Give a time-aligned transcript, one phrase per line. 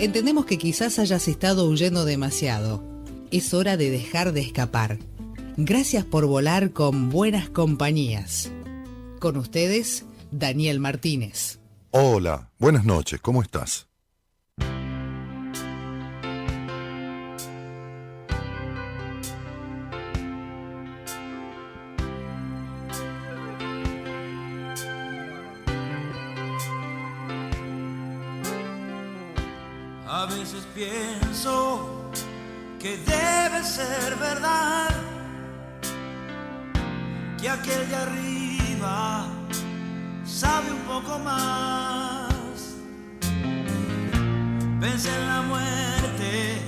[0.00, 2.84] Entendemos que quizás hayas estado huyendo demasiado.
[3.32, 4.96] Es hora de dejar de escapar.
[5.56, 8.52] Gracias por volar con buenas compañías.
[9.18, 11.58] Con ustedes, Daniel Martínez.
[11.90, 13.88] Hola, buenas noches, ¿cómo estás?
[30.78, 32.12] Pienso
[32.78, 34.88] que debe ser verdad
[37.40, 39.26] que aquel de arriba
[40.24, 42.28] sabe un poco más.
[44.80, 46.62] Pensé en la muerte,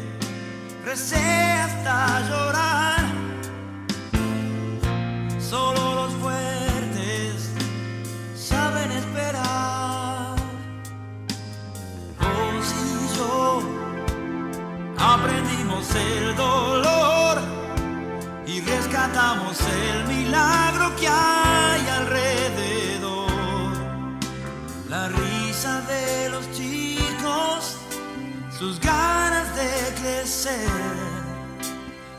[0.85, 3.05] recé hasta llorar.
[5.39, 6.50] Solo los fuertes
[15.11, 17.39] aprendimos el dolor
[18.47, 23.31] y rescatamos el milagro que hay alrededor.
[24.89, 27.77] La risa de los chicos,
[28.57, 30.95] sus ganas de crecer,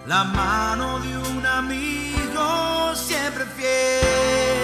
[0.05, 4.61] la mano de un amigo siempre fiel.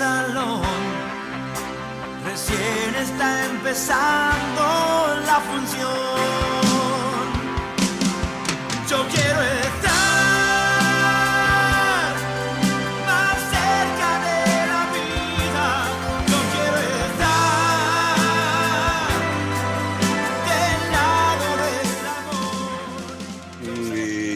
[0.00, 0.62] Salón.
[2.24, 4.62] Recién está empezando
[5.28, 7.24] la función.
[8.90, 10.00] Yo quiero estar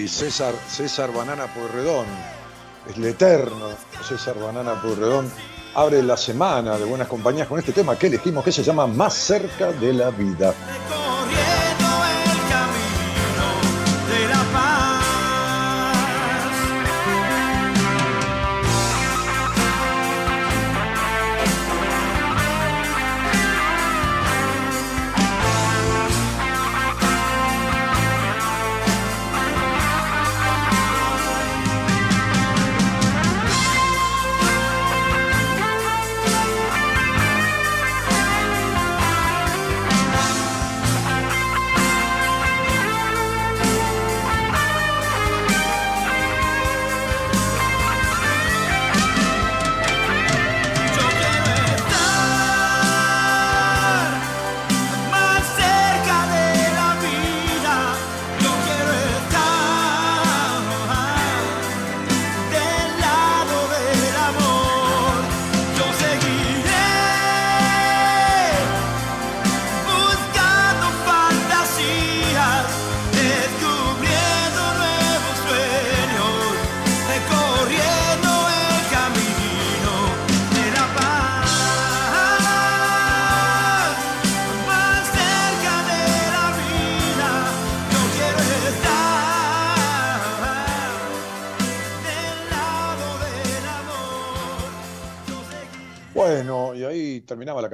[0.09, 2.07] César, César Banana Pueyrredón,
[2.95, 3.69] el eterno
[4.03, 5.31] César Banana Pueyrredón,
[5.75, 9.15] abre la semana de Buenas Compañías con este tema que elegimos que se llama Más
[9.15, 10.55] cerca de la vida.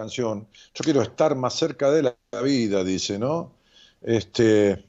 [0.01, 0.49] Canción.
[0.75, 3.53] Yo quiero estar más cerca de la vida, dice, ¿no?
[4.01, 4.85] Este,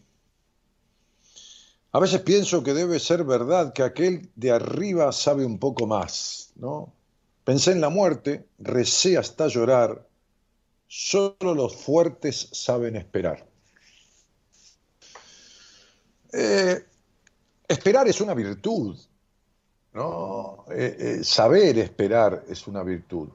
[1.92, 6.54] a veces pienso que debe ser verdad que aquel de arriba sabe un poco más,
[6.56, 6.94] ¿no?
[7.44, 10.08] Pensé en la muerte, recé hasta llorar,
[10.88, 13.46] solo los fuertes saben esperar.
[16.31, 16.86] Eh,
[17.68, 18.98] esperar es una virtud,
[19.92, 20.63] ¿no?
[20.72, 23.28] Eh, eh, saber esperar es una virtud.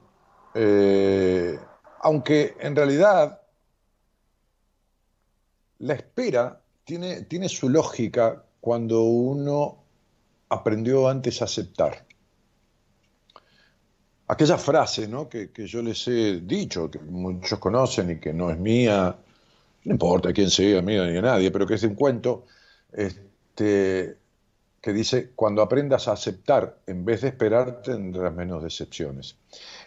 [2.02, 3.40] Aunque en realidad
[5.78, 9.84] la espera tiene, tiene su lógica cuando uno
[10.48, 12.04] aprendió antes a aceptar.
[14.28, 15.28] Aquella frase ¿no?
[15.28, 19.16] que, yo les he dicho, que muchos conocen y que no es mía,
[19.84, 22.46] no importa quién sea, mía ni a nadie, pero que es un cuento,
[22.92, 24.16] este,
[24.86, 29.36] que dice, cuando aprendas a aceptar en vez de esperar tendrás menos decepciones.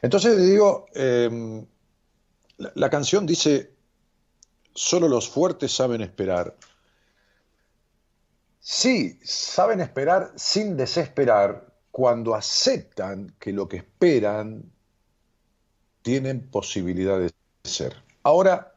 [0.01, 1.66] Entonces digo, em,
[2.57, 3.72] la canción dice,
[4.74, 6.54] solo los fuertes saben esperar.
[8.60, 14.69] Sí, saben esperar sin desesperar cuando aceptan que lo que esperan
[16.02, 17.31] tienen posibilidad de
[17.63, 17.95] ser.
[18.24, 18.75] Ahora,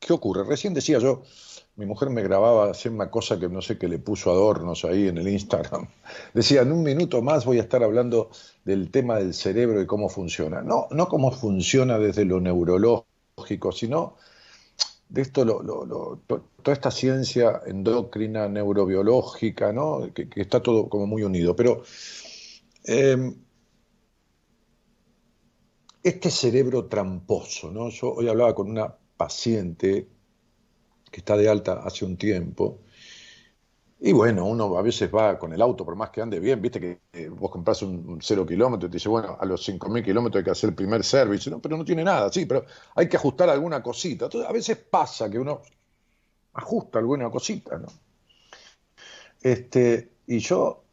[0.00, 0.44] ¿qué ocurre?
[0.44, 1.24] Recién decía yo,
[1.78, 5.06] mi mujer me grababa hacer una cosa que no sé qué le puso adornos ahí
[5.06, 5.86] en el Instagram.
[6.34, 8.30] Decía, en un minuto más voy a estar hablando
[8.64, 10.60] del tema del cerebro y cómo funciona.
[10.60, 14.16] No, no cómo funciona desde lo neurológico, sino
[15.08, 15.46] de esto,
[16.26, 20.12] toda esta ciencia endocrina, neurobiológica, ¿no?
[20.12, 21.54] que, está todo como muy unido.
[21.54, 21.84] Pero
[22.82, 23.36] em,
[26.02, 27.88] este cerebro tramposo, ¿no?
[27.90, 30.08] yo hoy hablaba con una paciente
[31.10, 32.80] que está de alta hace un tiempo,
[34.00, 36.78] y bueno, uno a veces va con el auto, por más que ande bien, viste
[36.78, 40.40] que eh, vos compras un, cero kilómetro y te dice, bueno, a los 5.000 kilómetros
[40.40, 41.60] hay que hacer el primer service, ¿no?
[41.60, 42.64] pero no tiene nada, sí, pero
[42.94, 44.26] hay que ajustar alguna cosita.
[44.26, 45.62] Entonces, a veces pasa que uno
[46.52, 47.88] ajusta alguna cosita, ¿no?
[49.42, 50.84] Este, y yo,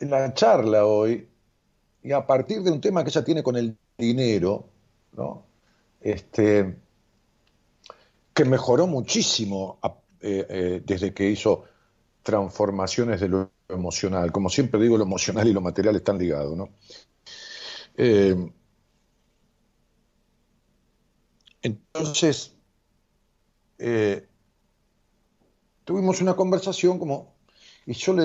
[0.00, 1.26] en la charla hoy,
[2.02, 4.68] y a partir de un tema que ella tiene con el dinero,
[5.12, 5.46] ¿no?
[6.00, 6.76] Este,
[8.34, 9.78] que mejoró muchísimo
[10.20, 11.64] eh, eh, desde que hizo
[12.22, 14.32] transformaciones de lo emocional.
[14.32, 16.70] Como siempre digo, lo emocional y lo material están ligados, ¿no?
[17.96, 18.50] Eh,
[21.62, 22.54] entonces,
[25.84, 27.34] tuvimos una conversación como,
[27.86, 28.16] y yo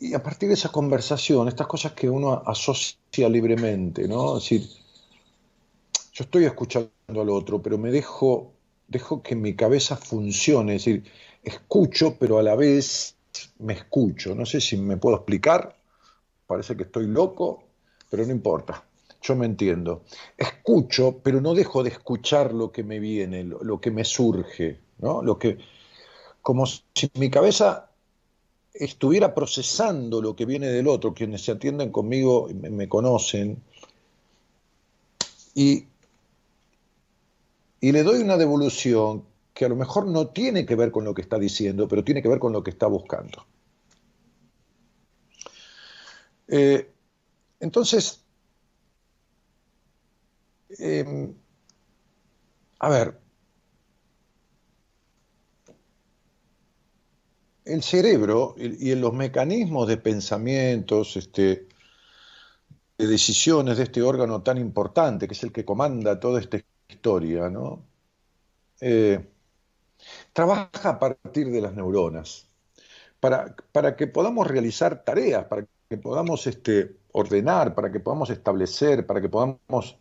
[0.00, 4.36] y a partir de esa conversación, estas cosas que uno asocia libremente, ¿no?
[4.36, 4.68] Es decir,
[6.12, 8.53] yo estoy escuchando al otro, pero me dejo,
[8.88, 11.04] dejo que mi cabeza funcione, es decir,
[11.42, 13.16] escucho, pero a la vez
[13.58, 14.34] me escucho.
[14.34, 15.76] No sé si me puedo explicar,
[16.46, 17.64] parece que estoy loco,
[18.10, 18.84] pero no importa,
[19.22, 20.04] yo me entiendo.
[20.36, 25.22] Escucho, pero no dejo de escuchar lo que me viene, lo, que me surge, ¿no?
[25.22, 25.58] Lo que,
[26.42, 27.90] como si mi cabeza
[28.72, 33.62] estuviera procesando lo que viene del otro, quienes se atienden conmigo me, me conocen,
[35.54, 35.84] y,
[37.84, 41.12] y le doy una devolución que a lo mejor no tiene que ver con lo
[41.12, 43.44] que está diciendo, pero tiene que ver con lo que está buscando.
[46.48, 46.90] Eh,
[47.60, 48.24] entonces,
[50.78, 51.34] em,
[52.78, 53.20] a ver,
[57.66, 61.68] el cerebro y, en los mecanismos de pensamientos, este,
[62.96, 66.56] de decisiones de este órgano tan importante, que es el que comanda toda esta
[66.94, 67.84] historia, ¿no?
[68.80, 69.18] Eh,
[70.32, 72.48] trabaja a partir de las neuronas,
[73.20, 79.06] para, para que podamos realizar tareas, para que podamos este, ordenar, para que podamos establecer,
[79.06, 79.98] para que podamos,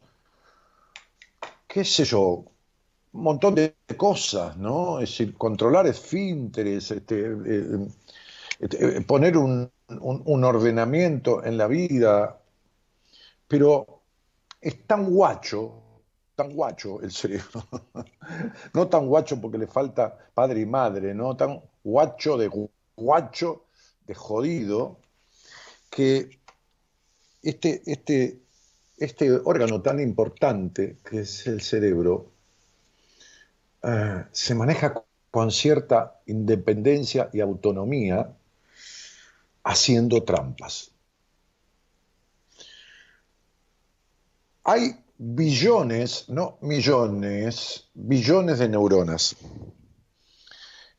[1.67, 2.45] qué sé yo,
[3.13, 5.00] un montón de cosas, ¿no?
[5.00, 7.88] Es decir, controlar esfínteres, este, eh,
[8.59, 12.41] este, poner un, un, ordenamiento en la vida,
[13.47, 14.01] pero
[14.62, 15.83] es tan guacho
[16.36, 17.63] tan guacho el cerebro.
[18.74, 22.50] no tan guacho porque le falta padre y madre, no tan guacho de
[22.96, 23.66] guacho,
[24.06, 25.00] de jodido,
[25.90, 26.40] que
[27.42, 28.40] este, este,
[28.98, 32.32] este órgano tan importante que es el cerebro
[33.84, 38.34] eh, se maneja con cierta independencia y autonomía
[39.63, 40.92] haciendo trampas.
[44.63, 49.38] Hay billones, no millones, billones de neuronas.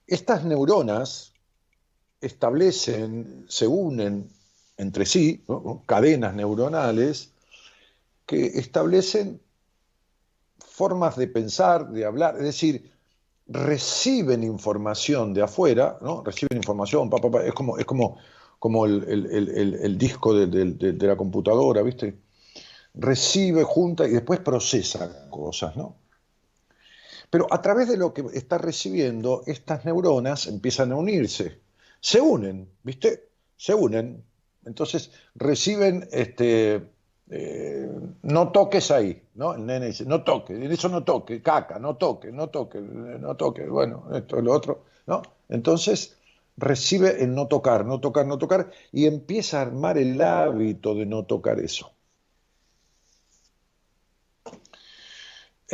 [0.06, 1.34] Estas neuronas
[2.22, 4.30] establecen, se unen
[4.78, 5.44] entre sí,
[5.86, 7.32] cadenas neuronales
[8.24, 9.42] que establecen
[10.58, 12.92] formas de pensar, de hablar, es decir,
[13.46, 16.24] reciben información de afuera, ¿no?
[16.24, 17.10] Reciben información,
[17.44, 18.16] es como, es como,
[18.58, 22.23] como el, disco de, la computadora, ¿viste?
[22.94, 25.96] Recibe, junta y después procesa cosas, ¿no?
[27.30, 31.58] Pero a través de lo que está recibiendo, estas neuronas empiezan a unirse,
[32.00, 33.28] se unen, ¿viste?
[33.56, 34.22] Se unen.
[34.64, 36.88] Entonces reciben este,
[37.30, 37.90] eh,
[38.22, 39.54] no toques ahí, ¿no?
[39.54, 43.66] El nene dice, no toque, eso no toque, caca, no toque, no toque, no toque,
[43.66, 45.22] bueno, esto es lo otro, ¿no?
[45.48, 46.18] Entonces
[46.56, 51.06] recibe el no tocar, no tocar, no tocar, y empieza a armar el hábito de
[51.06, 51.93] no tocar eso.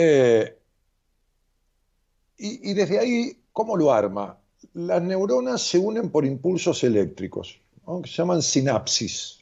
[0.03, 0.57] Eh,
[2.39, 4.39] y, desde ahí, ¿cómo lo arma?
[4.73, 7.61] Las neuronas se unen por impulsos eléctricos,
[8.03, 9.41] que se llaman sinapsis.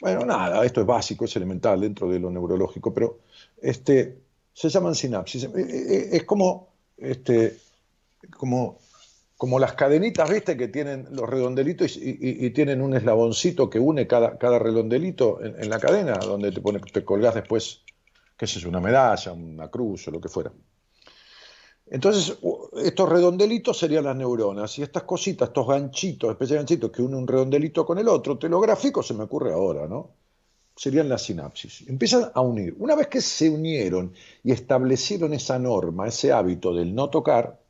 [0.00, 3.18] Bueno, nada, esto es básico, es elemental dentro de lo neurológico, pero
[3.60, 4.20] este,
[4.52, 5.42] se llaman sinapsis.
[5.42, 7.58] Eh, eh, es como, este,
[8.36, 8.78] como,
[9.36, 10.56] como las cadenitas, ¿viste?
[10.56, 15.80] Que tienen los redondelitos y, tienen un eslaboncito que une cada, cada redondelito en, la
[15.80, 17.82] cadena, donde te, pone, te colgás después,
[18.40, 20.50] qué sé yo, una medalla, una cruz o lo que fuera.
[21.88, 22.38] Entonces,
[22.82, 27.18] estos redondelitos serían las neuronas, y estas cositas, estos ganchitos, especies de ganchitos que unen
[27.18, 30.12] un redondelito con el otro, telográfico se me ocurre ahora, ¿no?
[30.74, 31.86] Serían las sinapsis.
[31.86, 32.74] Empiezan a unir.
[32.78, 37.60] Una vez que se unieron y establecieron esa norma, ese hábito del no tocar,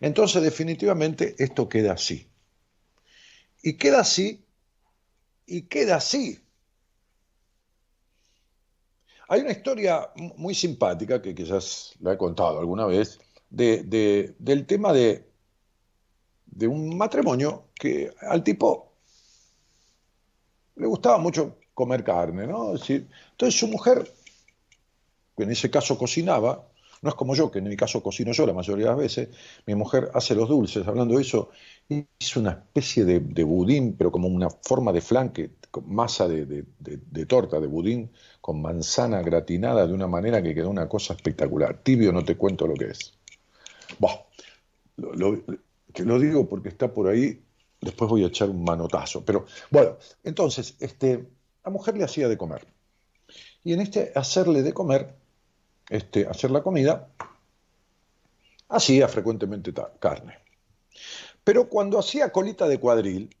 [0.00, 2.26] entonces definitivamente esto queda así.
[3.62, 4.46] Y queda así,
[5.44, 6.43] y queda así.
[9.28, 13.18] Hay una historia muy simpática, que quizás la he contado alguna vez,
[13.50, 15.26] de, del tema de,
[16.46, 18.92] de un matrimonio que al tipo
[20.76, 22.74] le gustaba mucho comer carne, ¿no?
[22.74, 24.12] entonces su mujer,
[25.36, 26.68] que en ese caso cocinaba,
[27.02, 29.28] no es como yo, que en mi caso cocino yo la mayoría de las veces,
[29.66, 31.50] mi mujer hace los dulces, hablando de eso,
[32.18, 35.50] hizo una especie de, budín, pero como una forma de flanque,
[35.86, 36.64] masa de,
[37.26, 41.78] torta, de budín, con manzana gratinada de una manera que quedó una cosa espectacular.
[41.82, 43.14] Tibio no te cuento lo que es.
[44.96, 45.42] lo,
[45.98, 47.42] lo digo porque está por ahí,
[47.80, 49.24] después voy a echar un manotazo.
[49.24, 51.26] Pero bueno, entonces, este,
[51.64, 52.66] la mujer le hacía de comer.
[53.62, 55.14] Y en este hacerle de comer,
[55.88, 57.08] este, hacer la comida,
[58.68, 60.38] hacía frecuentemente carne.
[61.44, 63.34] Pero cuando hacía colita de cuadril,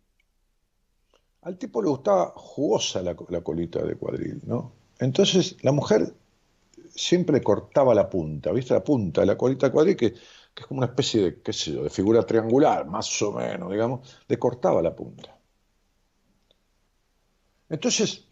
[1.44, 4.72] al tipo le gustaba jugosa la, colita de cuadril, ¿no?
[4.98, 6.14] Entonces la mujer
[6.94, 8.72] siempre cortaba la punta, ¿viste?
[8.72, 11.72] La punta de la colita de cuadril, que, es como una especie de, qué sé
[11.72, 15.36] yo, de figura triangular, más o menos, digamos, le cortaba la punta.
[17.68, 18.26] Entonces,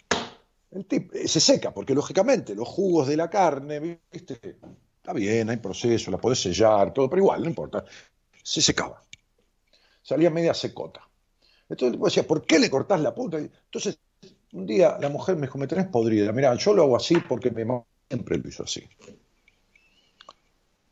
[0.71, 4.59] el eh, se seca, porque lógicamente los jugos de la carne, ¿viste?
[4.97, 7.85] está bien, hay proceso, la podés sellar, todo, pero igual, no importa.
[8.43, 9.03] Se secaba.
[10.01, 11.12] Salía media secota.
[11.73, 13.39] Entonces el decía, ¿por qué le cortás la punta?
[13.39, 13.99] Entonces,
[14.53, 16.31] un día la mujer me dijo, me tenés podrida.
[16.31, 18.87] Mira, yo lo hago así porque mi mamá siempre lo hizo así.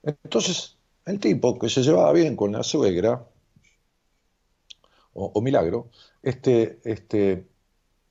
[0.02, 3.28] Entonces, el tipo que se llevaba bien con la suegra,
[5.12, 5.90] o, milagro,
[6.22, 7.46] este, este,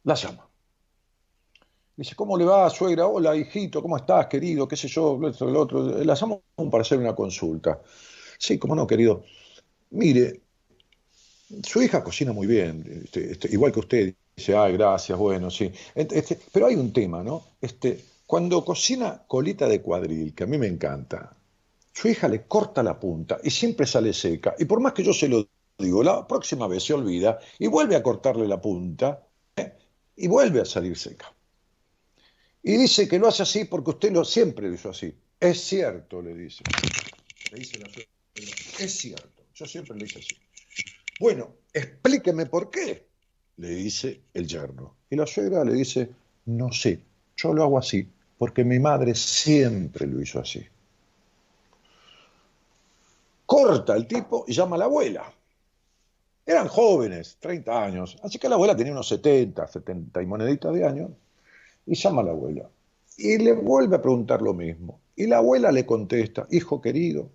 [0.04, 0.48] la llama.
[1.96, 3.08] Dice, ¿cómo le va, suegra?
[3.08, 4.68] Hola, hijito, ¿cómo estás, querido?
[4.68, 5.20] ¿Qué sé yo?
[5.28, 6.04] Esto, lo otro.
[6.04, 7.82] La llamo para hacer una consulta.
[8.38, 9.24] Sí, cómo no, querido.
[9.90, 10.49] Mire,
[11.64, 14.14] su hija cocina muy bien, este, este, igual que usted.
[14.36, 15.72] Dice, ay, gracias, bueno, sí.
[15.94, 17.44] Este, pero hay un tema, ¿no?
[17.60, 21.36] Este, cuando cocina colita de cuadril, que a mí me encanta,
[21.94, 24.56] su hija le corta la punta y siempre sale seca.
[24.58, 27.96] Y por más que yo se lo digo, la próxima vez se olvida y vuelve
[27.96, 29.74] a cortarle la punta ¿eh?
[30.16, 31.34] y vuelve a salir seca.
[32.64, 35.14] Y dice que lo hace así porque usted lo, siempre lo hizo así.
[35.40, 36.64] Es cierto, le dice.
[37.52, 37.90] Le dice la
[38.80, 40.36] Es cierto, yo siempre lo hice así.
[41.20, 43.06] Bueno, explíqueme por qué,
[43.58, 44.96] le dice el yerno.
[45.10, 46.10] Y la suegra le dice,
[46.46, 47.00] no sé,
[47.36, 48.08] yo lo hago así
[48.40, 50.66] porque mi madre siempre lo hizo así.
[53.46, 55.34] Corta el tipo y llama a la abuela.
[56.46, 60.86] Eran jóvenes, 30 años, así que la abuela tenía unos 70, 70 y moneditas de
[60.86, 61.12] años
[61.86, 62.70] y llama a la abuela.
[63.18, 65.02] Y le vuelve a preguntar lo mismo.
[65.18, 67.30] Y la abuela le contesta, hijo querido,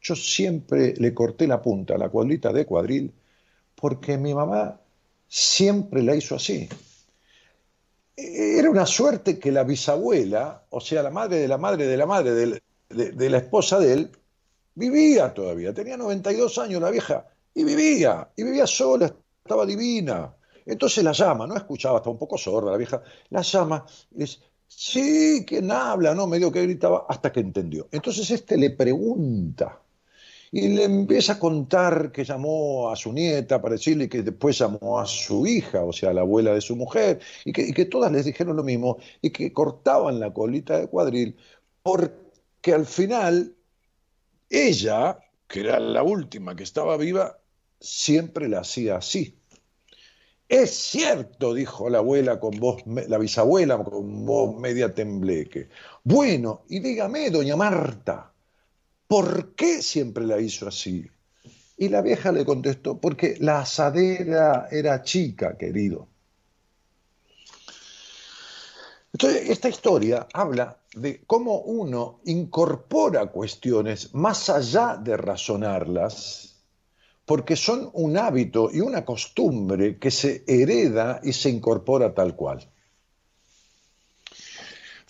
[0.00, 3.12] yo siempre le corté la punta la cuadrita de cuadril
[3.74, 4.80] porque mi mamá
[5.28, 6.68] siempre la hizo así.
[8.16, 12.06] Era una suerte que la bisabuela, o sea, la madre de la madre de la
[12.06, 14.10] madre de, de la esposa de él,
[14.74, 20.34] vivía todavía, tenía 92 años la vieja, y vivía, y vivía sola, estaba divina.
[20.66, 24.40] Entonces la llama, no escuchaba, estaba un poco sorda la vieja, la llama y dice,
[24.72, 26.14] Sí, ¿quién habla?
[26.14, 27.88] No, medio que gritaba hasta que entendió.
[27.90, 29.79] Entonces este le pregunta
[30.52, 34.98] y le empieza a contar que llamó a su nieta para decirle que después llamó
[34.98, 37.84] a su hija, o sea, a la abuela de su mujer, y que, y que
[37.84, 41.36] todas les dijeron lo mismo y que cortaban la colita de cuadril
[41.82, 43.56] porque al final
[44.48, 47.38] ella, que era la última que estaba viva,
[47.80, 49.36] siempre la hacía así.
[50.48, 55.68] Es cierto, dijo la abuela con voz, la bisabuela con voz media tembleque.
[56.02, 58.32] Bueno, y dígame, doña Marta,
[59.10, 61.04] ¿por qué siempre la hizo así?
[61.76, 66.06] Y la vieja le contestó, porque la asadera era chica, querido.
[69.18, 76.62] Esta historia habla de cómo uno incorpora cuestiones más allá de razonarlas
[77.24, 82.70] porque son un hábito y una costumbre que se hereda y se incorpora tal cual.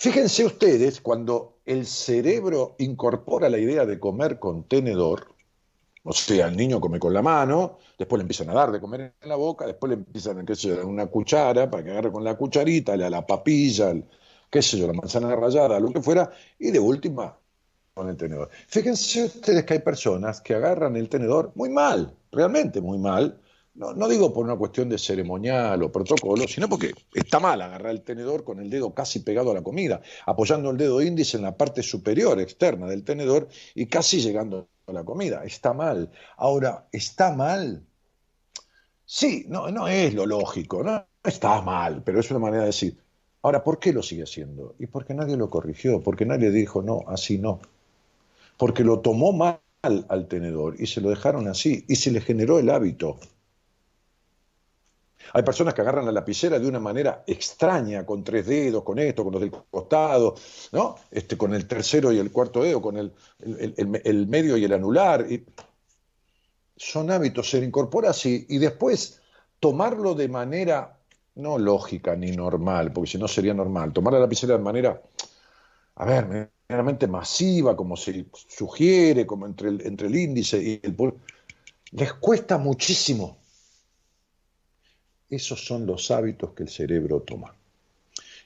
[0.01, 5.35] Fíjense ustedes, cuando el cerebro incorpora la idea de comer con tenedor,
[6.05, 9.15] o sea, el niño come con la mano, después le empiezan a dar de comer
[9.21, 12.97] en la boca, después le empiezan a una cuchara para que agarre con la cucharita,
[12.97, 13.93] la, la papilla,
[14.51, 17.39] qué sé yo, la manzana rallada, lo que fuera, y de última
[17.93, 18.49] con el tenedor.
[18.69, 23.39] Fíjense ustedes que hay personas que agarran el tenedor muy mal, realmente muy mal.
[23.81, 28.03] No, digo por una cuestión de ceremonial o protocolo, sino porque está mal agarrar el
[28.03, 31.57] tenedor con el dedo casi pegado a la comida, apoyando el dedo índice en la
[31.57, 35.45] parte superior externa del tenedor y casi llegando a la comida.
[35.45, 36.11] Está mal.
[36.37, 37.83] Ahora, ¿está mal?
[39.05, 42.99] Sí, no, no es lo lógico, no está mal, pero es una manera de decir.
[43.43, 44.75] Ahora, ¿por qué lo sigue haciendo?
[44.79, 47.61] Y porque nadie lo corrigió, porque nadie dijo, no, así no
[48.61, 52.59] porque lo tomó mal al tenedor y se lo dejaron así y se le generó
[52.59, 53.19] el hábito.
[55.33, 59.23] Hay personas que agarran la lapicera de una manera extraña, con tres dedos, con esto,
[59.23, 60.35] con los del costado,
[60.73, 60.97] ¿no?
[61.11, 65.31] Este, con el tercero y el cuarto dedo, con el, el, medio y el anular.
[65.31, 65.45] Y
[66.77, 69.21] son hábitos, se incorpora así y después
[69.61, 70.99] tomarlo de manera
[71.37, 75.01] no lógica ni normal, porque si no sería normal, tomar la lapicera de manera,
[75.97, 80.95] a ver, generalmente masiva, como se sugiere, como entre el, entre el índice y el
[81.93, 83.40] les cuesta muchísimo.
[85.31, 87.55] Esos son los hábitos que el cerebro toma.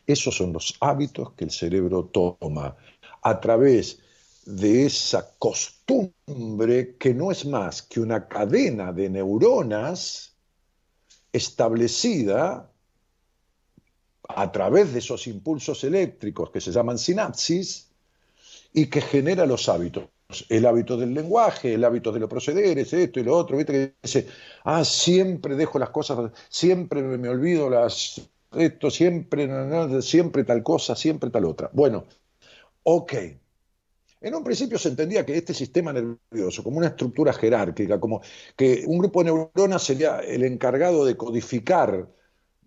[0.06, 2.76] Esos son los hábitos que el cerebro toma
[3.22, 4.00] a través
[4.44, 10.36] de esa costumbre que no es más que una cadena de neuronas
[11.32, 12.70] establecida
[14.28, 17.88] a través de esos impulsos eléctricos que se llaman sinapsis,
[18.74, 20.04] y que genera los hábitos.
[20.48, 23.72] El hábito del lenguaje, el hábito de los procederes, esto y lo otro, ¿viste?
[23.72, 24.26] Que dice,
[24.64, 28.20] ah, siempre dejo las cosas, siempre me olvido las,
[28.52, 29.48] esto, siempre,
[30.02, 31.70] siempre tal cosa, siempre tal otra.
[31.72, 32.06] Bueno,
[32.82, 33.12] ok.
[34.20, 38.22] En un principio se entendía que este sistema nervioso, como una estructura jerárquica, como
[38.56, 42.08] que un grupo de neuronas sería el encargado de codificar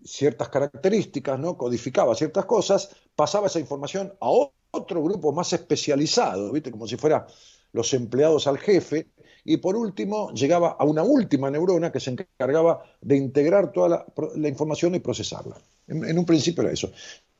[0.04, 1.56] ciertas características, ¿no?
[1.56, 6.70] Codificaba ciertas cosas, pasaba esa información a otro grupo más especializado, ¿viste?
[6.70, 7.26] Como si fuera
[7.72, 9.08] los empleados al jefe,
[9.44, 14.48] y por último llegaba a una última neurona que se encargaba de integrar toda la,
[14.48, 15.56] información y procesarla.
[15.86, 16.92] En, un principio era eso.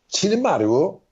[0.06, 1.04] Sin embargo,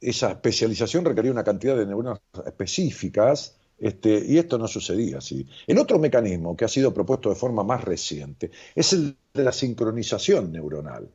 [0.00, 5.44] esa especialización requería una cantidad de neuronas específicas, este, y esto no sucedía así.
[5.66, 9.50] El otro mecanismo que ha sido propuesto de forma más reciente es el de la
[9.50, 11.10] sincronización neuronal.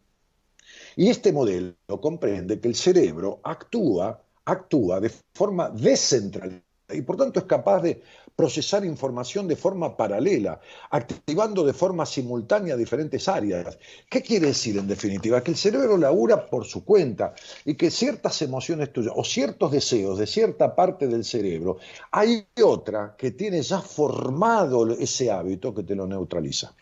[0.98, 7.40] Y este modelo comprende que el cerebro actúa, actúa de forma descentralizada y por tanto
[7.40, 8.02] es capaz de
[8.36, 13.78] procesar información de forma paralela, activando de forma simultánea diferentes áreas.
[14.10, 15.44] ¿Qué quiere decir en definitiva?
[15.44, 20.18] Que el cerebro labura por su cuenta y que ciertas emociones tuyas o ciertos deseos
[20.18, 21.78] de cierta parte del cerebro,
[22.12, 26.74] hay otra que tiene ya formado ese hábito que te lo neutraliza.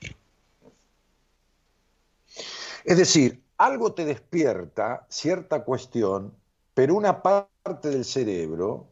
[2.85, 6.35] Es decir, algo te despierta cierta cuestión,
[6.73, 8.91] pero una parte del cerebro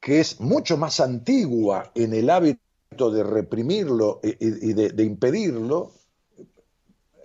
[0.00, 5.92] que es mucho más antigua en el hábito de reprimirlo y de, impedirlo,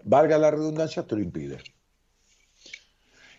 [0.05, 1.57] valga la redundancia, te lo impide.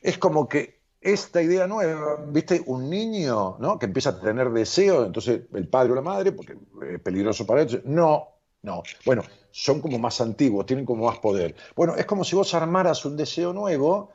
[0.02, 3.78] Es como que esta idea nueva, viste, un niño ¿no?
[3.78, 6.58] que empieza a tener deseo, entonces el padre o la madre, porque
[6.92, 11.54] es peligroso para ellos, no, no, bueno, son como más antiguos, tienen como más poder.
[11.74, 14.10] Bueno, es como si vos armaras un deseo nuevo,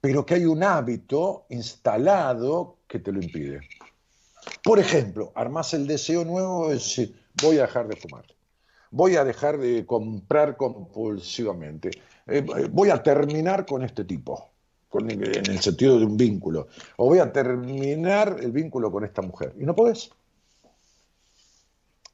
[0.00, 3.60] pero que hay un hábito instalado que te lo impide.
[4.64, 8.24] Por ejemplo, armás el deseo nuevo de voy a dejar de fumar.
[8.90, 11.90] voy a dejar de comprar compulsivamente,
[12.26, 14.50] eh, voy a terminar con este tipo,
[14.92, 19.54] en el sentido de un vínculo, o voy a terminar el vínculo con esta mujer.
[19.58, 20.10] Y no podés.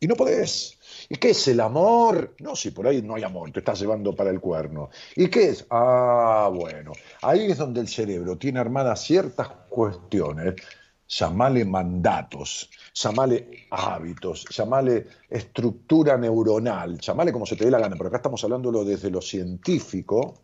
[0.00, 0.78] Y no podés.
[1.08, 2.34] ¿Y qué es el amor?
[2.40, 4.90] No, si por ahí no hay amor, te estás llevando para el cuerno.
[5.16, 5.66] ¿Y qué es?
[5.70, 10.54] Ah, bueno, ahí es donde el cerebro tiene armadas ciertas cuestiones,
[11.08, 18.08] llamale mandatos, llamale hábitos, llamale estructura neuronal, llamale como se te dé la gana, pero
[18.08, 20.42] acá estamos hablándolo desde lo científico,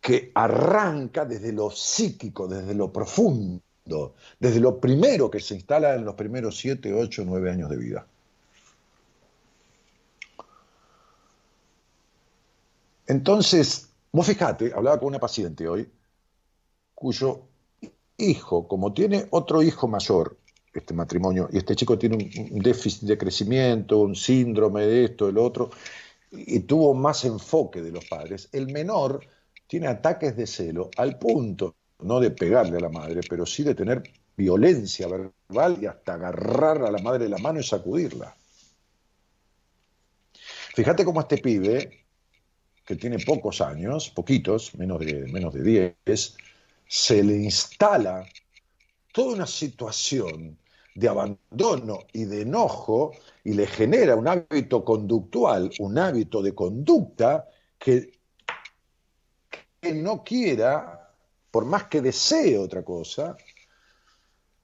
[0.00, 3.60] que arranca desde lo psíquico, desde lo profundo
[4.40, 8.06] desde lo primero que se instala en los primeros 7, 8, 9 años de vida.
[13.06, 15.86] Entonces, vos fijate, hablaba con una paciente hoy,
[16.94, 17.42] cuyo
[18.16, 20.38] hijo, como tiene otro hijo mayor,
[20.72, 25.36] este matrimonio, y este chico tiene un, déficit de crecimiento, un síndrome de esto, del
[25.36, 25.70] otro,
[26.30, 29.20] y tuvo más enfoque de los padres, el menor
[29.66, 33.74] tiene ataques de celo al punto no de pegarle a la madre, pero sí de
[33.74, 34.02] tener
[34.36, 38.34] violencia verbal y hasta agarrar a la madre de la mano y sacudirla.
[40.74, 42.04] Fíjate cómo este pibe,
[42.84, 46.36] que tiene pocos años, poquitos, menos de, menos de 10,
[46.86, 48.26] se le instala
[49.12, 50.58] toda una situación
[50.94, 57.48] de abandono y de enojo y le genera un hábito conductual, un hábito de conducta
[57.78, 58.12] que,
[59.80, 61.03] que no quiera
[61.54, 63.36] por más que desee otra cosa,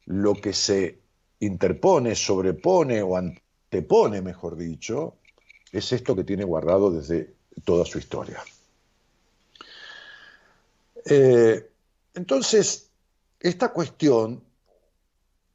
[0.06, 0.98] lo que se
[1.38, 5.18] interpone, sobrepone o antepone, mejor dicho,
[5.70, 8.42] es esto que tiene guardado desde toda su historia.
[11.04, 11.70] Eh,
[12.14, 12.90] entonces,
[13.38, 14.42] esta cuestión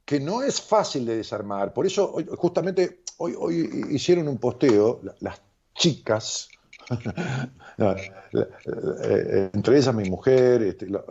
[0.06, 5.41] que no es fácil de desarmar, por eso justamente hoy, hoy hicieron un posteo, las
[5.74, 6.48] chicas,
[7.78, 11.04] Eh, entre ellas mi mujer, este, la,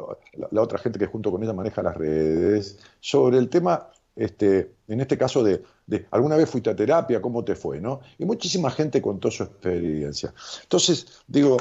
[0.63, 5.19] otra gente que junto con ella maneja las redes, sobre el tema, este, en este
[5.19, 5.63] caso de,
[6.11, 7.81] alguna vez fuiste a terapia, ¿cómo te fue?
[7.81, 8.01] ¿no?
[8.19, 10.33] Y muchísima gente contó su experiencia.
[10.63, 11.59] Entonces, digo,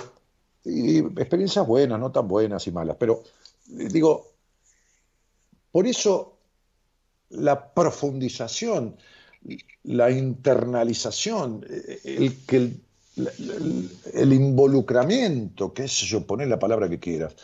[0.63, 3.23] experiencias buenas, no tan buenas y malas, pero
[3.65, 4.28] digo,
[5.71, 6.38] por eso
[7.30, 8.95] la profundización,
[9.84, 11.65] la internalización,
[12.06, 12.83] el que el
[13.15, 17.36] el involucramiento, qué sé yo, poner la palabra que quieras,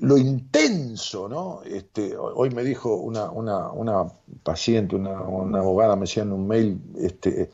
[0.00, 1.62] lo intenso, ¿no?
[1.64, 4.04] Este, hoy me dijo una, una,
[4.42, 7.50] paciente, una, abogada, me decía en un mail, este,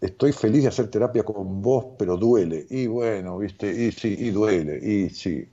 [0.00, 2.66] estoy feliz de hacer terapia con vos, pero duele.
[2.70, 5.48] Y bueno, viste, y sí, y duele, y sí,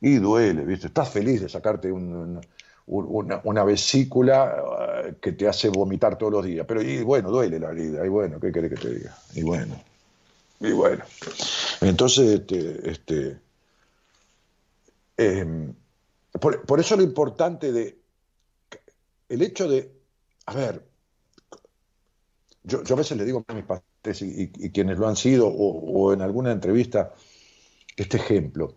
[0.00, 0.88] y duele, viste.
[0.88, 2.40] Estás feliz de sacarte un,
[2.86, 6.66] una, vesícula eh, que te hace vomitar todos los días.
[6.66, 9.16] Pero y bueno, duele la vida, y bueno, ¿qué querés que te diga?
[9.34, 9.80] Y bueno,
[10.60, 11.04] y bueno.
[11.80, 13.40] Entonces, este, este
[15.16, 15.74] em,
[16.40, 17.98] por, eso lo importante de
[19.28, 19.90] el hecho de,
[20.46, 20.84] a ver,
[22.64, 26.12] yo, a veces le digo a mis pacientes y, quienes lo han sido, o, o
[26.12, 27.14] en alguna entrevista,
[27.96, 28.74] este ejemplo.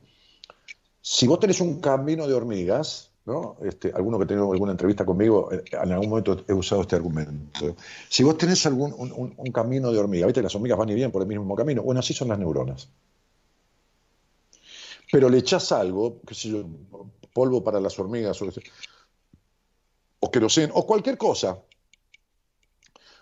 [1.01, 3.57] Si vos tenés un camino de hormigas, ¿no?
[3.61, 7.75] Este, alguno que tenga alguna entrevista conmigo, eh, en algún momento he usado este argumento.
[8.09, 10.41] Si vos tenés algún un, camino de hormiga, ¿viste?
[10.41, 11.83] Las hormigas van y vienen por el mismo camino.
[11.83, 12.89] Bueno, así son las neuronas.
[15.11, 16.65] Pero le echás algo, qué sé yo,
[17.33, 18.41] polvo para las hormigas,
[20.19, 21.59] o queroseno, o cualquier cosa,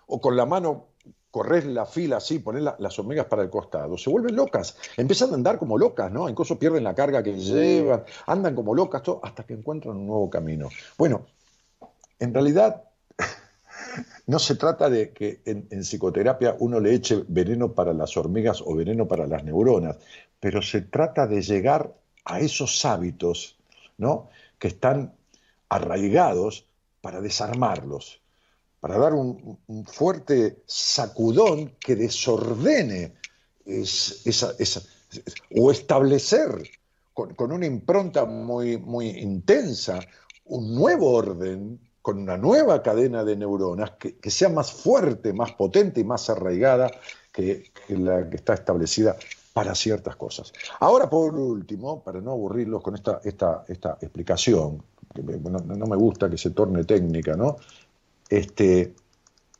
[0.06, 0.86] o con la mano
[1.36, 5.34] corres la fila así, poner las hormigas para el costado, se vuelven locas, empiezan a
[5.34, 6.30] andar como locas, ¿no?
[6.30, 10.30] Incluso pierden la carga que llevan, andan como locas, todo, hasta que encuentran un nuevo
[10.30, 10.70] camino.
[10.96, 11.26] Bueno,
[12.18, 12.84] en realidad
[14.26, 18.62] no se trata de que en, en, psicoterapia uno le eche veneno para las hormigas
[18.64, 19.98] o veneno para las neuronas,
[20.40, 21.92] pero se trata de llegar
[22.24, 23.58] a esos hábitos,
[23.98, 24.30] ¿no?
[24.58, 25.12] Que están
[25.68, 26.64] arraigados
[27.02, 28.22] para desarmarlos
[28.86, 33.14] para dar un, fuerte sacudón que desordene
[33.64, 34.52] esa,
[35.56, 36.70] o establecer
[37.12, 39.98] con, una impronta muy, muy intensa
[40.44, 46.02] un nuevo orden con una nueva cadena de neuronas que, sea más fuerte, más potente
[46.02, 46.88] y más arraigada
[47.32, 49.16] que, la que está establecida
[49.52, 50.52] para ciertas cosas.
[50.78, 54.80] Ahora, por último, para no aburrirlos con esta, esta, esta explicación,
[55.12, 57.56] que no, no, me gusta que se torne técnica, ¿no?
[58.28, 58.94] Este,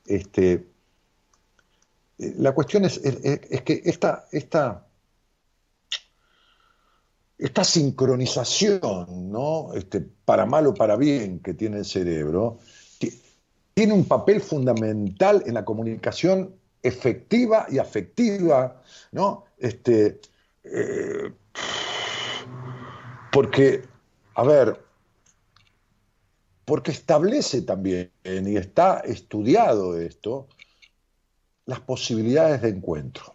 [0.06, 0.66] este,
[2.18, 4.86] la cuestión es, que esta, esta,
[7.38, 9.72] esta sincronización, ¿no?
[9.74, 12.58] Este, para mal o para bien que tiene el cerebro,
[13.74, 19.44] tiene un papel fundamental en la comunicación efectiva y afectiva, ¿no?
[19.58, 20.20] Este,
[20.64, 21.32] eh,
[23.30, 23.82] porque,
[24.34, 24.85] a ver,
[26.66, 30.48] porque establece también, y está estudiado esto,
[31.64, 33.34] las posibilidades de encuentro.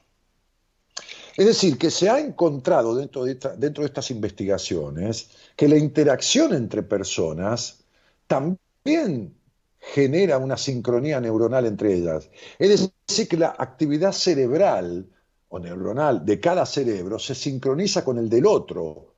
[1.38, 6.54] Es decir, que se ha encontrado dentro de, dentro de estas investigaciones que la interacción
[6.54, 7.86] entre personas
[8.28, 9.34] también
[9.80, 12.30] genera una sincronía neuronal entre ellas.
[12.60, 15.08] Es decir, que la actividad cerebral
[15.48, 19.16] o neuronal de cada cerebro se sincroniza con el del otro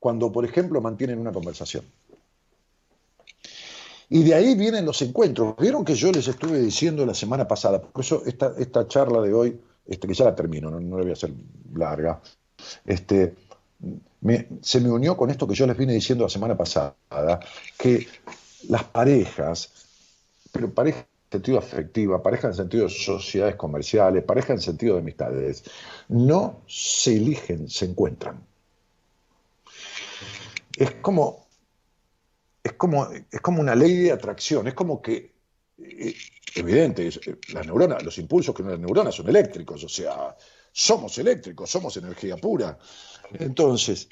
[0.00, 1.84] cuando, por ejemplo, mantienen una conversación.
[4.14, 5.56] Y de ahí vienen los encuentros.
[5.58, 9.60] Vieron que yo les estuve diciendo la semana pasada, por eso esta, charla de hoy,
[9.84, 11.32] este, que ya la termino, no, no la voy a hacer
[11.74, 12.22] larga,
[12.86, 13.34] este,
[14.62, 16.94] se me unió con esto que yo les vine diciendo la semana pasada,
[17.76, 18.06] que
[18.68, 19.72] las parejas,
[20.52, 25.00] pero parejas en sentido afectiva, parejas en sentido de sociedades comerciales, parejas en sentido de
[25.00, 25.64] amistades,
[26.06, 28.40] no se eligen, se encuentran.
[30.76, 31.43] Es como
[32.64, 35.34] es como, es como una ley de atracción, es como que,
[35.78, 36.14] eh,
[36.54, 40.34] evidente, eh, las neuronas, los impulsos que las neuronas son eléctricos, o sea,
[40.72, 42.78] somos eléctricos, somos energía pura.
[43.38, 44.08] Entonces,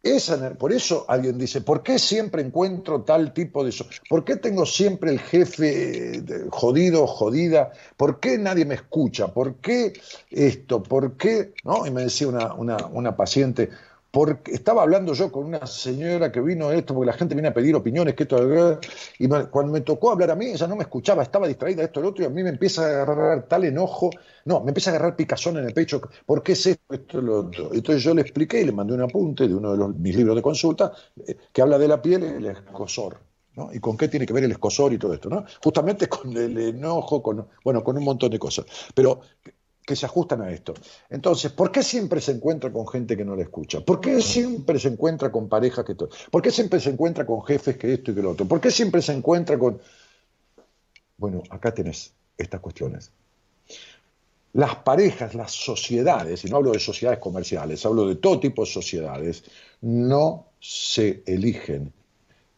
[0.00, 3.74] esa, por eso alguien dice, ¿por qué siempre encuentro tal tipo de...
[4.08, 7.72] ¿Por qué tengo siempre el jefe eh, jodido, jodida?
[7.96, 9.28] ¿Por qué nadie me escucha?
[9.28, 9.92] ¿Por qué
[10.30, 10.82] esto?
[10.82, 11.54] ¿Por qué?
[11.64, 11.86] ¿No?
[11.86, 13.70] Y me decía una, una, una paciente,
[14.12, 17.54] porque estaba hablando yo con una señora que vino esto, porque la gente viene a
[17.54, 18.78] pedir opiniones, que esto,
[19.18, 22.06] y cuando me tocó hablar a mí, ella no me escuchaba, estaba distraída esto, el
[22.06, 24.10] otro, y a mí me empieza a agarrar tal enojo,
[24.44, 27.40] no, me empieza a agarrar picazón en el pecho, ¿por qué es esto, esto, lo
[27.40, 27.70] otro?
[27.72, 30.42] Entonces yo le expliqué y le mandé un apunte de uno de mis libros de
[30.42, 30.92] consulta,
[31.26, 33.18] eh, que habla de la piel el escosor.
[33.54, 33.70] ¿no?
[33.72, 35.28] ¿Y con qué tiene que ver el escosor y todo esto?
[35.28, 35.44] ¿no?
[35.62, 38.64] Justamente con el enojo, con, bueno, con un montón de cosas.
[38.94, 39.20] Pero
[39.84, 40.74] que se ajustan a esto.
[41.10, 43.80] Entonces, ¿por qué siempre se encuentra con gente que no le escucha?
[43.80, 45.94] ¿Por qué siempre se encuentra con parejas que...
[45.94, 48.46] ¿Por qué siempre se encuentra con jefes que esto y que lo otro?
[48.46, 49.80] ¿Por qué siempre se encuentra con...
[51.16, 53.10] Bueno, acá tenés estas cuestiones.
[54.54, 58.70] Las parejas, las sociedades, y no hablo de sociedades comerciales, hablo de todo tipo de
[58.70, 59.44] sociedades,
[59.80, 61.92] no se eligen,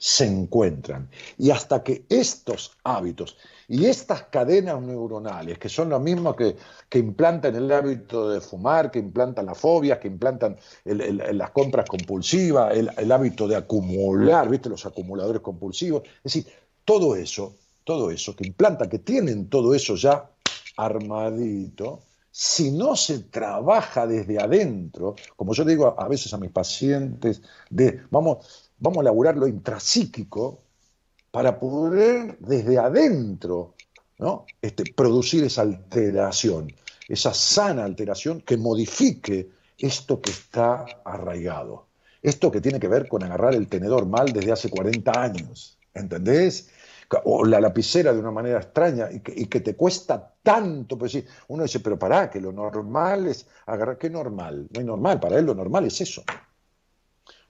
[0.07, 1.09] se encuentran.
[1.39, 3.39] Y hasta que estos hábitos
[3.69, 6.57] y estas cadenas neuronales, que son lo mismo que,
[6.91, 12.77] que implantan el hábito de fumar, que implantan las fobias, que implantan las compras compulsivas,
[12.77, 14.69] el, hábito de acumular, ¿viste?
[14.69, 16.03] Los acumuladores compulsivos.
[16.19, 16.47] Es decir,
[16.85, 20.31] todo eso, todo eso, que implantan, que tienen todo eso ya
[20.77, 27.41] armadito, si no se trabaja desde adentro, como yo digo a veces a mis pacientes,
[27.71, 30.61] de vamos, vamos a elaborar lo intrapsíquico,
[31.31, 33.75] para poder desde adentro
[34.19, 34.45] ¿no?
[34.63, 36.71] este, producir esa alteración,
[37.09, 41.87] esa sana alteración que modifique esto que está arraigado.
[42.23, 46.71] Esto que tiene que ver con agarrar el tenedor mal desde hace 40 años, ¿entendés?
[47.25, 50.97] O la lapicera de una manera extraña y que, te cuesta tanto.
[50.97, 51.19] Pues
[51.49, 53.99] uno dice, pero pará, que lo normal es agarrar.
[53.99, 54.69] ¿Qué normal?
[54.73, 56.23] No hay normal, para él lo normal es eso.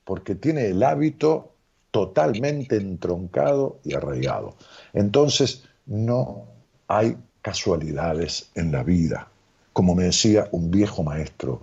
[0.05, 1.55] Porque tiene el hábito
[1.90, 4.57] totalmente entroncado y arraigado.
[4.93, 6.47] Entonces, no
[6.88, 9.29] hay casualidades en la vida.
[9.73, 11.62] Como me decía un viejo maestro,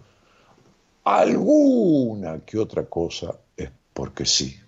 [1.04, 4.60] alguna que otra cosa es porque sí,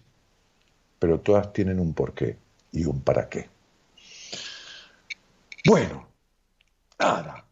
[1.00, 2.38] pero todas tienen un porqué
[2.72, 3.50] y un para qué.
[5.66, 6.08] Bueno,
[7.00, 7.46] nada,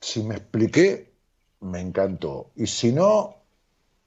[0.00, 1.12] si me expliqué,
[1.60, 2.50] me encantó.
[2.56, 3.36] Y si no,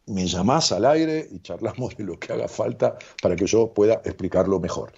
[0.10, 4.02] me llamás al aire y charlamos de lo que haga falta para que yo pueda
[4.04, 4.91] explicarlo mejor.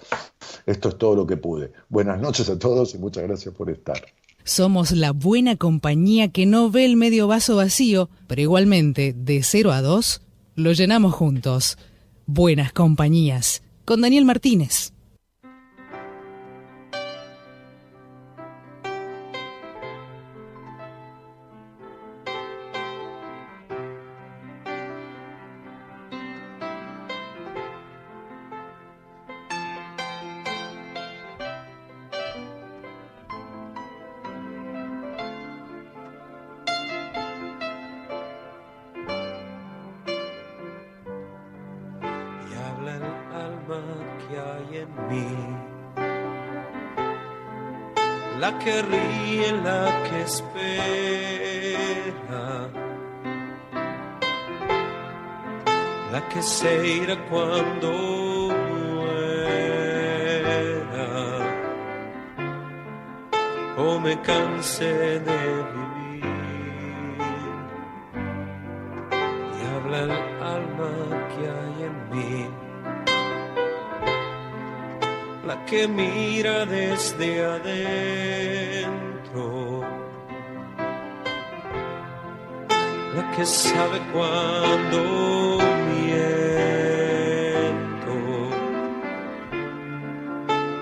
[0.66, 1.72] Esto es todo lo que pude.
[1.90, 4.02] Buenas noches a todos y muchas gracias por estar.
[4.44, 9.72] Somos la buena compañía que no ve el medio vaso vacío, pero igualmente, de 0
[9.72, 10.22] a 2,
[10.56, 11.78] lo llenamos juntos.
[12.26, 13.62] Buenas compañías.
[13.86, 14.94] Con Daniel Martínez.
[42.82, 43.82] habla el alma
[44.28, 45.32] que hay en mí.
[48.40, 50.50] La que ríe, la que espera.
[56.12, 57.92] La que se irá cuando
[58.52, 59.30] muera.
[63.78, 65.81] O me canse de.
[75.72, 77.80] Que mira desde adentro,
[83.16, 85.60] la que sabe cuándo
[85.94, 86.12] miento,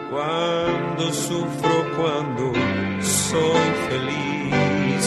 [0.09, 2.45] cuando sufro, cuando
[2.99, 5.05] soy feliz.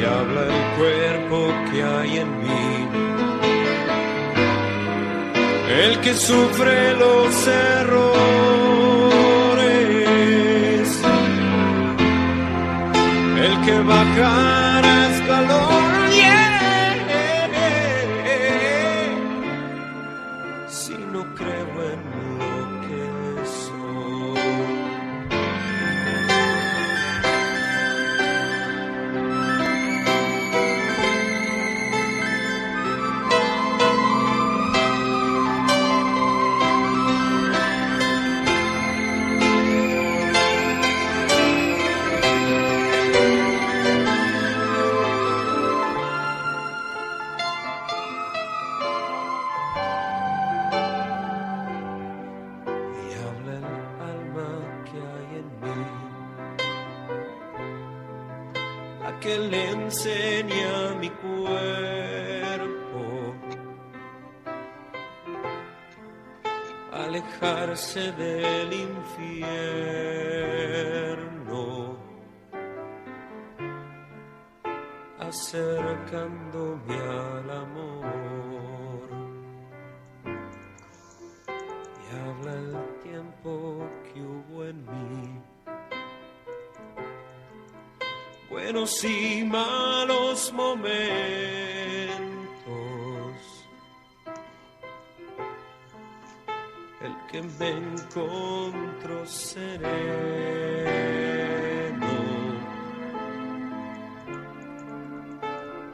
[0.00, 1.38] Y habla el cuerpo
[1.70, 2.88] que hay en mí.
[5.84, 8.57] El que sufre los errores,
[14.18, 14.67] que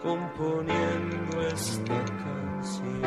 [0.01, 3.03] componiendo esta canción.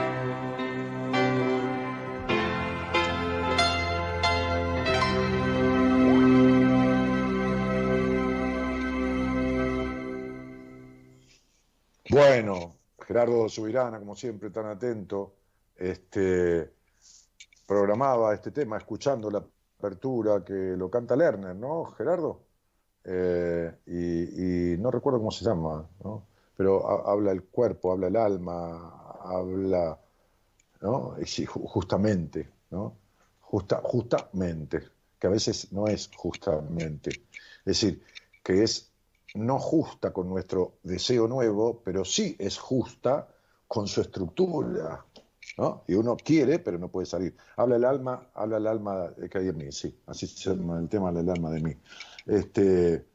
[12.09, 15.35] Bueno, Gerardo Subirana, como siempre, tan atento,
[15.77, 16.73] este,
[17.65, 19.45] programaba este tema escuchando la
[19.77, 22.41] apertura que lo canta Lerner, ¿no, Gerardo?
[23.03, 26.25] Eh, y, no recuerdo cómo se llama, ¿no?
[26.55, 29.99] Pero ha- habla el cuerpo, habla el alma, habla,
[30.81, 31.15] ¿no?
[31.19, 32.97] Y justamente, ¿no?
[33.41, 34.81] Justa, justamente,
[35.19, 37.11] que a veces no es justamente.
[37.11, 38.03] Es decir,
[38.43, 38.91] que es
[39.35, 43.27] no justa con nuestro deseo nuevo, pero sí es justa
[43.67, 45.05] con su estructura,
[45.57, 45.83] ¿no?
[45.87, 47.35] Y uno quiere, pero no puede salir.
[47.55, 51.29] Habla el alma, habla el alma en mí, sí, así se llama el tema del
[51.29, 51.75] alma de mí.
[52.25, 53.05] Este,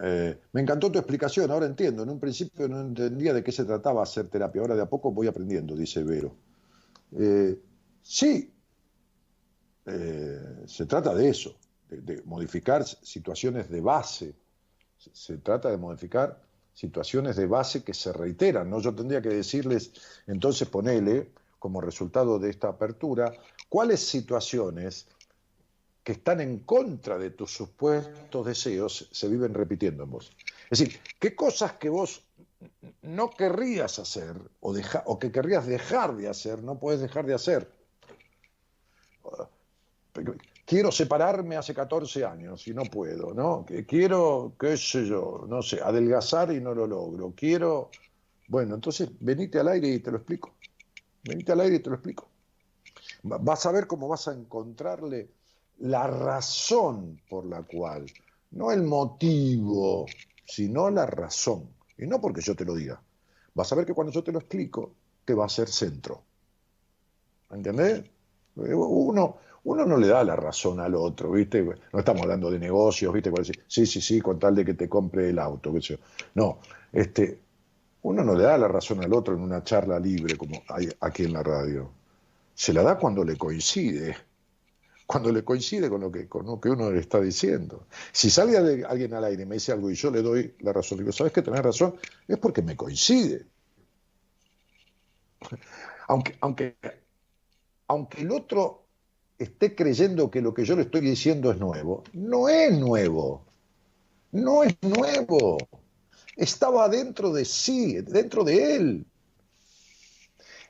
[0.00, 2.02] eh, me encantó tu explicación, ahora entiendo.
[2.02, 5.12] En un principio no entendía de qué se trataba hacer terapia, ahora de a poco
[5.12, 6.34] voy aprendiendo, dice Vero.
[7.16, 7.58] Eh,
[8.02, 8.52] sí,
[9.86, 11.56] eh, se trata de eso,
[11.88, 14.34] de, de modificar situaciones de base.
[14.96, 16.42] Se, se trata de modificar
[16.78, 18.70] situaciones de base que se reiteran.
[18.70, 18.80] ¿no?
[18.80, 19.92] Yo tendría que decirles,
[20.28, 23.32] entonces ponele, como resultado de esta apertura,
[23.68, 25.08] cuáles situaciones
[26.08, 30.32] que están en contra de tus supuestos deseos se viven repitiendo en vos.
[30.70, 32.24] Es decir, ¿qué cosas que vos
[33.02, 37.70] no querrías hacer o, que querrías dejar de hacer, no puedes dejar de hacer?
[40.64, 43.66] Quiero separarme hace 14 años y no puedo, ¿no?
[43.86, 47.34] Quiero, qué sé yo, no sé, adelgazar y no lo logro.
[47.36, 47.90] Quiero,
[48.48, 50.54] bueno, entonces venite al aire y te lo explico.
[51.24, 52.28] Venite al aire y te lo explico.
[53.30, 55.30] Va- Vas a ver cómo vas a encontrarle
[55.78, 58.06] la razón por la cual,
[58.52, 60.06] no el motivo,
[60.44, 61.68] sino la razón.
[61.96, 63.00] Y no porque yo te lo diga.
[63.54, 64.94] Vas a ver que cuando yo te lo explico,
[65.24, 66.22] te va a ser centro.
[67.50, 68.00] ¿Entendés?
[68.56, 71.62] Eh, Uno, uno no le da la razón al otro, ¿viste?
[71.62, 73.30] No estamos hablando de negocios, ¿viste?
[73.66, 76.00] Sí, sí, sí, con tal de que te compre el auto, qué sé yo.
[76.34, 76.58] No,
[76.92, 77.40] este,
[78.02, 81.24] uno no le da la razón al otro en una charla libre como hay aquí
[81.24, 81.90] en la radio.
[82.54, 84.16] Se la da cuando le coincide,
[85.06, 87.86] cuando le coincide con lo que, con lo que uno le está diciendo.
[88.12, 90.72] Si sale ale- alguien al aire y me dice algo y yo le doy la
[90.72, 91.96] razón, digo, ¿sabes que tenés razón?
[92.28, 93.46] Es porque me coincide.
[96.08, 96.76] Aunque, aunque,
[97.86, 98.86] aunque el otro
[99.38, 103.44] esté creyendo que lo que yo le estoy diciendo es nuevo, no es nuevo.
[104.32, 105.58] No es nuevo.
[106.38, 109.06] Estaba dentro de sí, dentro de él.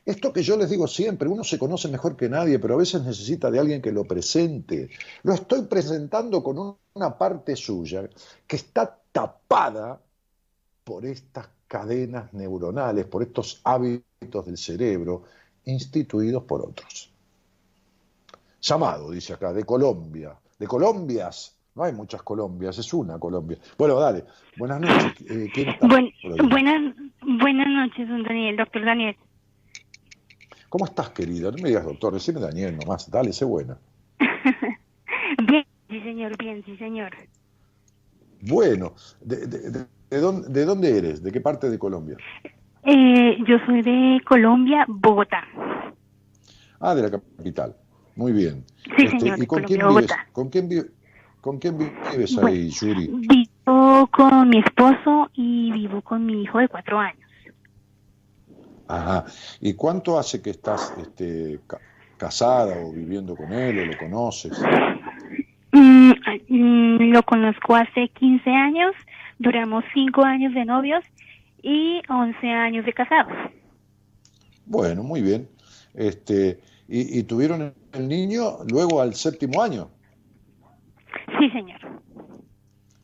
[0.06, 3.02] Esto que yo les digo siempre, uno se conoce mejor que nadie, pero a veces
[3.02, 4.88] necesita de alguien que lo presente.
[5.24, 8.08] Lo estoy presentando con una parte suya
[8.46, 10.00] que está tapada
[10.84, 15.24] por estas cadenas neuronales, por estos hábitos del cerebro
[15.66, 17.12] instituidos por otros.
[18.62, 21.57] Llamado, dice acá, de Colombia, de Colombias.
[21.78, 23.56] No hay muchas Colombias, es una Colombia.
[23.78, 24.24] Bueno, dale,
[24.56, 25.24] buenas noches.
[25.30, 25.48] Eh,
[25.80, 29.14] buenas, buenas noches, don Daniel, doctor Daniel.
[30.70, 31.52] ¿Cómo estás, querida?
[31.52, 33.08] No me digas doctor, decime Daniel nomás.
[33.08, 33.78] Dale, sé buena.
[35.48, 37.12] bien, sí, señor, bien, sí, señor.
[38.40, 41.22] Bueno, ¿de, de, dónde, ¿de dónde eres?
[41.22, 42.16] ¿De qué parte de Colombia?
[42.82, 45.44] Eh, yo soy de Colombia, Bogotá.
[46.80, 47.76] Ah, de la capital.
[48.16, 48.64] Muy bien.
[48.82, 50.68] Sí, este, señor, ¿Y con quién, vives, ¿con, quién
[51.40, 53.08] ¿con quién vives ahí, Yuri?
[53.08, 57.28] Vivo con mi esposo y vivo con mi hijo de cuatro años.
[58.88, 59.26] Ajá.
[59.60, 61.60] ¿Y cuánto hace que estás este,
[62.16, 64.58] casada o viviendo con él o lo conoces?
[65.72, 66.12] Mm,
[66.48, 68.94] mm, lo conozco hace 15 años,
[69.38, 71.04] duramos 5 años de novios
[71.62, 73.32] y 11 años de casados.
[74.64, 75.48] Bueno, muy bien.
[75.94, 79.90] Este, y, y tuvieron el niño luego al séptimo año.
[81.38, 81.80] Sí, señor.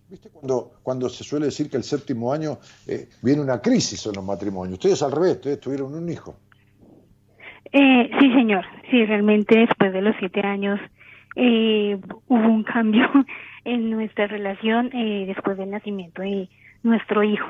[0.09, 4.15] ¿Viste cuando, cuando se suele decir que el séptimo año eh, viene una crisis en
[4.15, 4.75] los matrimonios?
[4.75, 6.37] Ustedes al revés, ustedes tuvieron un hijo.
[7.73, 8.65] Eh, sí, señor.
[8.91, 10.79] Sí, realmente después de los siete años
[11.37, 13.09] eh, hubo un cambio
[13.65, 16.49] en nuestra relación eh, después del nacimiento de
[16.83, 17.47] nuestro hijo.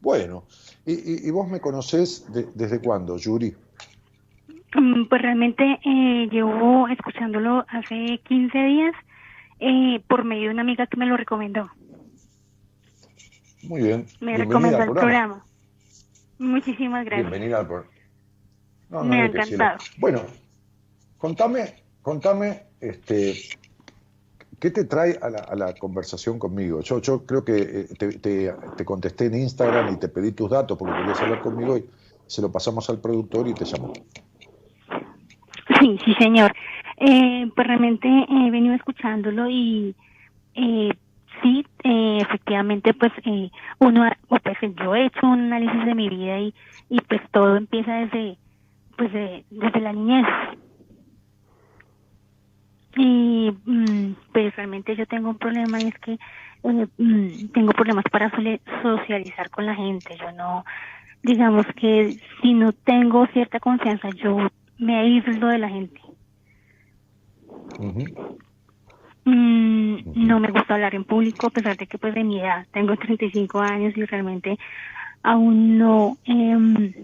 [0.00, 0.44] Bueno,
[0.84, 3.54] ¿y, y, vos me conocés desde cuándo, Yuri?
[4.74, 8.94] Mm, pues realmente eh, llevo escuchándolo hace 15 días
[9.60, 11.70] eh, por medio de una amiga que me lo recomendó.
[13.62, 14.06] Muy bien.
[14.20, 15.44] Me recomendó el programa.
[16.38, 17.30] Muchísimas gracias.
[17.30, 19.04] Bienvenida al programa.
[19.04, 19.78] me ha encantado.
[19.98, 20.22] Bueno,
[21.18, 23.34] contame, contame, este,
[24.58, 26.80] ¿qué te trae a la, a la conversación conmigo?
[26.80, 30.50] Yo, yo creo que eh, te, te, te, contesté en Instagram y te pedí tus
[30.50, 31.86] datos porque querías hablar conmigo y
[32.26, 33.92] se lo pasamos al productor y te llamó.
[35.80, 36.52] Sí, sí, señor.
[36.98, 39.94] Eh, pues realmente he venido escuchándolo y
[40.54, 40.90] eh,
[41.42, 46.08] sí, eh, efectivamente, pues eh, uno, o pues yo he hecho un análisis de mi
[46.08, 46.54] vida y,
[46.88, 48.38] y pues todo empieza desde,
[48.96, 50.26] pues de, desde la niñez.
[52.96, 58.04] Y mm, pues realmente yo tengo un problema y es que eh, mm, tengo problemas
[58.10, 58.30] para
[58.82, 60.16] socializar con la gente.
[60.20, 60.64] Yo no,
[61.22, 64.38] digamos que si no tengo cierta confianza, yo
[64.78, 66.00] me aíslo de la gente.
[69.26, 72.66] Mm, no me gusta hablar en público, a pesar de que pues de mi edad,
[72.72, 74.58] tengo 35 años y realmente
[75.22, 76.94] aún no eh,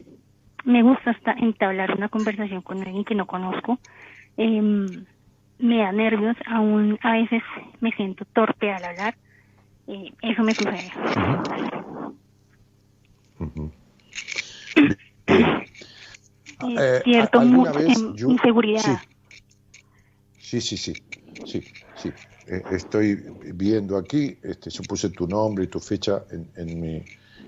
[0.64, 3.78] me gusta hasta entablar una conversación con alguien que no conozco.
[4.36, 4.60] Eh,
[5.58, 7.42] me da nervios, aún a veces
[7.80, 9.16] me siento torpe al hablar.
[9.86, 10.92] Eh, eso me sucede.
[16.62, 17.72] Eh, cierto, mucha
[18.26, 18.82] inseguridad.
[18.82, 19.09] Sí,
[20.58, 20.94] sí, sí,
[21.44, 21.62] sí,
[21.94, 22.08] sí.
[22.48, 23.14] Eh, estoy
[23.54, 27.02] viendo aquí, este, yo puse tu nombre y tu fecha en, en, mi,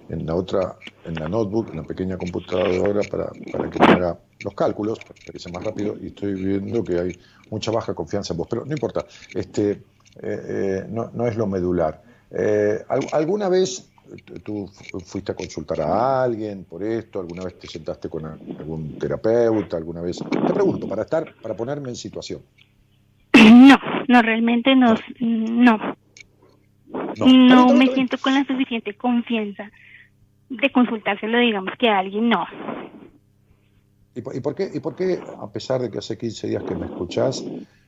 [0.09, 4.19] en la otra, en la notebook, en la pequeña computadora para, para que me haga
[4.45, 7.19] los cálculos, para que sea más rápido, y estoy viendo que hay
[7.51, 9.81] mucha baja confianza en vos, pero no importa, este, eh,
[10.23, 12.03] eh, no, no, es lo medular.
[12.31, 13.89] Eh, ¿Alguna vez
[14.43, 14.71] tú
[15.05, 17.21] fuiste a consultar a alguien por esto?
[17.21, 19.77] ¿Alguna vez te sentaste con algún terapeuta?
[19.77, 20.19] ¿Alguna vez?
[20.19, 22.43] Te pregunto, para estar, para ponerme en situación.
[24.13, 24.95] No, realmente no.
[25.21, 25.79] No,
[27.17, 29.71] no, no me siento con la suficiente confianza
[30.51, 32.45] de consultárselo, digamos que a alguien no.
[34.15, 36.63] ¿Y por, y por, qué, ¿Y por qué, a pesar de que hace 15 días
[36.65, 37.43] que me escuchás,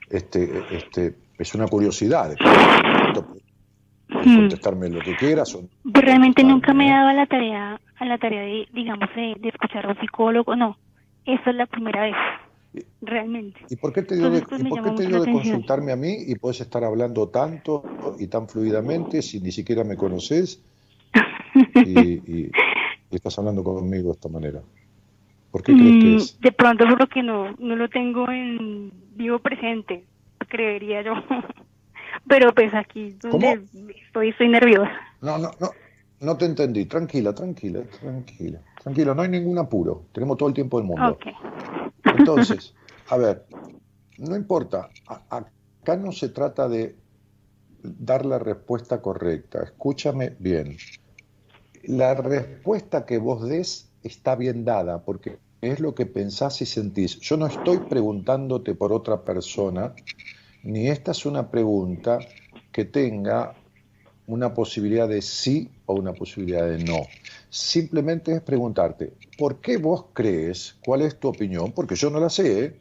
[0.08, 2.30] este, este, es una curiosidad?
[2.30, 3.20] De
[4.08, 4.36] hmm.
[4.36, 5.54] contestarme lo que quieras.
[5.54, 9.36] O, Realmente nunca me he dado a la tarea, a la tarea de, digamos, de,
[9.38, 10.78] de escuchar a un psicólogo, no.
[11.26, 12.16] Esa es la primera vez
[13.00, 13.60] realmente.
[13.68, 16.16] ¿Y por qué te dio de, ¿y por qué te dio de consultarme a mí
[16.26, 17.84] y puedes estar hablando tanto
[18.18, 20.62] y tan fluidamente si ni siquiera me conoces
[21.74, 22.50] y, y, y,
[23.10, 24.60] estás hablando conmigo de esta manera?
[25.50, 26.38] ¿Por qué crees que es?
[26.38, 30.04] Mm, de pronto porque no, no lo tengo en vivo presente,
[30.48, 31.14] creería yo.
[32.28, 33.60] Pero pues aquí donde
[34.06, 34.90] estoy, estoy nerviosa.
[35.20, 35.70] No, no, no.
[36.20, 36.86] No te entendí.
[36.86, 38.58] Tranquila, tranquila, tranquila.
[38.82, 40.04] Tranquila, no hay ningún apuro.
[40.12, 41.12] Tenemos todo el tiempo del mundo.
[41.12, 41.34] Okay.
[42.16, 42.74] Entonces,
[43.08, 43.46] a ver,
[44.18, 46.96] no importa, acá no se trata de
[47.82, 49.62] dar la respuesta correcta.
[49.62, 50.76] Escúchame bien.
[51.84, 57.18] La respuesta que vos des está bien dada porque es lo que pensás y sentís.
[57.20, 59.94] Yo no estoy preguntándote por otra persona,
[60.62, 62.18] ni esta es una pregunta
[62.72, 63.54] que tenga
[64.26, 67.02] una posibilidad de sí o una posibilidad de no.
[67.54, 70.76] Simplemente es preguntarte, ¿por qué vos crees?
[70.84, 71.70] ¿Cuál es tu opinión?
[71.70, 72.78] Porque yo no la sé, ¿eh?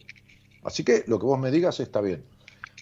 [0.64, 2.24] Así que lo que vos me digas está bien.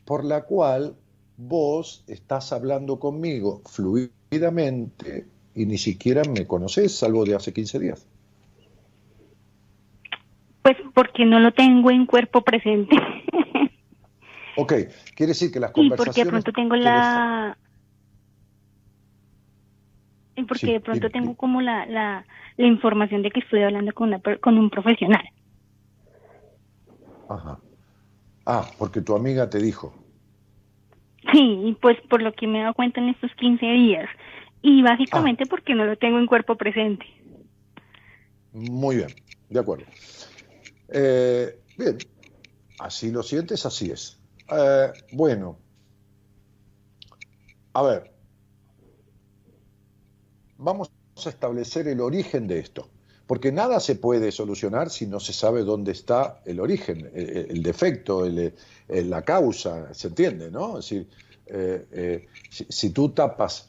[0.05, 0.95] Por la cual
[1.35, 8.07] vos estás hablando conmigo fluidamente y ni siquiera me conoces, salvo de hace 15 días.
[10.61, 12.95] Pues porque no lo tengo en cuerpo presente.
[14.55, 14.73] ok,
[15.13, 16.15] quiere decir que las conversaciones...
[16.15, 17.57] Y porque de pronto tengo la...
[20.41, 22.25] Y porque de pronto tengo como la, la,
[22.57, 25.23] la, información de que estoy hablando con, una, con un profesional.
[27.29, 27.59] Ajá.
[28.45, 29.93] Ah, porque tu amiga te dijo.
[31.31, 34.09] Sí, pues por lo que me he dado cuenta en estos 15 días.
[34.61, 35.47] Y básicamente ah.
[35.49, 37.05] porque no lo tengo en cuerpo presente.
[38.53, 39.09] Muy bien,
[39.49, 39.85] de acuerdo.
[40.89, 41.97] Eh, bien,
[42.79, 44.19] así lo sientes, así es.
[44.51, 45.57] Eh, bueno,
[47.73, 48.11] a ver,
[50.61, 50.91] vamos
[51.25, 52.87] a establecer el origen de esto,
[53.27, 58.27] porque nada se puede solucionar si no se sabe dónde está el origen, el, defecto,
[58.87, 60.51] la causa, ¿se entiende?
[60.51, 60.79] ¿no?
[60.79, 61.07] Es decir,
[61.47, 63.67] eh, si, tú tapas,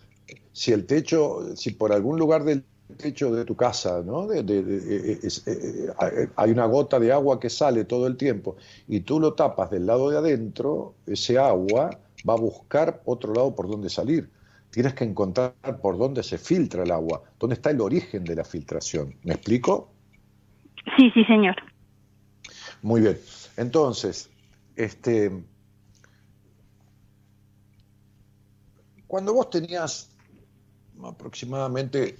[0.52, 2.64] si el techo, si por algún lugar del
[2.96, 4.26] techo de tu casa, ¿no?
[4.26, 9.18] De, eh, eh, hay una gota de agua que sale todo el tiempo y tú
[9.18, 13.88] lo tapas del lado de adentro, ese agua va a buscar otro lado por donde
[13.88, 14.28] salir.
[14.72, 18.42] Tienes que encontrar por dónde se filtra el agua, dónde está el origen de la
[18.42, 19.14] filtración.
[19.22, 19.92] ¿Me explico?
[20.96, 21.54] Sí, sí, señor.
[22.80, 23.18] Muy bien.
[23.58, 24.30] Entonces,
[24.74, 25.44] este,
[29.06, 30.10] cuando vos tenías
[31.04, 32.16] aproximadamente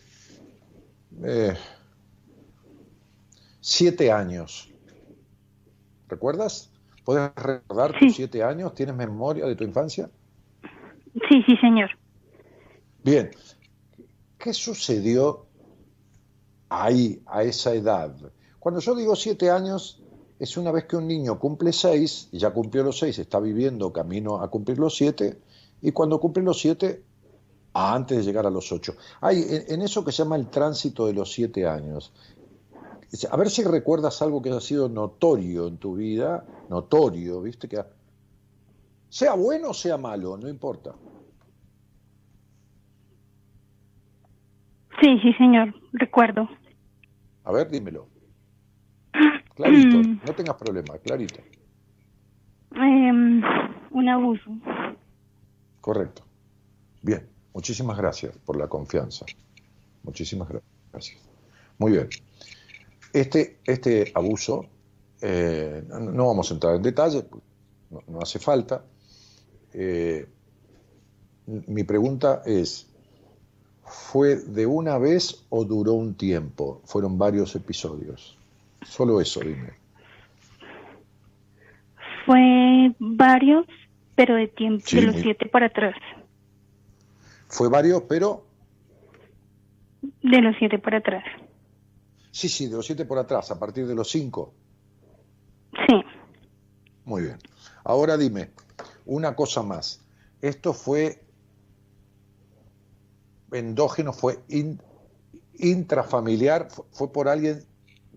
[1.24, 1.54] eh,
[3.60, 4.70] siete años.
[6.06, 6.70] ¿Recuerdas?
[7.02, 8.74] ¿Puedes recordar tus siete años?
[8.74, 10.10] ¿Tienes memoria de tu infancia?
[11.30, 11.90] Sí, sí, señor.
[13.04, 13.30] Bien.
[14.38, 15.46] ¿Qué sucedió
[16.68, 18.14] ahí, a esa edad?
[18.58, 20.02] Cuando yo digo siete años,
[20.38, 24.40] es una vez que un niño cumple seis, ya cumplió los seis, está viviendo camino
[24.40, 25.40] a cumplir los siete,
[25.80, 27.04] y cuando cumple los siete
[27.74, 28.94] antes de llegar a los ocho.
[29.20, 32.12] Hay en, eso que se llama el tránsito de los siete años.
[33.30, 37.68] A ver si recuerdas algo que haya sido notorio en tu vida, notorio, ¿viste?
[37.68, 37.82] Que
[39.08, 40.94] sea bueno o sea malo, no importa.
[45.02, 46.48] Sí, sí, señor, recuerdo.
[47.42, 48.06] A ver, dímelo.
[49.56, 51.40] Clarito, no tengas problema, clarito.
[52.76, 53.42] Em,
[53.90, 54.50] un abuso.
[55.80, 56.22] Correcto.
[57.02, 57.32] Bien.
[57.54, 59.26] Muchísimas gracias por la confianza.
[60.04, 60.48] Muchísimas
[60.90, 61.20] gracias.
[61.78, 62.08] Muy bien.
[63.12, 64.66] Este, este abuso,
[65.20, 67.26] eh, no, vamos a entrar en detalle,
[68.08, 68.84] no, hace falta.
[69.74, 70.26] Eh,
[71.46, 72.88] mi pregunta es,
[73.92, 76.80] ¿fue de una vez o duró un tiempo?
[76.84, 78.38] Fueron varios episodios.
[78.82, 79.74] Solo eso, dime.
[82.24, 83.66] Fue varios,
[84.14, 85.94] pero de tiempo, de los siete para atrás.
[87.48, 88.46] Fue varios, pero...
[90.22, 91.24] De los siete por atrás.
[92.30, 94.54] Sí, sí, de los siete por atrás, a partir de los cinco.
[95.86, 96.02] Sí.
[97.04, 97.38] Muy bien.
[97.84, 98.50] Ahora dime,
[99.04, 100.00] una cosa más.
[100.40, 101.22] Esto fue
[103.54, 104.40] endógeno, fue
[105.58, 107.64] intrafamiliar, fue por alguien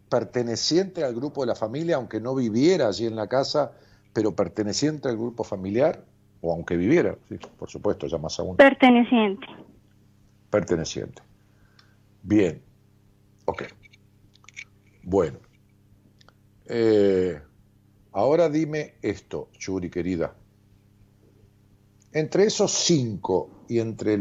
[0.10, 3.74] perteneciente al grupo de la familia, aunque no viviera allí en la casa,
[4.14, 6.04] pero perteneciente al grupo familiar
[6.42, 8.58] o aunque viviera, sí, por supuesto, ya más aún.
[8.58, 9.48] Perteneciente.
[10.50, 11.22] Perteneciente.
[12.22, 12.62] Bien,
[13.46, 13.64] ok.
[15.04, 15.40] Bueno,
[16.66, 17.42] eh,
[18.12, 20.36] ahora dime esto, Churi querida.
[22.12, 24.18] Entre esos cinco y entre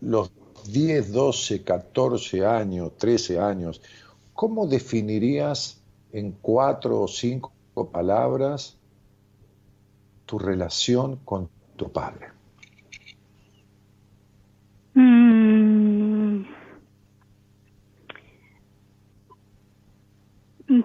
[0.00, 0.30] los
[0.64, 3.80] 10, 12, 14 años, 13 años,
[4.32, 5.82] ¿cómo definirías
[6.12, 7.52] en cuatro o cinco
[7.92, 8.76] palabras
[10.26, 12.28] tu relación con tu padre?
[14.94, 15.52] Mm.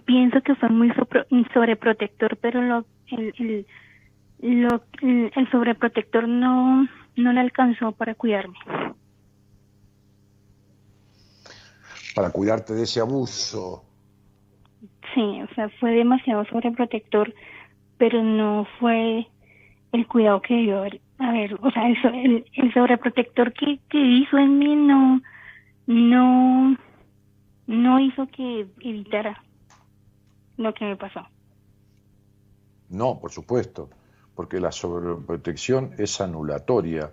[0.06, 0.92] pienso que fue muy
[1.54, 3.66] sobreprotector, pero lo, el,
[4.42, 8.58] el, el sobreprotector no, no le alcanzó para cuidarme.
[12.18, 13.84] Para cuidarte de ese abuso.
[15.14, 17.32] Sí, o sea, fue demasiado sobreprotector,
[18.00, 19.28] pero no fue
[19.92, 24.00] el cuidado que debió haber a ver, o sea, eso, el, el sobreprotector que, que
[24.00, 25.22] hizo en mí no,
[25.86, 26.76] no,
[27.68, 29.44] no hizo que evitara
[30.58, 31.22] lo que me pasó.
[32.90, 33.92] No, por supuesto,
[34.34, 37.12] porque la sobreprotección es anulatoria,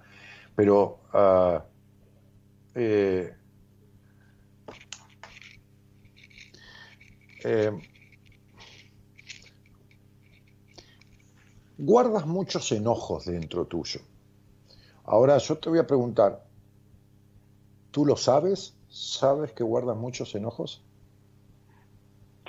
[0.56, 1.62] pero ah,
[2.74, 3.34] eh,
[7.44, 7.70] eh,
[11.78, 14.00] guardas muchos enojos dentro tuyo.
[15.04, 16.42] Ahora yo te voy a preguntar,
[17.90, 18.74] ¿tú lo sabes?
[18.88, 20.82] ¿Sabes que guardas muchos enojos?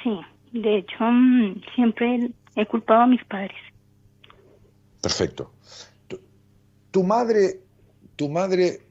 [0.01, 0.19] Sí,
[0.53, 3.57] de hecho, mm, siempre he culpado a mis padres.
[5.01, 5.51] Perfecto.
[6.07, 6.19] Tu,
[6.91, 7.61] tu madre,
[8.15, 8.84] tu madre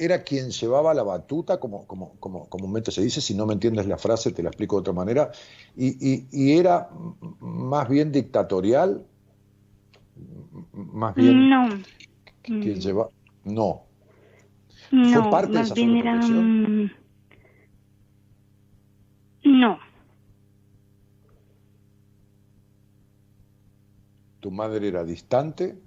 [0.00, 3.86] era quien llevaba la batuta, como, como, como comúnmente se dice, si no me entiendes
[3.86, 5.30] la frase te la explico de otra manera,
[5.76, 6.88] y, y, y era
[7.40, 9.06] más bien dictatorial
[10.72, 11.68] más bien No.
[12.42, 13.10] quien Mm, lleva
[13.44, 13.82] no.
[14.92, 16.90] No, ¿Fue parte de esa era, mm,
[19.44, 19.78] No,
[24.40, 25.78] tu madre era distante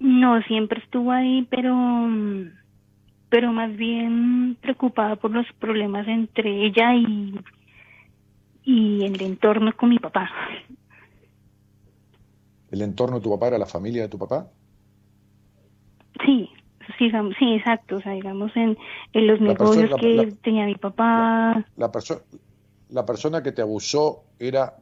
[0.00, 1.72] no, siempre estuvo ahí, pero,
[3.30, 7.34] pero más bien preocupada por los problemas entre ella y,
[8.64, 10.30] y el entorno con mi papá.
[12.70, 14.50] el entorno de tu papá era la familia de tu papá
[16.24, 16.50] Sí,
[16.98, 18.76] sí, sí, exacto, o sea, digamos en,
[19.12, 21.64] en los La negocios que la- tenía mi papá.
[21.76, 22.20] la persona
[22.88, 24.76] la persona que te abusó era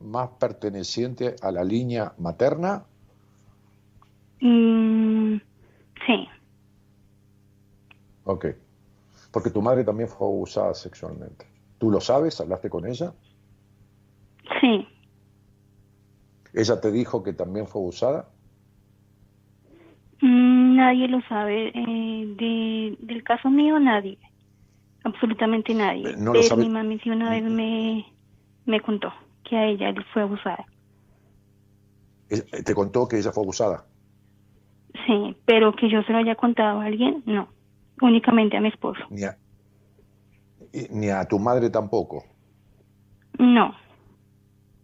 [0.00, 2.89] más perteneciente a la línea materna
[4.40, 5.36] Mm,
[6.06, 6.28] sí,
[8.24, 8.46] ok.
[9.32, 11.46] Porque tu madre también fue abusada sexualmente.
[11.78, 13.14] Tú lo sabes hablaste con ella
[14.60, 14.86] sí,
[16.52, 18.32] ella te dijo que también fue abusada
[20.22, 21.68] Mm, nadie lo sabe.
[21.74, 24.18] eh, de, del caso mío, nadie.
[25.04, 26.10] Absolutamente nadie.
[26.10, 28.06] Eh, lo sabe- mi mami sí una vez me,
[28.66, 29.12] me contó
[29.44, 30.66] que a ella fue abusada.
[32.30, 33.89] Ella- te contó que ella fue abusada
[35.06, 37.48] Sí, pero que yo se lo haya contado a alguien, no.
[38.02, 39.00] Únicamente a mi esposo.
[39.10, 39.36] ni a,
[40.90, 42.24] ni a tu madre tampoco
[43.38, 43.74] No.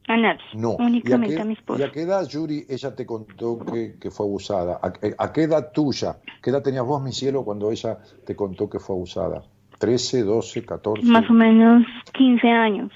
[0.09, 0.41] A nadie.
[0.55, 0.73] No.
[0.77, 1.81] Únicamente ¿Y a, a, mi qué, esposo.
[1.81, 4.79] y a qué edad, Yuri, ella te contó que, que fue abusada?
[4.83, 6.19] ¿A, eh, a qué edad tuya?
[6.43, 9.43] ¿Qué edad tenías vos, mi cielo, cuando ella te contó que fue abusada?
[9.81, 12.93] ¿13, 12, 14, Más o menos 15 años.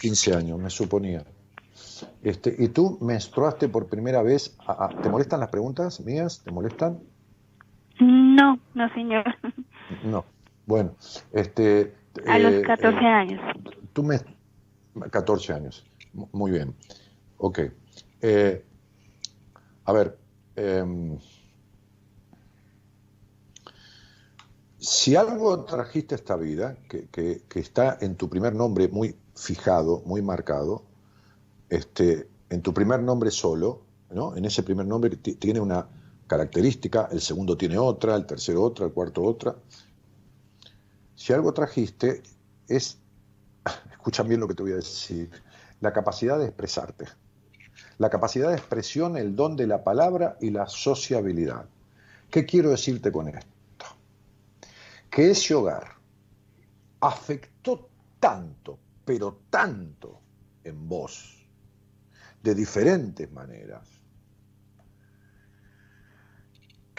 [0.00, 1.24] 15 años, me suponía?
[2.22, 4.56] Este, ¿Y tú menstruaste por primera vez?
[4.66, 6.42] a- a- ¿Te molestan las preguntas mías?
[6.44, 7.00] ¿Te molestan?
[8.00, 9.24] No, no, señor.
[10.04, 10.24] No.
[10.66, 10.96] Bueno,
[11.32, 11.94] este...
[12.26, 13.40] A los eh, 14 eh, años.
[13.92, 14.20] Tú me...
[15.10, 15.84] 14 años.
[16.32, 16.74] Muy bien.
[17.38, 17.60] Ok.
[18.22, 18.64] Eh,
[19.84, 20.18] a ver.
[20.56, 21.18] em,
[24.78, 29.16] si algo trajiste a esta vida, que, que- que está en tu primer nombre muy
[29.34, 30.82] fijado, muy marcado,
[31.68, 34.36] este, en tu primer nombre solo, ¿no?
[34.36, 35.86] En ese primer nombre ti- tiene una
[36.26, 39.54] característica, el segundo tiene otra, el tercero otra, el cuarto otra.
[41.14, 42.22] Si algo trajiste
[42.68, 42.98] es
[43.90, 45.30] escuchan bien lo que te voy a decir,
[45.80, 47.06] la capacidad de expresarte,
[47.98, 51.66] la capacidad de expresión, el don de la palabra y la sociabilidad.
[52.30, 53.50] ¿Qué quiero decirte con esto?
[55.10, 55.94] Que ese hogar
[57.00, 57.88] afectó
[58.18, 60.20] tanto, pero tanto
[60.64, 61.43] en vos,
[62.44, 63.88] de diferentes maneras,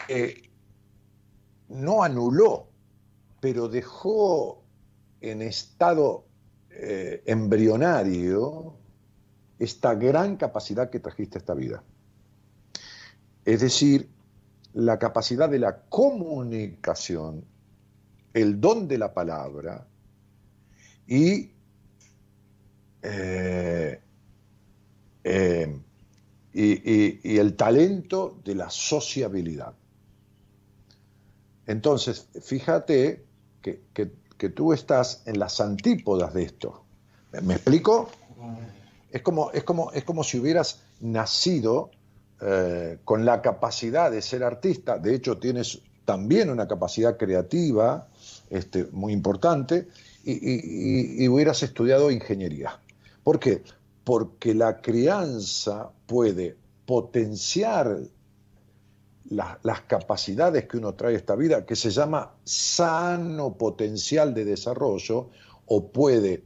[0.08, 0.50] que
[1.68, 2.68] no anuló,
[3.40, 4.64] pero dejó
[5.20, 6.26] en estado
[6.70, 8.74] eh, embrionario
[9.60, 11.84] esta gran capacidad que trajiste a esta vida.
[13.44, 14.10] Es decir,
[14.72, 17.44] la capacidad de la comunicación,
[18.34, 19.86] el don de la palabra
[21.06, 21.52] y,
[23.02, 24.00] eh,
[25.28, 25.76] eh,
[26.54, 29.74] y, el talento de la sociabilidad.
[31.66, 33.24] Entonces, fíjate
[33.60, 36.84] que, tú estás en las antípodas de esto.
[37.42, 38.08] ¿Me, explico?
[39.10, 41.90] Es como, es, como, es como si hubieras nacido
[42.40, 48.06] eh, con la capacidad de ser artista, de hecho tienes también una capacidad creativa
[48.48, 49.88] este, muy importante,
[50.22, 52.80] y- y hubieras estudiado ingeniería.
[53.24, 53.62] ¿Por qué?
[54.06, 57.98] Porque la crianza puede potenciar
[59.30, 64.44] la- las capacidades que uno trae a esta vida, que se llama sano potencial de
[64.44, 65.30] desarrollo,
[65.66, 66.44] o puede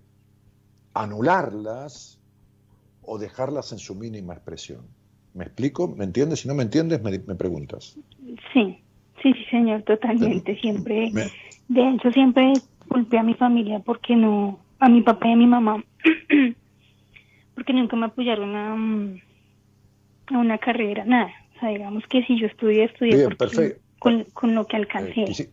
[0.94, 2.18] anularlas
[3.02, 4.80] o dejarlas en su mínima expresión.
[5.34, 5.86] ¿Me explico?
[5.86, 6.40] ¿Me entiendes?
[6.40, 7.98] Si no me entiendes, me, preguntas.
[8.54, 8.82] Sí,
[9.22, 10.56] sí, sí, señor, totalmente.
[10.62, 11.12] Siempre,
[11.68, 12.54] de hecho, siempre
[12.88, 15.84] culpé a mi familia porque no, a mi papá y a mi mamá,
[17.60, 18.72] porque nunca me apoyaron a,
[20.34, 21.30] a una carrera, nada.
[21.56, 23.28] O sea, digamos que si yo estudié, estudié
[23.98, 25.50] Con, con, lo que alcancé.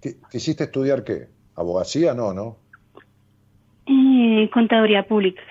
[0.00, 1.28] Eh, ¿Quisiste estudiar qué?
[1.54, 2.14] ¿Abogacía?
[2.14, 2.56] No, ¿no?
[3.84, 5.42] Eh, contaduría pública.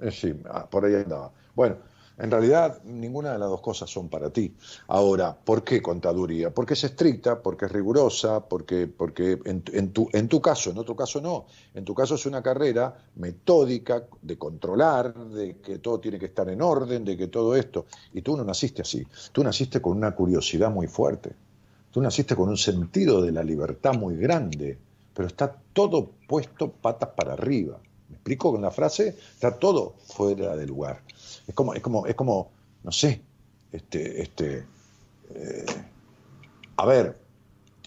[0.00, 1.32] Eh, sí, ah, por ahí andaba.
[1.54, 1.78] Bueno,
[2.18, 4.54] en realidad ninguna de las dos cosas son para ti.
[4.88, 6.52] Ahora, ¿por qué contaduría?
[6.52, 10.78] Porque es estricta, porque es rigurosa, porque, porque en, en, tu, en tu caso, en
[10.78, 11.46] otro caso no.
[11.74, 16.48] En tu caso es una carrera metódica de controlar, de que todo tiene que estar
[16.48, 17.86] en orden, de que todo esto.
[18.12, 19.06] Y tú no naciste así.
[19.32, 21.32] Tú naciste con una curiosidad muy fuerte.
[21.90, 24.78] Tú naciste con un sentido de la libertad muy grande
[25.16, 27.78] pero está todo puesto patas para arriba.
[28.10, 29.16] ¿Me explico con la frase?
[29.34, 31.02] Está todo fuera de lugar.
[31.46, 32.50] Es como, es como, es como,
[32.82, 33.20] no sé,
[33.72, 34.66] este, este,
[35.34, 35.66] eh,
[36.76, 37.18] a ver,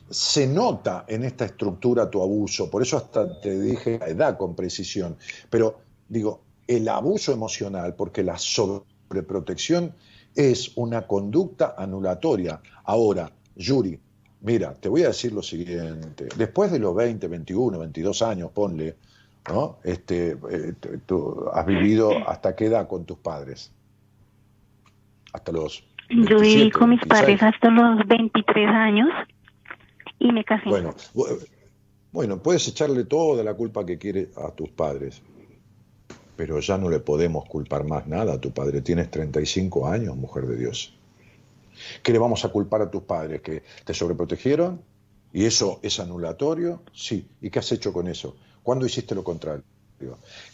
[0.10, 4.56] se nota en esta estructura tu abuso, por eso hasta te dije la edad con
[4.56, 5.18] precisión,
[5.50, 9.94] pero digo, el abuso emocional, porque la sobreprotección
[10.36, 12.62] es una conducta anulatoria.
[12.84, 14.00] Ahora, Yuri,
[14.42, 16.30] Mira, te voy a decir lo siguiente.
[16.38, 18.96] Después de los 20, 21, 22 años, ponle,
[19.50, 19.78] ¿no?
[19.84, 20.74] Este, eh,
[21.06, 23.72] tú has vivido hasta qué edad con tus padres?
[25.34, 25.84] Hasta los.
[26.10, 29.10] Yo viví con mis padres hasta los 23 años
[30.18, 30.70] y me casé.
[30.70, 30.96] Bueno,
[32.12, 35.22] bueno, puedes echarle toda la culpa que quieres a tus padres,
[36.36, 38.82] pero ya no le podemos culpar más nada a tu padre.
[38.82, 40.96] Tienes 35 años, mujer de Dios.
[42.02, 43.42] ¿Qué le vamos a culpar a tus padres?
[43.42, 44.82] ¿Que te sobreprotegieron?
[45.32, 46.82] ¿Y eso es anulatorio?
[46.94, 47.28] Sí.
[47.42, 48.36] ¿Y qué has hecho con eso?
[48.64, 49.64] ¿Cuándo hiciste lo contrario?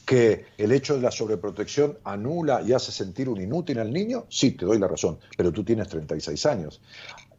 [0.06, 4.26] ¿Que el hecho de la sobreprotección anula y hace sentir un inútil al niño?
[4.30, 6.82] Sí, te doy la razón, pero tú tienes 36 años.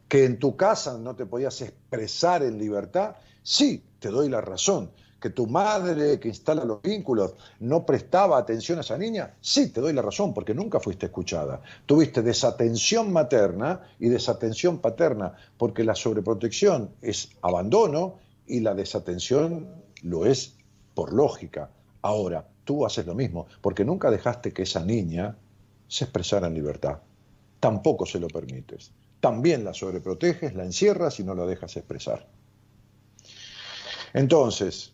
[0.07, 3.15] ¿Que en tu casa no te podías expresar en libertad?
[3.43, 8.77] Sí, te doy la razón, que tu madre que instala los vínculos no prestaba atención
[8.77, 11.61] a esa niña, sí, te doy la razón, porque nunca fuiste escuchada.
[11.85, 18.15] Tuviste desatención materna y desatención paterna, porque la sobreprotección es abandono
[18.45, 19.67] y la desatención
[20.03, 20.56] lo es
[20.97, 21.69] por lógica.
[22.01, 25.37] Ahora, tú haces lo mismo, porque nunca dejaste que esa niña
[25.87, 26.97] se expresara en libertad.
[27.59, 28.89] Tampoco se lo permites.
[29.19, 32.25] También la sobreproteges, la encierras y no la dejas expresar.
[34.11, 34.91] Entonces,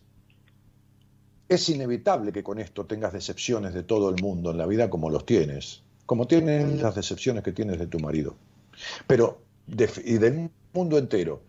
[1.48, 5.08] es inevitable que con esto tengas decepciones de todo el mundo en la vida como
[5.08, 8.36] los tienes, como tienes las decepciones que tienes de tu marido,
[9.06, 9.38] pero
[10.04, 11.40] y del mundo entero,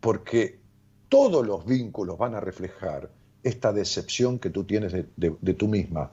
[0.00, 0.60] porque
[1.08, 3.10] todos los vínculos van a reflejar
[3.44, 6.10] esta decepción que tú tienes de, de tú misma,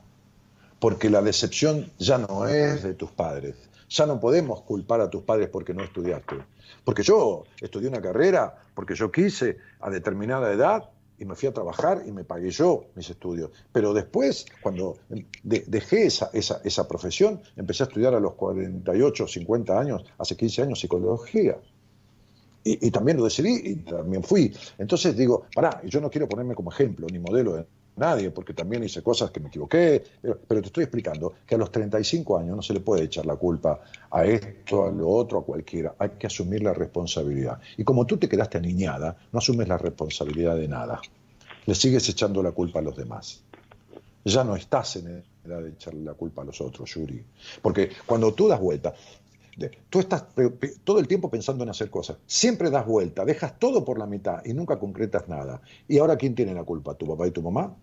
[0.80, 3.56] porque la decepción ya no es de tus padres,
[3.90, 6.36] ya no podemos culpar a tus padres porque no estudiaste,
[6.84, 10.90] porque yo estudié una carrera, porque yo quise a determinada edad
[11.22, 13.52] y me fui a trabajar y me pagué yo mis estudios.
[13.72, 14.98] Pero después, cuando
[15.44, 20.64] dejé esa, esa, esa, profesión, empecé a estudiar a los 48, 50 años, hace 15
[20.64, 21.58] años, psicología.
[22.64, 24.54] Y, también lo decidí y también fui.
[24.78, 28.84] Entonces digo, pará, yo no quiero ponerme como ejemplo ni modelo de nadie, porque también
[28.84, 32.62] hice cosas que me equivoqué, pero, te estoy explicando que a los 35 años no
[32.62, 36.28] se le puede echar la culpa a esto, a lo otro, a cualquiera, hay que
[36.28, 37.60] asumir la responsabilidad.
[37.78, 41.02] Y como tú te quedaste aniñada, no asumes la responsabilidad de nada,
[41.66, 43.44] le sigues echando la culpa a los demás.
[44.24, 47.24] Ya no estás en edad de echarle la culpa a los otros, Yuri.
[47.62, 48.94] Porque cuando tú das vuelta,
[49.90, 50.26] tú estás
[50.84, 52.18] todo el tiempo pensando en hacer cosas.
[52.26, 55.62] Siempre das vuelta, dejas todo por la mitad y nunca concretas nada.
[55.88, 56.96] ¿Y ahora quién tiene la culpa?
[56.96, 57.76] ¿Tu papá y tu mamá?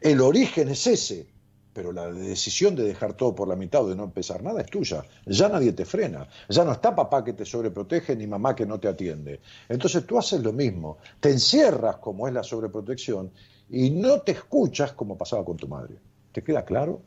[0.00, 1.26] El origen es ese,
[1.72, 4.66] pero la decisión de dejar todo por la mitad o de no empezar nada es
[4.66, 5.04] tuya.
[5.26, 6.26] Ya nadie te frena.
[6.48, 9.40] Ya no está papá que te sobreprotege ni mamá que no te atiende.
[9.68, 10.98] Entonces tú haces lo mismo.
[11.20, 13.30] Te encierras como es la sobreprotección
[13.68, 15.96] y no te escuchas como pasaba con tu madre.
[16.32, 17.02] ¿Te queda claro?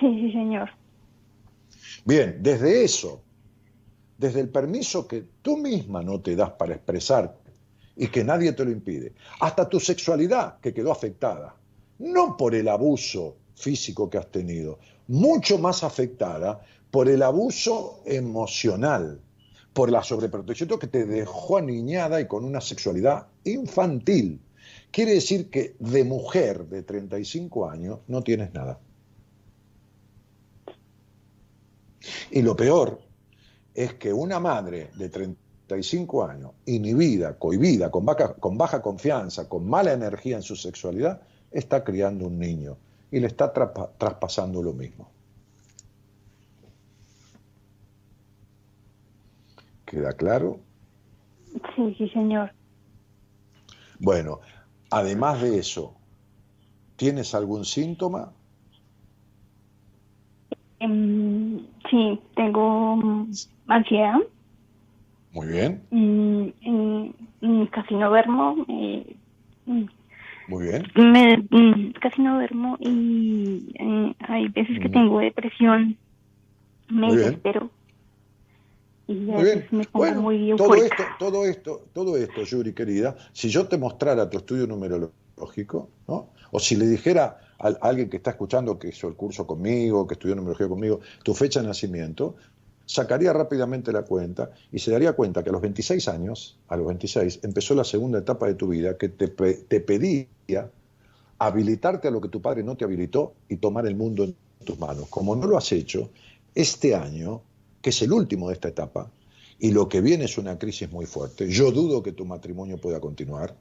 [0.00, 0.70] Sí, sí, señor.
[2.08, 3.20] Bien, desde eso,
[4.16, 7.36] desde el permiso que tú misma no te das para expresar
[7.96, 11.54] y que nadie te lo impide, hasta tu sexualidad que quedó afectada,
[11.98, 19.20] no por el abuso físico que has tenido, mucho más afectada por el abuso emocional,
[19.74, 24.40] por la sobreprotección que te dejó aniñada y con una sexualidad infantil.
[24.90, 28.80] Quiere decir que de mujer de 35 años no tienes nada.
[32.30, 33.00] Y lo peor
[33.74, 40.36] es que una madre de 35 años, inhibida, cohibida, con, baja confianza, con mala energía
[40.36, 42.76] en su sexualidad, está criando un niño
[43.10, 45.08] y le está traspasando lo mismo.
[49.86, 50.60] ¿Queda claro?
[51.74, 52.52] Sí, sí, señor.
[53.98, 54.40] Bueno,
[54.90, 55.94] además de eso,
[56.96, 58.32] ¿tienes algún síntoma?
[60.80, 61.58] Em,
[61.90, 63.30] sí, tengo mm,
[63.68, 64.18] ansiedad.
[65.32, 68.64] Muy bien, Mm, casi no duermo.
[68.68, 69.16] eh,
[69.66, 69.84] mm,
[70.46, 70.82] muy bien.
[70.94, 75.98] me- casi no duermo y eh, hay veces que tengo depresión.
[76.88, 77.28] Me Muy bien.
[77.28, 77.70] desespero.
[79.06, 79.58] Y a Muy bien.
[79.60, 80.86] veces me pongo Bueno, muy todo eufórica.
[80.86, 86.32] esto, todo esto, todo esto, Yuri querida, si yo te mostrara tu estudio numerológico, ¿no?
[86.50, 90.14] O si le dijera a, alguien que está escuchando que hizo el curso conmigo, que
[90.14, 92.36] estudió numerología conmigo, tu fecha de nacimiento,
[92.86, 96.86] sacaría rápidamente la cuenta y se daría cuenta que a los 26 años, a los
[96.86, 100.26] 26, empezó la segunda etapa de tu vida que te, te pedía
[101.38, 104.34] habilitarte a lo que tu padre no te habilitó y tomar el mundo en
[104.64, 105.08] tus manos.
[105.08, 106.10] Como no lo has hecho,
[106.54, 107.42] este año,
[107.80, 109.10] que es el último de esta etapa,
[109.58, 113.00] y lo que viene es una crisis muy fuerte, yo dudo que tu matrimonio pueda
[113.00, 113.54] continuar.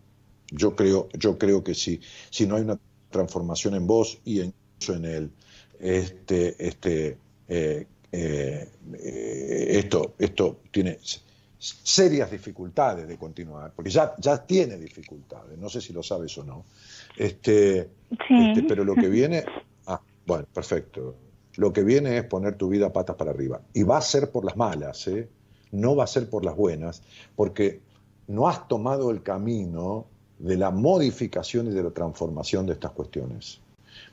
[0.52, 2.80] Yo creo, yo creo que si, si no hay una
[3.10, 4.54] transformación en vos y en,
[4.88, 5.32] en él,
[5.80, 7.18] este, este,
[7.48, 11.00] eh, eh, eh, esto, esto tiene
[11.60, 16.44] serias dificultades de continuar, porque ya, ya tiene dificultades, no sé si lo sabes o
[16.44, 16.66] no.
[17.18, 17.90] Este,
[18.28, 18.34] Sí.
[18.40, 19.44] este, pero lo que viene,
[19.88, 21.16] ah, bueno, perfecto.
[21.56, 23.62] Lo que viene es poner tu vida patas para arriba.
[23.74, 25.28] Y va a ser por las malas, ¿eh?
[25.72, 27.02] no va a ser por las buenas,
[27.36, 27.82] porque
[28.28, 30.06] no has tomado el camino
[30.40, 33.60] de la modificación y de la transformación de estas cuestiones.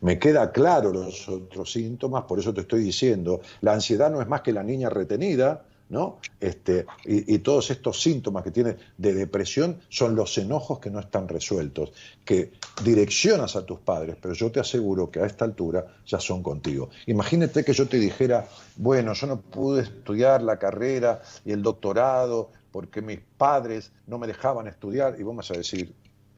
[0.00, 4.28] Me queda claro los otros síntomas, por eso te estoy diciendo, la ansiedad no es
[4.28, 6.18] más que la niña retenida, ¿no?
[6.40, 11.28] Este, y, todos estos síntomas que tienes de depresión son los enojos que no están
[11.28, 11.92] resueltos,
[12.24, 12.52] que
[12.82, 16.90] direccionas a tus padres, pero yo te aseguro que a esta altura ya son contigo.
[17.06, 22.50] Imagínate que yo te dijera, bueno, yo no pude estudiar la carrera y el doctorado
[22.72, 25.94] porque mis padres no me dejaban estudiar, y vas a decir,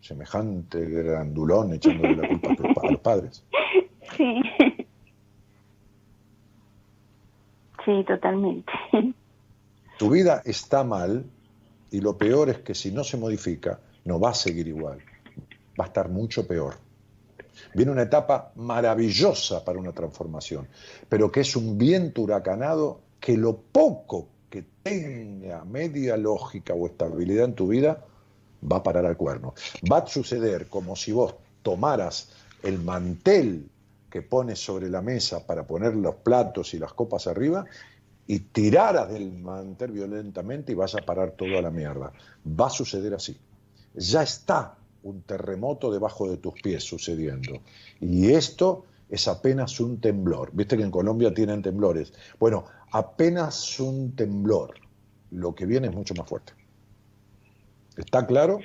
[0.07, 3.45] semejante grandulón echándole la culpa a los padres.
[4.17, 4.41] Sí.
[7.85, 8.73] Sí, totalmente.
[9.99, 11.25] Tu vida está mal
[11.91, 14.99] y lo peor es que si no se modifica, no va a seguir igual.
[15.79, 16.77] Va a estar mucho peor.
[17.75, 20.69] Viene una etapa maravillosa para una transformación,
[21.09, 27.47] pero que es un viento huracanado que lo poco que tenga media lógica o estabilidad
[27.47, 28.05] en tu vida
[28.71, 29.55] va a parar al cuerno.
[29.91, 32.31] Va a suceder como si vos tomaras
[32.63, 33.69] el mantel
[34.11, 37.65] que pones sobre la mesa para poner los platos y las copas arriba
[38.27, 42.13] y tiraras del mantel violentamente y vas a parar todo a la mierda.
[42.49, 43.37] Va a suceder así.
[43.95, 47.61] Ya está un terremoto debajo de tus pies sucediendo.
[48.01, 50.51] Y esto es apenas un temblor.
[50.53, 52.13] Viste que en Colombia tienen temblores.
[52.41, 54.75] Bueno, apenas un temblor.
[55.31, 56.53] Lo que viene es mucho más fuerte.
[57.97, 58.59] ¿Está claro?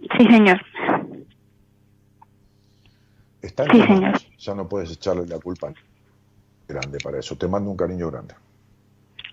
[0.00, 0.60] Sí, señor.
[3.42, 4.00] Está en Sí, señor.
[4.02, 4.26] manos.
[4.38, 5.72] Ya no puedes echarle la culpa
[6.68, 7.36] grande para eso.
[7.36, 8.34] Te mando un cariño grande.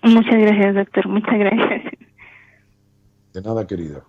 [0.02, 1.08] Muchas gracias, doctor.
[1.08, 1.82] Muchas gracias.
[3.34, 4.02] De nada, querida.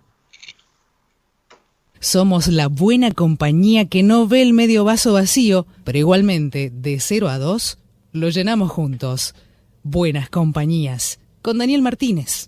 [2.00, 7.28] Somos la buena compañía que no ve el medio vaso vacío, pero igualmente, de 0
[7.28, 7.78] a 2,
[8.12, 9.34] lo llenamos juntos.
[9.82, 11.18] Buenas compañías.
[11.42, 12.47] Con Daniel Martínez.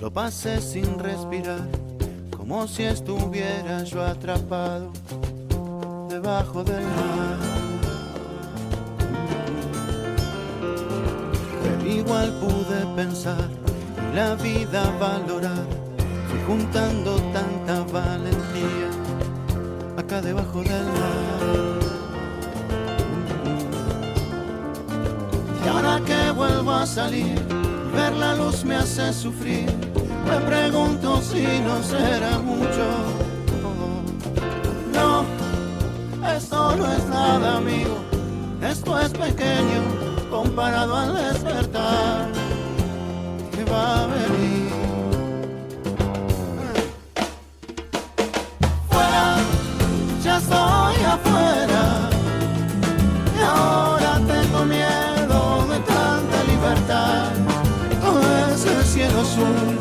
[0.00, 1.60] Lo pasé sin respirar,
[2.34, 4.90] como si estuviera yo atrapado
[6.08, 7.38] debajo del mar.
[11.62, 13.50] Pero igual pude pensar
[14.10, 15.66] y la vida valorar,
[16.28, 18.88] fui juntando tanta valentía
[19.98, 21.44] acá debajo del mar.
[25.62, 27.53] Y ahora que vuelvo a salir,
[27.94, 29.66] ver la luz me hace sufrir.
[30.28, 32.86] Me pregunto si no será mucho.
[34.92, 35.24] No,
[36.36, 37.98] esto no es nada, amigo.
[38.62, 39.82] Esto es pequeño
[40.30, 42.28] comparado al despertar
[43.52, 44.63] que va a venir.
[58.94, 59.78] cielo azul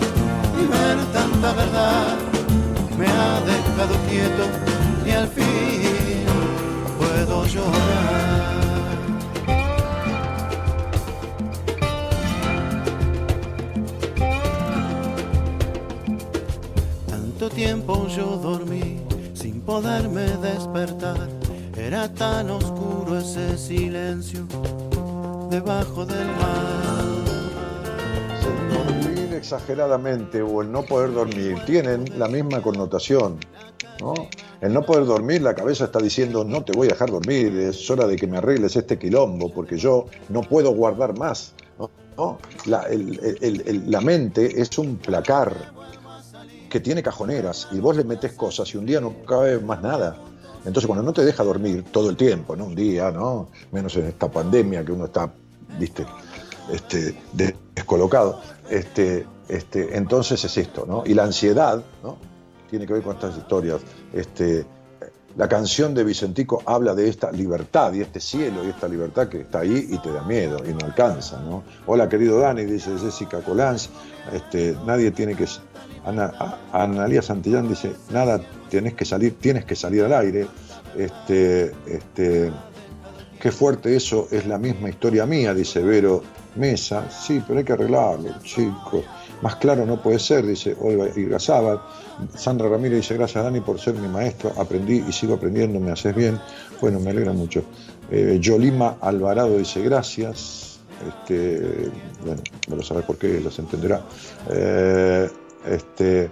[0.59, 2.17] y ver tanta verdad
[2.97, 4.43] me ha dejado quieto
[5.05, 6.25] y al fin
[6.97, 8.53] puedo llorar.
[17.07, 18.99] Tanto tiempo yo dormí
[19.35, 21.29] sin poderme despertar.
[21.77, 24.47] Era tan oscuro ese silencio
[25.51, 27.22] debajo del mar.
[29.43, 33.39] Exageradamente o el no poder dormir tienen la misma connotación.
[33.99, 34.13] ¿no?
[34.61, 37.91] El no poder dormir, la cabeza está diciendo, no te voy a dejar dormir, es
[37.91, 41.55] hora de que me arregles este quilombo, porque yo no puedo guardar más.
[42.17, 42.37] ¿no?
[42.67, 45.53] La, la mente es un placar
[46.69, 50.15] que tiene cajoneras y vos le metes cosas y un día no cabe más nada.
[50.59, 52.63] Entonces cuando no te deja dormir todo el tiempo, ¿no?
[52.63, 53.49] Un día, ¿no?
[53.73, 55.33] Menos en esta pandemia que uno está,
[55.77, 56.05] viste,
[56.71, 57.13] este,
[57.75, 58.39] descolocado,
[58.69, 61.03] este, este, entonces es esto, ¿no?
[61.05, 62.17] Y la ansiedad, ¿no?
[62.69, 63.81] Tiene que ver con estas historias.
[64.13, 64.65] Este,
[65.35, 69.41] la canción de Vicentico habla de esta libertad y este cielo y esta libertad que
[69.41, 71.63] está ahí y te da miedo y no alcanza, ¿no?
[71.87, 73.89] Hola querido Dani, dice Jessica Colans,
[74.31, 75.47] este, nadie tiene que
[76.05, 76.33] Ana,
[76.71, 80.47] Analia Santillán dice, nada, tienes que salir, tienes que salir al aire.
[83.43, 86.23] Qué fuerte eso, es la misma historia mía, dice Vero
[86.55, 87.09] Mesa.
[87.09, 89.03] Sí, pero hay que arreglarlo, chicos.
[89.41, 91.81] Más claro no puede ser, dice Olga Irgazábal.
[92.35, 96.15] Sandra Ramírez dice, gracias Dani por ser mi maestro, aprendí y sigo aprendiendo, me haces
[96.15, 96.39] bien.
[96.79, 97.63] Bueno, me alegra mucho.
[98.11, 100.79] Eh, Yolima Alvarado dice, gracias.
[101.07, 101.89] Este,
[102.23, 104.05] bueno, no lo sabes por qué, los entenderá.
[104.49, 105.29] Eh,
[105.65, 106.29] este,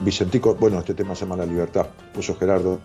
[0.00, 2.80] Vicentico, bueno, este tema se llama La Libertad, puso Gerardo.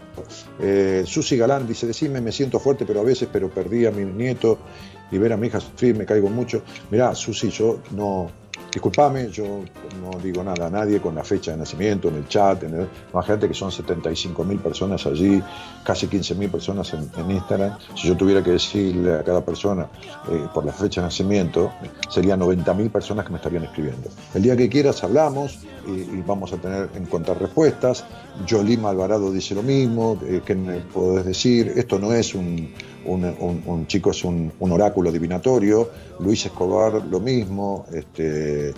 [0.60, 4.06] Eh, Susi Galán dice, decime, me siento fuerte, pero a veces, pero perdí a mi
[4.06, 4.58] nieto
[5.12, 6.62] y ver a mi hija sufrir, me caigo mucho.
[6.89, 8.32] Mirá, Susi, yo no,
[8.72, 9.63] Disculpame, yo
[10.01, 12.88] no digo nada a nadie con la fecha de nacimiento, en el chat, en el,
[13.11, 15.43] imagínate que son 75 mil personas allí,
[15.84, 17.78] casi 15 mil personas en, Instagram.
[17.95, 19.88] Si yo tuviera que decirle a cada persona
[20.30, 21.72] eh, por la fecha de nacimiento,
[22.09, 24.09] serían 90 mil personas que me estarían escribiendo.
[24.34, 28.05] El día que quieras hablamos y, vamos a tener en cuenta respuestas.
[28.45, 31.74] Yolima Alvarado dice lo mismo, eh, ¿qué me podés decir?
[31.76, 32.72] Esto no es un,
[33.06, 35.89] un, chico, es un, oráculo divinatorio.
[36.20, 37.86] Luis Escobar lo mismo.
[37.93, 38.74] Este,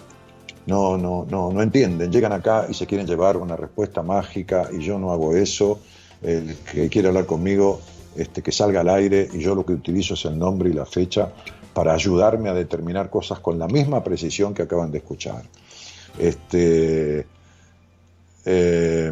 [0.66, 2.12] no, no, no, no entienden.
[2.12, 5.80] Llegan acá y se quieren llevar una respuesta mágica y yo no hago eso.
[6.22, 7.82] El que quiere hablar conmigo,
[8.16, 10.86] este, que salga al aire y yo lo que utilizo es el nombre y la
[10.86, 11.32] fecha
[11.74, 15.44] para ayudarme a determinar cosas con la misma precisión que acaban de escuchar.
[16.18, 17.26] Este,
[18.46, 19.12] eh,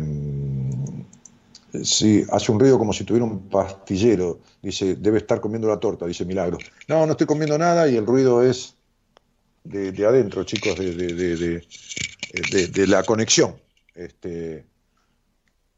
[1.83, 4.39] Sí, hace un ruido como si tuviera un pastillero.
[4.61, 6.57] Dice, debe estar comiendo la torta, dice Milagro.
[6.87, 8.75] No, no estoy comiendo nada y el ruido es
[9.63, 11.61] de, adentro, chicos, de,
[12.67, 13.55] de, la conexión.
[13.95, 14.65] Este,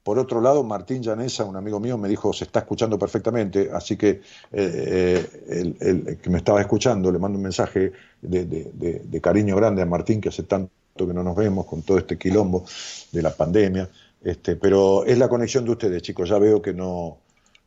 [0.04, 3.96] por otro lado, Martín Llanesa, un amigo mío, me dijo, se está escuchando perfectamente, así
[3.96, 4.22] que eh,
[4.52, 10.20] eh, el, que me estaba escuchando, le mando un mensaje de cariño grande a Martín,
[10.20, 12.66] que hace tanto que no nos vemos con todo este quilombo
[13.12, 13.90] de la pandemia.
[14.22, 16.30] Este, pero es la conexión de ustedes, chicos.
[16.30, 17.18] Ya veo que no,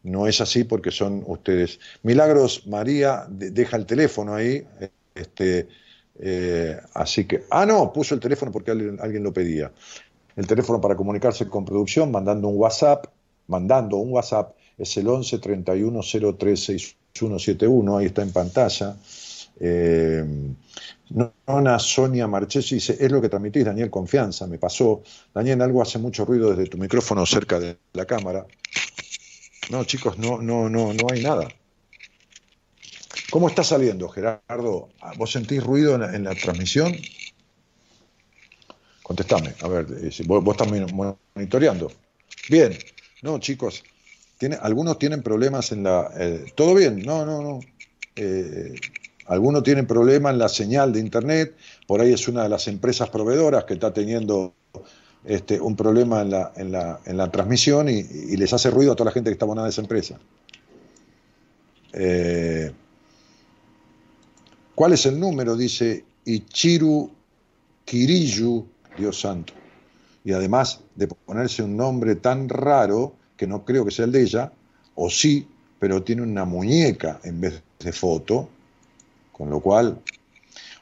[0.07, 1.81] no es así porque son ustedes.
[2.03, 4.65] Milagros María deja el teléfono ahí.
[5.15, 5.69] Este,
[6.19, 7.45] eh, así que.
[7.51, 9.73] Ah, no, puso el teléfono porque alguien, lo pedía.
[10.37, 13.07] El teléfono para comunicarse con producción, mandando un WhatsApp,
[13.49, 16.01] mandando un WhatsApp, es el 11 31
[16.39, 18.97] 03 6171, ahí está en pantalla.
[19.59, 20.25] Eh,
[21.09, 25.03] Nona Sonia Marchesi dice, es lo que transmitís, Daniel, confianza, me pasó.
[25.35, 28.47] Daniel, algo hace mucho ruido desde tu micrófono cerca de la cámara.
[29.71, 31.49] No, chicos, no, no, no, no hay nada.
[33.31, 34.89] ¿Cómo está saliendo, Gerardo?
[35.17, 36.95] ¿Vos sentís ruido en la, transmisión?
[39.03, 40.69] Contestame, a ver, eh, vos, vos, estás
[41.35, 41.91] monitoreando.
[42.49, 42.77] Bien,
[43.23, 43.83] no, chicos,
[44.39, 46.11] tiene, algunos tienen problemas en la...
[46.17, 47.03] Eh, ¿Todo bien?
[47.03, 47.61] No, no, no.
[48.15, 48.75] Eh,
[49.27, 51.57] algunos tienen problemas en la señal de Internet,
[51.87, 54.55] por ahí es una de las empresas proveedoras que está teniendo
[55.27, 58.03] este, un problema en la, en la, en la transmisión y,
[58.37, 60.19] les hace ruido a toda la gente que está abonada a esa empresa.
[61.93, 62.71] Eh,
[64.75, 65.57] ¿Cuál es el número?
[65.57, 67.11] Dice Ichiru
[67.85, 68.67] Kiriyu,
[68.97, 69.53] Dios santo.
[70.25, 74.23] Y además de ponerse un nombre tan raro, que no creo que sea el de
[74.23, 74.53] ella,
[74.95, 75.49] o sí,
[75.81, 78.49] pero tiene una muñeca en vez de foto,
[79.33, 80.01] con lo cual,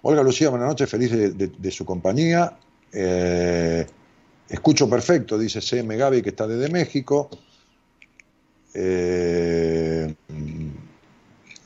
[0.03, 2.59] Olga Lucía, buenas noches, feliz de, su compañía.
[2.93, 3.87] Eh,
[4.49, 7.31] escucho perfecto, dice CM Gaby, que está desde México.
[8.73, 10.15] Eh,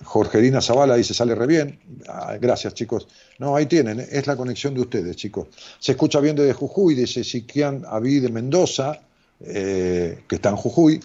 [0.05, 1.79] Jorgelina Zavala dice, sale re bien.
[2.09, 3.09] Ah, gracias, chicos.
[3.39, 5.49] No, ahí tienen, es la conexión de ustedes, chicos.
[5.79, 9.01] Se escucha bien desde Jujuy, dice Siquian Aví de Mendoza,
[9.41, 11.01] eh, que está en Jujuy.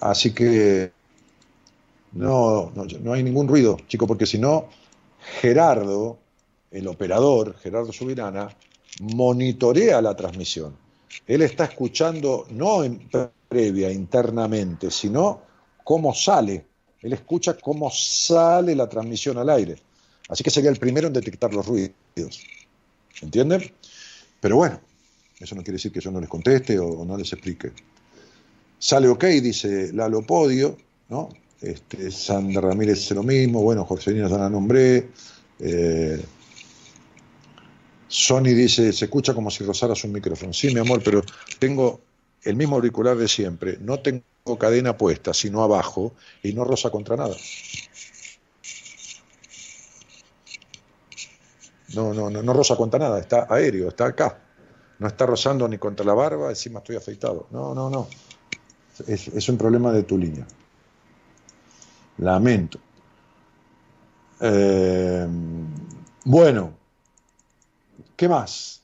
[0.00, 0.92] así que
[2.12, 4.68] no, no, hay ningún ruido, chico, porque si no,
[5.40, 6.18] Gerardo,
[6.70, 8.48] el operador, Gerardo Subirana,
[9.00, 10.76] monitorea la transmisión.
[11.26, 13.08] él está escuchando no en
[13.48, 15.42] previa, internamente, sino
[15.82, 16.66] cómo sale.
[17.00, 19.76] Él escucha cómo sale la transmisión al aire.
[20.28, 21.92] Así que sería el primero en detectar los ruidos.
[23.20, 23.72] ¿Entienden?
[24.40, 24.80] Pero bueno,
[25.40, 27.72] eso no quiere decir que yo no les conteste o, no les explique.
[28.78, 30.76] Sale ok, dice Lalo Podio,
[31.08, 31.28] ¿no?
[31.60, 35.08] Este, Sandra Ramírez dice lo mismo, bueno, Jorgelina ya la nombré.
[35.58, 36.22] Eh,
[38.10, 40.52] Sony dice, se escucha como si rozaras un micrófono.
[40.52, 41.22] Sí, mi amor, pero
[41.60, 42.00] tengo
[42.42, 43.78] el mismo auricular de siempre.
[43.80, 44.24] No tengo
[44.58, 47.36] cadena puesta, sino abajo, y no roza contra nada.
[51.94, 54.40] No, no, no, no roza contra nada, está aéreo, está acá.
[54.98, 57.46] No está rozando ni contra la barba, encima estoy afeitado.
[57.52, 58.08] No, no, no.
[59.06, 60.46] Es, un problema de tu línea.
[62.18, 62.80] Lamento.
[64.40, 65.26] Eh,
[66.24, 66.79] bueno,
[68.20, 68.82] ¿Qué más?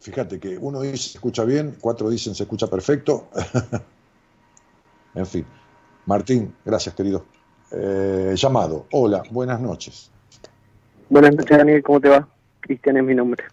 [0.00, 3.28] Fíjate que uno dice se escucha bien, cuatro dicen se escucha perfecto.
[5.14, 5.46] en fin.
[6.06, 7.24] Martín, gracias querido.
[7.70, 8.88] Eh, llamado.
[8.90, 10.10] Hola, buenas noches.
[11.08, 12.28] Buenas noches Daniel, ¿cómo te va?
[12.58, 13.44] Cristian es mi nombre.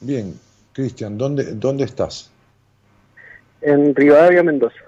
[0.00, 0.36] Bien,
[0.72, 2.32] Cristian, ¿dónde, ¿dónde estás?
[3.60, 4.80] En Rivadavia, Mendoza.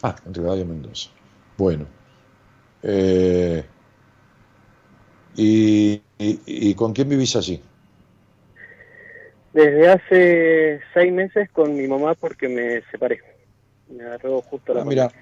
[0.00, 1.10] Ah, en Rivadavia, Mendoza.
[1.58, 1.86] Bueno.
[2.84, 3.66] Eh,
[5.34, 6.02] y
[6.46, 7.60] ¿Y, con quién vivís allí?
[9.52, 13.20] Desde hace seis meses con mi mamá porque me separé.
[13.88, 15.12] Me agarró justo la ah, Mira,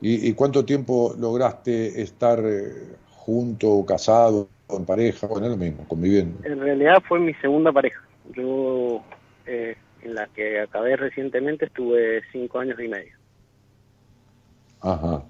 [0.00, 5.26] ¿Y, cuánto tiempo lograste estar eh, junto, casado, en pareja?
[5.26, 6.46] Bueno, es lo mismo, conviviendo.
[6.46, 8.00] En realidad fue mi segunda pareja.
[8.34, 9.02] Yo,
[9.46, 13.12] eh, en la que acabé recientemente, estuve cinco años y medio.
[14.82, 15.24] Ajá.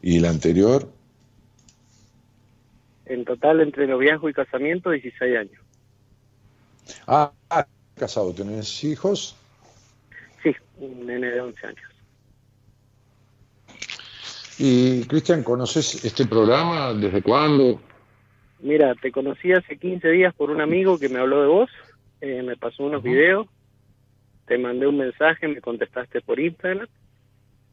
[0.00, 0.88] ¿Y la anterior?
[3.08, 5.62] En total, entre noviazgo y casamiento, 16 años.
[7.06, 7.32] Ah,
[7.96, 9.34] casado, ¿tenés hijos?
[10.42, 11.90] Sí, un nene de 11 años.
[14.58, 16.92] Y, Cristian, ¿conoces este programa?
[16.92, 17.80] ¿Desde cuándo?
[18.60, 21.70] Mira, te conocí hace 15 días por un amigo que me habló de vos,
[22.20, 23.46] eh, me pasó unos videos,
[24.46, 26.88] te mandé un mensaje, me contestaste por Instagram,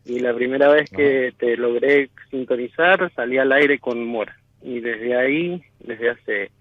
[0.05, 5.15] y la primera vez que te logré sintonizar salí al aire con Mora y desde
[5.15, 6.51] ahí, desde hace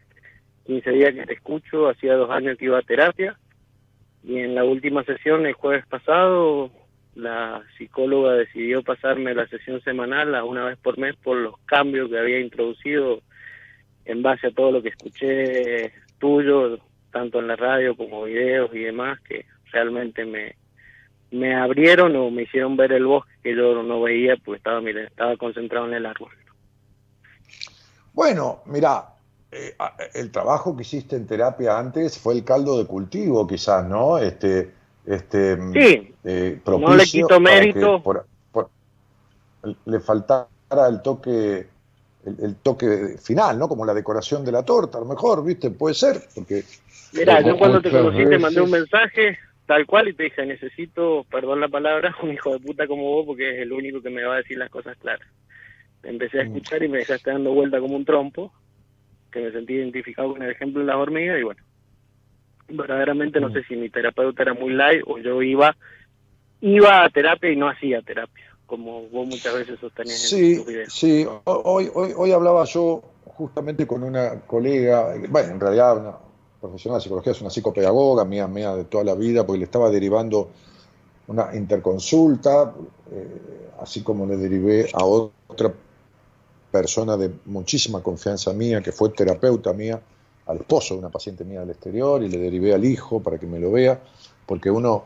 [0.66, 3.36] 15 días que te escucho, hacía dos años que iba a terapia
[4.22, 6.70] y en la última sesión, el jueves pasado,
[7.14, 12.10] la psicóloga decidió pasarme la sesión semanal a una vez por mes por los cambios
[12.10, 13.22] que había introducido
[14.04, 16.78] en base a todo lo que escuché tuyo,
[17.10, 20.56] tanto en la radio como videos y demás, que realmente me,
[21.30, 25.04] me abrieron o me hicieron ver el bosque que yo no veía porque estaba, mire,
[25.04, 26.30] estaba concentrado en el árbol.
[28.14, 29.08] Bueno, mira,
[29.50, 29.74] eh,
[30.14, 34.18] el trabajo que hiciste en terapia antes fue el caldo de cultivo, quizás, ¿no?
[34.18, 34.70] Este,
[35.04, 38.02] este, sí, eh, no le quito mérito.
[39.84, 40.48] le faltara
[40.88, 41.66] el toque,
[42.24, 43.68] el, toque final, ¿no?
[43.68, 45.70] Como la decoración de la torta, a lo mejor, ¿viste?
[45.70, 46.62] Puede ser, porque...
[47.12, 51.24] Mira, yo cuando te conocí te mandé un mensaje tal cual y te dije, necesito,
[51.30, 54.22] perdón la palabra, un hijo de puta como vos porque es el único que me
[54.22, 55.28] va a decir las cosas claras
[56.04, 56.46] empecé a mm.
[56.46, 58.52] escuchar y me dejaste dando vuelta como un trompo,
[59.30, 61.62] que me sentí identificado con el ejemplo de las hormigas y bueno,
[62.68, 63.52] verdaderamente no mm.
[63.52, 65.76] sé si mi terapeuta era muy light o yo iba
[66.60, 70.92] iba a terapia y no hacía terapia, como vos muchas veces sostenías en tus videos.
[70.92, 76.16] Sí, hoy, hoy, hoy hablaba yo justamente con una colega, bueno, en realidad una
[76.60, 79.90] profesional de psicología, es una psicopedagoga mía, mía de toda la vida, porque le estaba
[79.90, 80.50] derivando
[81.26, 82.72] una interconsulta,
[83.10, 85.72] eh, así como le derivé a otra
[86.74, 90.00] persona de muchísima confianza mía, que fue terapeuta mía,
[90.46, 93.46] al esposo de una paciente mía del exterior, y le derivé al hijo para que
[93.46, 94.02] me lo vea,
[94.44, 95.04] porque uno,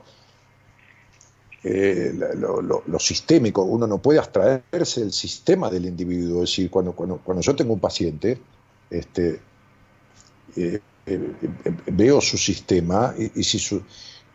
[1.63, 7.19] eh, lo, sistémico, uno no puede abstraerse del sistema del individuo, es decir, cuando, cuando,
[7.19, 8.39] cuando yo tengo un paciente,
[8.89, 9.39] este,
[10.57, 11.35] eh, eh,
[11.89, 13.83] veo su sistema y, y si su,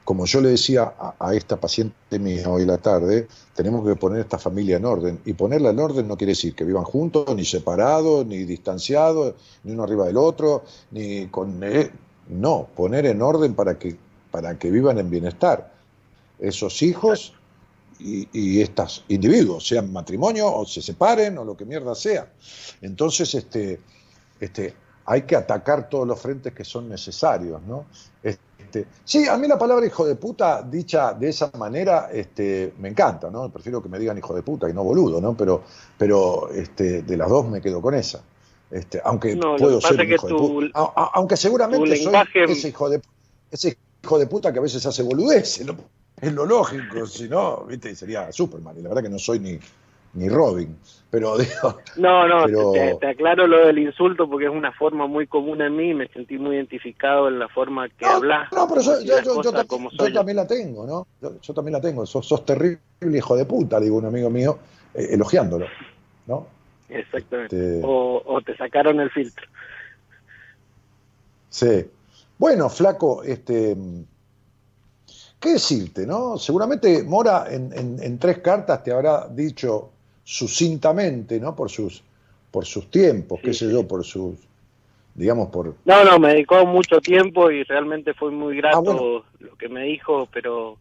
[0.03, 4.38] como yo le decía a, esta paciente mía hoy la tarde, tenemos que poner esta
[4.38, 5.19] familia en orden.
[5.25, 9.73] Y ponerla en orden no quiere decir que vivan juntos, ni separados, ni distanciados, ni
[9.73, 11.63] uno arriba del otro, ni con...
[11.63, 11.91] Eh,
[12.30, 13.97] no, poner en orden para que,
[14.31, 15.73] para que vivan en bienestar.
[16.39, 17.34] Esos hijos
[17.99, 22.31] y, y estos individuos, sean matrimonio o se separen o lo que mierda sea.
[22.81, 23.80] Entonces, este,
[24.39, 24.73] este,
[25.05, 27.85] hay que atacar todos los frentes que son necesarios, ¿no?
[29.04, 33.30] Sí, a mí la palabra hijo de puta dicha de esa manera este, me encanta,
[33.30, 33.50] ¿no?
[33.50, 35.36] Prefiero que me digan hijo de puta y no boludo, ¿no?
[35.36, 35.64] Pero,
[35.98, 38.22] pero este, de las dos me quedo con esa.
[38.72, 40.80] Este, aunque No, puedo ser un hijo de puta.
[40.80, 43.02] A- a- aunque seguramente soy lenguaje- ese hijo de
[43.52, 45.76] ese hijo de puta que a veces hace boludeces, ¿no?
[46.20, 49.60] es lo lógico, si no, viste, sería Superman, y la verdad que no soy ni,
[50.14, 50.77] ni Robin,
[51.10, 55.07] pero digo, No, no, Pero- te, te aclaro lo del insulto porque es una forma
[55.07, 58.52] muy común en mí y me sentí muy identificado en la forma que no, hablas.
[58.52, 61.07] no, pero yo, como también la tengo, ¿no?
[61.22, 62.80] Yo, yo también la tengo, sos, sos terrible
[63.15, 64.57] hijo de puta, digo un amigo mío,
[64.94, 65.65] eh, elogiándolo,
[66.27, 66.48] ¿no?
[66.90, 67.56] Exactamente.
[67.76, 69.45] Este- O, o te sacaron el filtro.
[71.49, 71.85] Sí.
[72.38, 73.76] Bueno, flaco, este,
[75.40, 76.38] ¿qué decirte, no?
[76.38, 79.91] Seguramente Mora en, en- en tres cartas te habrá dicho
[80.24, 81.56] sucintamente, ¿no?
[81.56, 82.04] Por sus,
[82.52, 83.72] por sus tiempos, qué sé sí.
[83.72, 84.38] yo, por sus,
[85.16, 85.76] digamos, por...
[85.86, 89.24] No, no, me dedicó mucho tiempo y realmente fue muy grato Ah, bueno.
[89.40, 90.80] lo que me dijo, pero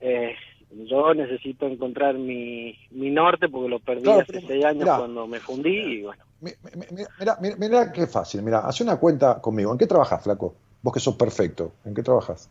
[0.00, 0.34] eh,
[0.70, 4.96] yo necesito encontrar mi, mi norte porque lo perdí Claro, hace pero, seis años mirá.
[4.96, 8.82] cuando me fundí y bueno, Mi- mi- mi- Mira, mira, mira qué fácil, mira, hace
[8.82, 9.72] una cuenta conmigo.
[9.72, 10.54] ¿En qué trabajas, flaco?
[10.82, 12.48] Vos que sos perfecto, ¿en qué trabajas?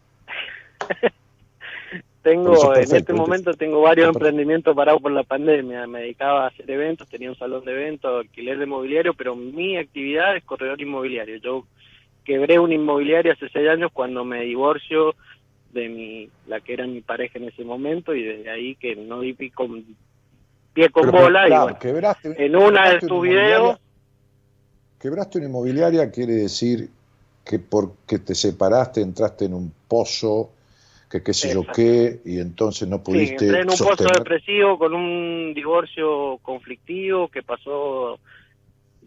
[2.21, 4.27] Tengo en este momento tengo varios perfecto.
[4.27, 5.87] emprendimientos parados por la pandemia.
[5.87, 9.77] Me dedicaba a hacer eventos, tenía un salón de eventos, alquiler de mobiliario, pero mi
[9.77, 11.37] actividad es corredor inmobiliario.
[11.37, 11.65] Yo
[12.25, 15.15] quebré un inmobiliario hace seis años cuando me divorcio
[15.73, 19.21] de mi la que era mi pareja en ese momento y desde ahí que no
[19.21, 19.85] di pi- con,
[20.73, 23.77] pie con Pero, bola y claro, bueno, quebraste- en una de tus videos
[24.99, 26.89] Quebraste una inmobiliaria quiere decir
[27.45, 30.49] que porque te separaste entraste en un pozo,
[31.09, 34.19] que qué sé yo qué, y entonces no Sí, pudiste entré en un pozo sostener.
[34.19, 38.19] depresivo con un divorcio conflictivo que pasó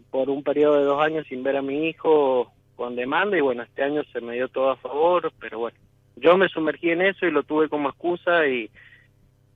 [0.09, 3.63] por un periodo de dos años sin ver a mi hijo con demanda y bueno,
[3.63, 5.77] este año se me dio todo a favor, pero bueno,
[6.17, 8.69] yo me sumergí en eso y lo tuve como excusa y,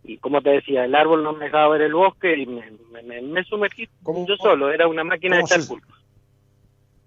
[0.03, 3.03] y como te decía, el árbol no me dejaba ver el bosque y me, me-
[3.03, 5.93] me- me sumergí ¿Cómo- yo solo, era una máquina de cómo echar se- culpa.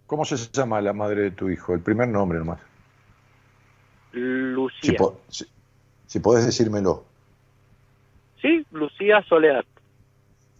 [0.06, 1.72] ¿Cómo se llama la madre de tu hijo?
[1.72, 2.60] El primer nombre nomás.
[4.12, 4.98] Si, Lucía.
[4.98, 5.46] po- si-
[6.06, 7.04] si podés decírmelo.
[8.40, 9.64] Sí, Lucía Soledad.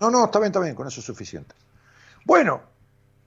[0.01, 1.55] No, no, está bien, está bien, con eso es suficiente.
[2.25, 2.61] Bueno,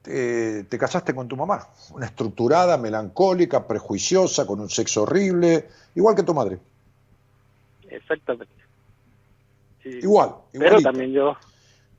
[0.02, 6.16] te, te casaste con tu mamá, una estructurada, melancólica, prejuiciosa, con un sexo horrible, igual
[6.16, 6.60] que tu madre.
[7.90, 8.54] Exactamente.
[9.84, 9.90] Sí.
[10.02, 11.36] Igual, Pero también yo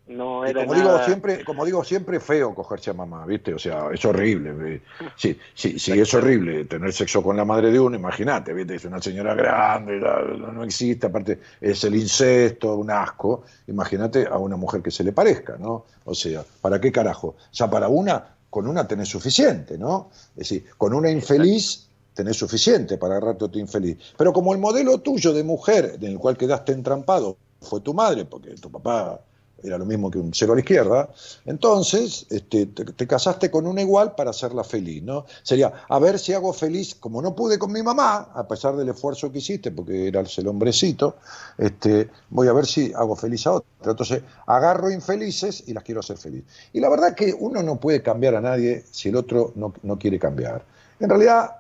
[0.07, 0.93] no Y era como nada...
[0.93, 3.55] digo siempre, como digo siempre, feo cogerse a mamá, ¿viste?
[3.55, 4.83] O sea, es horrible.
[5.17, 8.75] Sí, sí, sí, es horrible tener sexo con la madre de uno, imagínate, ¿viste?
[8.75, 13.45] Es una señora grande, no existe, aparte es el incesto, un asco.
[13.67, 15.87] Imagínate a una mujer que se le parezca, ¿no?
[16.05, 17.37] O sea, ¿para qué carajo?
[17.53, 20.11] Ya para una, con una tenés suficiente, ¿no?
[20.33, 23.99] Es decir, con una infeliz tenés suficiente para agarrarte a tu infeliz.
[24.17, 28.25] Pero como el modelo tuyo de mujer en el cual quedaste entrampado fue tu madre,
[28.25, 29.21] porque tu papá
[29.65, 31.09] era lo mismo que un cero a la izquierda,
[31.47, 35.25] entonces este, te, te casaste con una igual para hacerla feliz, ¿no?
[35.43, 38.91] Sería, a ver si hago feliz, como no pude con mi mamá, a pesar del
[38.91, 41.17] esfuerzo que hiciste, porque eras el hombrecito,
[41.59, 43.69] este, voy a ver si hago feliz a otra.
[43.91, 46.45] Entonces, agarro infelices y las quiero hacer feliz.
[46.73, 49.99] Y la verdad que uno no puede cambiar a nadie si el otro no, no
[49.99, 50.65] quiere cambiar.
[51.01, 51.57] En realidad,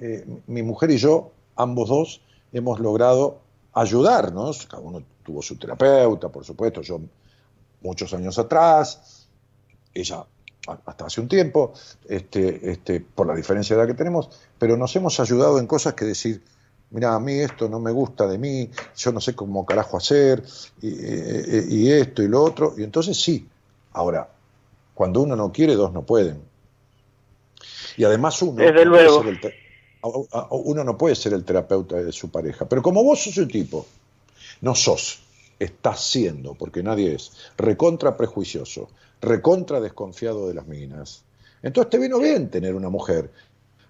[0.00, 2.20] eh, mi mujer y yo, ambos dos,
[2.52, 3.40] hemos logrado
[3.72, 4.66] ayudarnos,
[5.26, 7.00] tuvo su terapeuta, por supuesto, yo
[7.80, 9.26] muchos años atrás,
[9.92, 10.24] ella
[10.86, 11.72] hasta hace un tiempo,
[12.08, 15.94] este, este, por la diferencia de edad que tenemos, pero nos hemos ayudado en cosas
[15.94, 16.42] que decir,
[16.90, 20.44] mira, a mí esto no me gusta de mí, yo no sé cómo carajo hacer,
[20.80, 23.48] y, y- y esto y lo otro, y entonces sí,
[23.92, 24.28] ahora,
[24.94, 26.40] cuando uno no quiere, dos no pueden.
[27.96, 29.22] Y además uno, Desde no puede luego.
[29.22, 29.54] ser el te-
[30.02, 33.36] a- a- uno no puede ser el terapeuta de su pareja, pero como vos sos
[33.38, 33.86] un tipo,
[34.60, 35.20] no sos,
[35.58, 38.88] estás siendo, porque nadie es, recontra prejuicioso,
[39.20, 41.24] recontra desconfiado de las minas.
[41.62, 43.30] Entonces te vino bien tener una mujer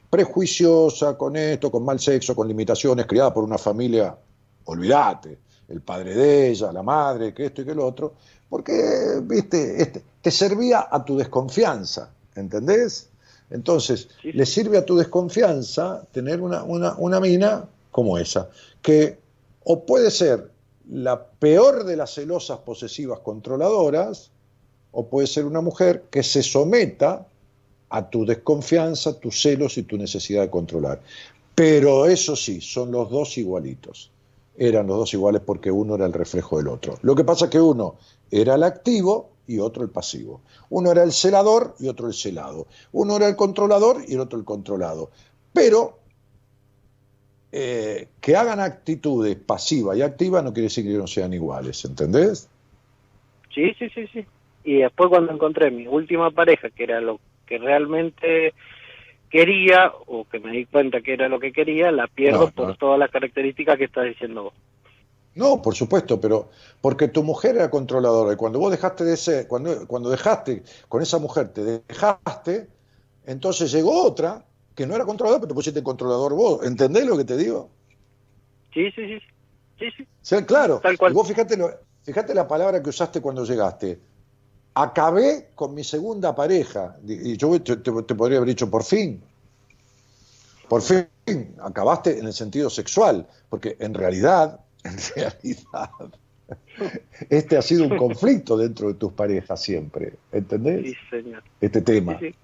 [0.09, 4.17] prejuiciosa con esto, con mal sexo, con limitaciones, criada por una familia,
[4.65, 5.39] olvídate,
[5.69, 8.15] el padre de ella, la madre, que esto y que lo otro,
[8.49, 13.09] porque, viste, este, te servía a tu desconfianza, ¿entendés?
[13.51, 18.49] Entonces, Sí, le sirve a tu desconfianza tener una, una, una mina como esa,
[18.83, 19.19] que
[19.65, 20.51] o puede ser
[20.89, 24.31] la peor de las celosas posesivas controladoras,
[24.93, 27.27] o puede ser una mujer que se someta
[27.91, 31.03] a tu desconfianza, tus celos y tu necesidad de controlar.
[31.55, 34.11] Pero eso sí, son los dos igualitos.
[34.57, 36.99] Eran los dos iguales porque uno era el reflejo del otro.
[37.03, 37.97] Lo que pasa es que uno
[38.31, 40.41] era el activo y otro el pasivo.
[40.71, 42.67] Uno era el celador y otro el celado.
[42.93, 45.11] Uno era el controlador y el otro el controlado.
[45.53, 45.99] Pero
[47.59, 52.51] eh, que hagan actitudes pasiva y activa no quiere decir que no sean iguales, ¿entendés?
[53.55, 54.27] Sí, sí, sí, sí.
[54.63, 58.53] y después cuando encontré mi última pareja, que era lo que realmente
[59.31, 62.69] quería o que me di cuenta que era lo que quería, la pierdo No, por
[62.69, 62.77] no.
[62.77, 64.55] todas las características que estás diciendo vos.
[65.35, 66.51] No, por supuesto, pero
[66.83, 71.01] porque tu mujer era controladora y cuando vos dejaste de ser, cuando, cuando dejaste con
[71.03, 72.69] esa mujer, te dejaste,
[73.25, 74.45] entonces llegó otra
[74.77, 76.65] que no era controladora, pero te pusiste controlador vos.
[76.65, 77.71] ¿Entendés lo que te digo?
[78.73, 79.19] Sí, sí, sí.
[79.79, 80.07] Sí, sí.
[80.23, 81.13] Sea, claro, Tal cual.
[81.13, 81.71] y vos fíjate, lo-
[82.05, 83.99] fíjate la palabra que usaste cuando llegaste.
[84.75, 86.97] Acabé con mi segunda pareja.
[87.07, 89.23] Y yo te, te- te podría haber dicho por fin.
[90.69, 91.07] Por fin,
[91.63, 95.91] acabaste en el sentido sexual, porque en realidad, en realidad,
[97.31, 100.15] este ha sido un conflicto dentro de tus parejas siempre.
[100.33, 100.85] ¿Entendés?
[100.87, 101.43] Sí, señor.
[101.61, 102.19] Este tema.
[102.19, 102.35] Sí, sí.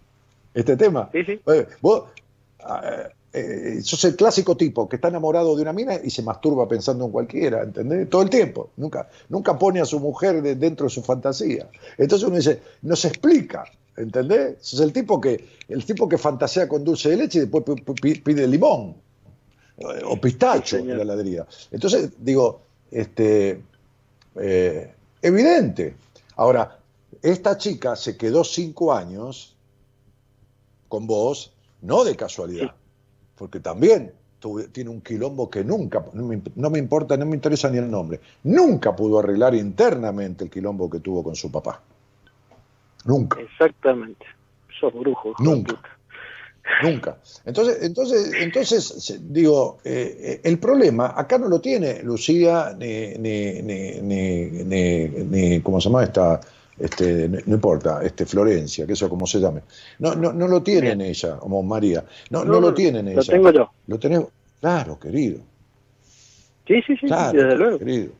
[0.55, 1.09] Este tema.
[1.13, 1.41] Sí, sí.
[1.47, 2.05] Eh, vos
[3.33, 7.07] eh, sos el clásico tipo que está enamorado de una mina y se masturba pensando
[7.07, 8.09] en cualquiera, ¿entendés?
[8.11, 8.71] Todo el tiempo.
[8.77, 11.69] Nunca, nunca pone a su mujer de- dentro de su fantasía.
[11.99, 13.65] Entonces uno dice, no se explica,
[13.97, 14.57] ¿entendés?
[14.61, 17.93] Sos el tipo que, el tipo que fantasea con dulce de leche y después pi-
[18.01, 18.97] pi- pide limón.
[19.79, 21.47] eh, O pistacho en la heladería.
[21.71, 22.61] Entonces, digo,
[22.91, 23.63] este,
[24.37, 25.95] eh, evidente.
[26.37, 26.79] Ahora,
[27.23, 29.57] esta chica se quedó cinco años
[30.89, 31.53] con vos,
[31.83, 32.75] no de casualidad,
[33.37, 37.35] porque también tuve- tiene un quilombo que nunca, no me, no me importa, no me
[37.37, 41.81] interesa ni el nombre, nunca pudo arreglar internamente el quilombo que tuvo con su papá.
[43.05, 44.25] Nunca, Exactamente.
[44.81, 45.35] Sos brujo.
[45.41, 45.75] Nunca.
[45.75, 45.89] puta.
[46.85, 47.19] nunca.
[47.45, 53.61] Entonces, entonces, entonces digo, eh, eh, el problema acá no lo tiene Lucía ni, ni,
[53.63, 56.41] ni, ni, ni- ni- ¿cómo se llama esta?
[56.79, 59.61] Este, no, no importa, este Florencia, que eso como se llame.
[59.99, 62.05] No, no, no lo tiene en ella, como María.
[62.31, 63.17] No, no, lo tiene en ella.
[63.19, 63.71] Lo tengo yo.
[63.87, 64.21] Lo tenés,
[64.61, 65.41] claro, querido.
[66.67, 67.79] Sí, sí, sí, Claro, desde luego.
[67.79, 68.13] querido.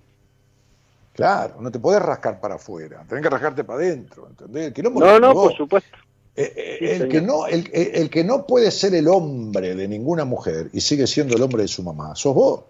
[1.15, 4.73] Claro, no te podés rascar para afuera, tenés que rascarte para adentro, ¿entendés?
[4.79, 5.97] Lo No, no, por supuesto.
[6.35, 7.09] Eh, eh, Sí, el, señor.
[7.11, 10.81] que no, el, el- el que no puede ser el hombre de ninguna mujer y
[10.81, 12.61] sigue siendo el hombre de su mamá, sos vos.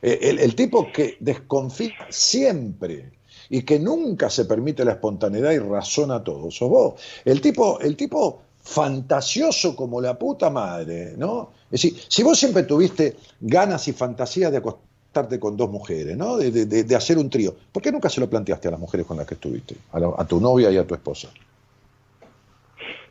[0.00, 3.10] Eh, El, el tipo que desconfía siempre
[3.50, 6.94] y que nunca se permite la espontaneidad y razona todo, sos vos.
[7.24, 11.50] El tipo, el tipo fantasioso como la puta madre, ¿no?
[11.70, 16.36] Es decir, si vos siempre tuviste ganas y fantasías de acostarte con dos mujeres, ¿no?
[16.36, 18.80] De, de- de- de hacer un trío, ¿por qué nunca se lo planteaste a las
[18.80, 19.76] mujeres con las que estuviste?
[19.92, 21.28] A, la- a tu novia y a tu esposa.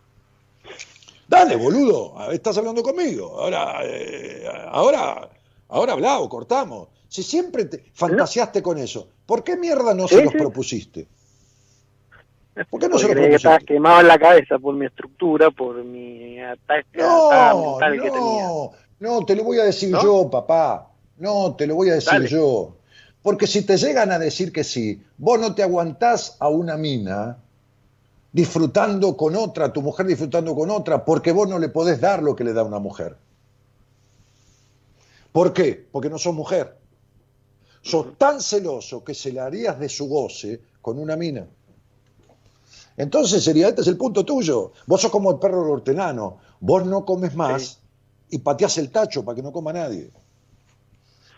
[1.28, 3.40] Dale, boludo, estás hablando conmigo.
[3.40, 5.28] Ahora, eh, ahora,
[5.68, 6.88] ahora habla o cortamos.
[7.08, 11.06] Si siempre te fantaseaste con eso, ¿por qué mierda no Sí, se los propusiste?
[12.70, 13.74] ¿Por qué no se los que estabas propusiste?
[13.74, 18.46] quemado en la cabeza por mi estructura, por mi ataque No, mental que tenía.
[18.46, 20.02] no, no, te lo voy a decir ¿No?
[20.02, 20.90] yo, papá.
[21.18, 22.28] No, te lo voy a decir Dale.
[22.28, 22.76] yo.
[23.22, 27.38] Porque si te llegan a decir que sí, vos no te aguantás a una mina
[28.32, 32.34] disfrutando con otra, tu mujer disfrutando con otra, porque vos no le podés dar lo
[32.36, 33.16] que le da una mujer.
[35.34, 35.84] ¿Por qué?
[35.90, 36.78] Porque no sos mujer.
[37.82, 41.44] Sos tan celoso que se le harías de su goce con una mina.
[42.96, 44.70] Entonces sería, este es el punto tuyo.
[44.86, 46.38] Vos sos como el perro hortelano.
[46.60, 47.80] Vos no comes más
[48.30, 50.08] y pateás el tacho para que no coma nadie.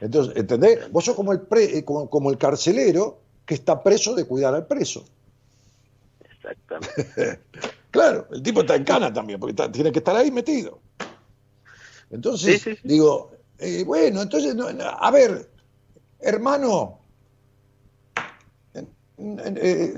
[0.02, 0.92] Entonces, ¿entendés?
[0.92, 4.54] Vos sos como el, pre- eh, como, como el carcelero que está preso de cuidar
[4.54, 5.06] al preso.
[6.20, 7.40] Exactamente.
[7.90, 10.80] Claro, el tipo está en cana también, porque está- tiene que estar ahí metido.
[12.10, 12.80] Entonces, Sí, sí, sí.
[12.86, 15.48] digo, eh, bueno, entonces, a ver,
[16.20, 16.98] hermano,
[19.18, 19.94] eh,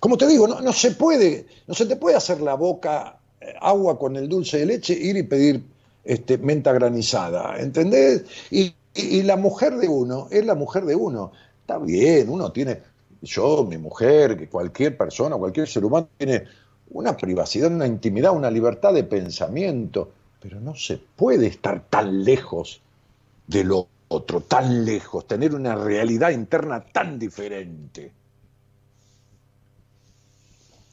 [0.00, 3.98] como te digo, no, se puede, no se te puede hacer la boca eh, agua
[3.98, 5.62] con el dulce de leche, ir y pedir
[6.04, 8.24] este, menta granizada, ¿entendés?
[8.50, 8.74] Y
[9.22, 11.32] la mujer de uno es la mujer de uno.
[11.60, 12.80] Está bien, uno tiene,
[13.22, 16.44] yo, mi mujer, que cualquier persona, cualquier ser humano tiene
[16.90, 22.80] una privacidad, una intimidad, una libertad de pensamiento, pero no se puede estar tan lejos
[23.46, 28.12] de lo otro, tan lejos, tener una realidad interna tan diferente.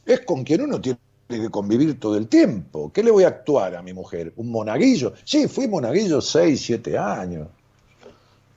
[0.05, 2.91] Es con quien uno tiene que convivir todo el tiempo.
[2.93, 4.33] ¿Qué le voy a actuar a mi mujer?
[4.35, 5.13] ¿Un monaguillo?
[5.23, 7.47] Sí, fui monaguillo seis, siete años.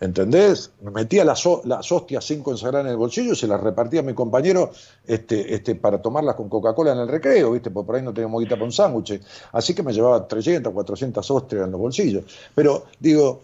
[0.01, 0.73] ¿Entendés?
[0.81, 4.05] Me metía las, las hostias sin consagrar en el bolsillo y se las repartía a
[4.05, 4.71] mi compañero
[5.05, 7.71] este, este, para tomarlas con Coca-Cola en el recreo, ¿viste?
[7.71, 9.21] Porque por ahí no teníamos guita para un sándwich.
[9.53, 12.25] Así que me llevaba 300, 400 hostias en los bolsillos.
[12.55, 13.43] Pero, digo,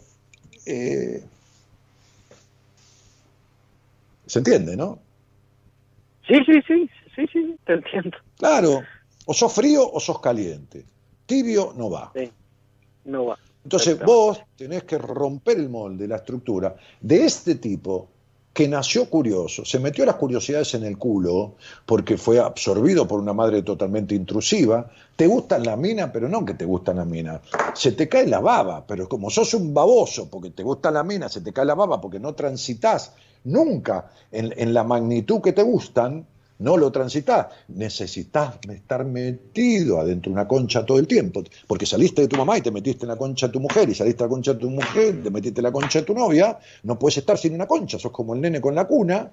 [0.65, 1.25] eh,
[4.27, 5.01] ¿se entiende, no?
[6.29, 8.17] Sí, sí, sí, sí, sí, te entiendo.
[8.39, 8.81] Claro,
[9.27, 10.85] o sos frío o sos caliente.
[11.27, 12.13] Tibio no va.
[12.15, 12.31] Sí,
[13.07, 13.39] no va.
[13.65, 18.09] Entonces vos tenés que romper el molde, la estructura de este tipo
[18.53, 23.33] que nació curioso, se metió las curiosidades en el culo porque fue absorbido por una
[23.33, 27.41] madre totalmente intrusiva, te gustan las minas, pero no que te gustan las minas,
[27.75, 31.29] se te cae la baba, pero como sos un baboso porque te gusta la mina,
[31.29, 33.13] se te cae la baba porque no transitas
[33.43, 36.25] nunca en, en la magnitud que te gustan,
[36.59, 42.23] no lo transitas, necesitas estar metido adentro de una concha todo el tiempo, porque saliste
[42.23, 44.25] de tu mamá y te metiste en la concha de tu mujer, y saliste de
[44.25, 47.19] la concha de tu mujer, te metiste en la concha de tu novia, no puedes
[47.19, 49.31] estar sin una concha, sos como el nene con la cuna,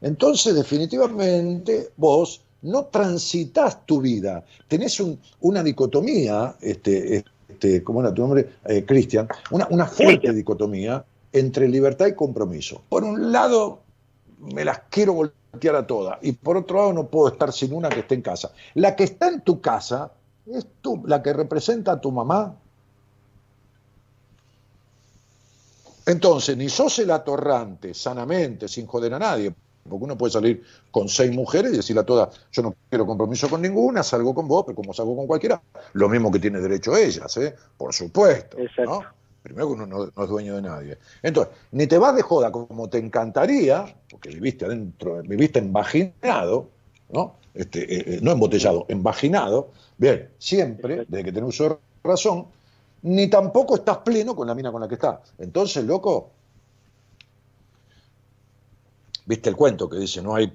[0.00, 5.02] entonces definitivamente vos no transitas tu vida, tenés
[5.40, 8.48] una dicotomía, este, este, ¿cómo era tu nombre?
[8.66, 12.82] Eh, Cristian, una, una fuerte dicotomía entre libertad y compromiso.
[12.88, 13.80] Por un lado,
[14.38, 16.18] me las quiero volver a todas.
[16.22, 18.52] Y por otro lado, no puedo estar sin una que esté en casa.
[18.74, 20.12] La que está en tu casa
[20.46, 22.54] es tú, la que representa a tu mamá.
[26.06, 29.54] Entonces, ni sos el atorrante sanamente, sin joder a nadie,
[29.88, 33.48] porque uno puede salir con seis mujeres y decirle a todas, yo no quiero compromiso
[33.48, 35.62] con ninguna, salgo con vos, pero como salgo con cualquiera,
[35.92, 37.54] lo mismo que tiene derecho ellas, ¿eh?
[37.76, 38.56] por supuesto.
[38.84, 39.19] ¿no?
[39.42, 40.98] Primero que uno no, es dueño de nadie.
[41.22, 46.68] Entonces, ni te vas de joda como te encantaría, porque viviste adentro, viviste embaginado,
[47.10, 47.36] ¿no?
[47.54, 52.46] Este, eh, eh, no embotellado, embaginado, bien, siempre, desde que tenés uso razón,
[53.02, 55.18] ni tampoco estás pleno con la mina con la que estás.
[55.38, 56.30] Entonces, loco,
[59.24, 60.52] viste el cuento que dice, no hay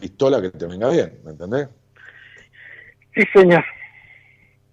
[0.00, 1.68] pistola que te venga bien, ¿me entendés?
[3.14, 3.64] Sí, señor.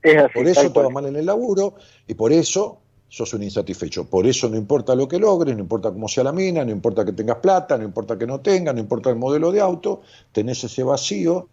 [0.01, 1.75] Es así, por eso todo mal en el laburo
[2.07, 2.81] y por eso
[3.15, 4.09] sos un insatisfecho.
[4.09, 7.05] Por eso no importa lo que logres, no importa cómo sea la mina, no importa
[7.05, 10.01] que tengas plata, no importa que no tengas, no importa el modelo de auto,
[10.33, 11.47] tenés ese vacío,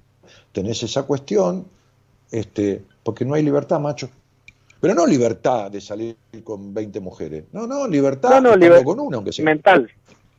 [0.51, 1.65] tenés esa cuestión,
[2.33, 4.11] este, porque no hay libertad, macho.
[4.81, 7.45] Pero no libertad de salir con 20 mujeres.
[7.53, 9.45] No, no, libertad no, con una, aunque sea.
[9.45, 9.89] Mental,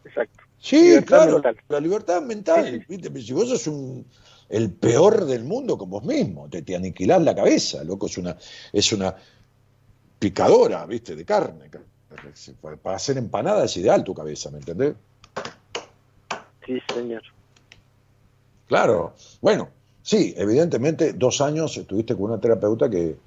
[0.04, 0.44] exacto.
[0.60, 2.86] Sí, claro, la libertad mental.
[2.90, 4.06] Si vos sos un,
[4.50, 8.36] el peor del mundo con vos mismo, te, te aniquilás la cabeza, loco, es una,
[8.74, 9.16] es una,
[10.24, 11.18] picadora, ¿viste?
[11.18, 11.70] De carne.
[12.82, 14.96] Para hacer empanada es ideal tu cabeza, ¿me entendés?
[16.66, 17.22] Sí, señor.
[18.70, 19.16] Claro.
[19.42, 19.68] Bueno,
[20.02, 23.18] sí, evidentemente dos años estuviste con una terapeuta que,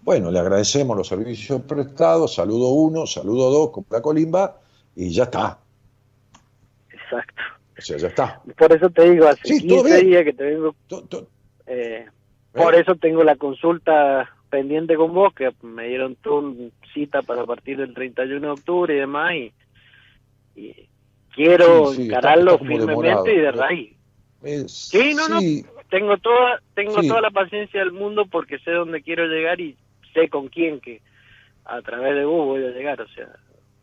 [0.00, 4.58] bueno, le agradecemos los servicios prestados, saludo uno, saludo dos, con la colimba
[4.96, 5.60] y ya está.
[6.90, 7.42] Exacto.
[7.78, 8.42] O sea, ya está.
[8.58, 10.74] Por eso te digo, hace 15 días que te vengo...
[11.66, 12.04] Eh,
[12.52, 17.78] por eso tengo la consulta pendiente con vos, que me dieron tu cita para partir
[17.78, 19.32] del 31 de octubre y demás,
[20.54, 20.88] y,
[21.34, 23.96] quiero encararlo firmemente y de raíz.
[24.66, 25.40] sí, no, no,
[25.88, 29.74] tengo toda, tengo toda la paciencia del mundo porque sé dónde quiero llegar y
[30.12, 31.00] sé con quién que
[31.64, 33.30] a través de vos voy a llegar, o sea,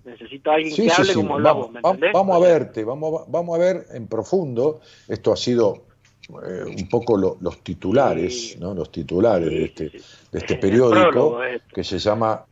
[0.06, 3.86] necesito a alguien que hable como hablamos, vamos, vamos a verte, vamos, vamos a ver
[3.92, 5.89] en profundo, esto ha sido
[6.30, 8.76] eh, un poco los titulares, ¿no?
[8.76, 9.84] los titulares de este,
[10.32, 11.40] de este periódico
[11.74, 12.46] que se llama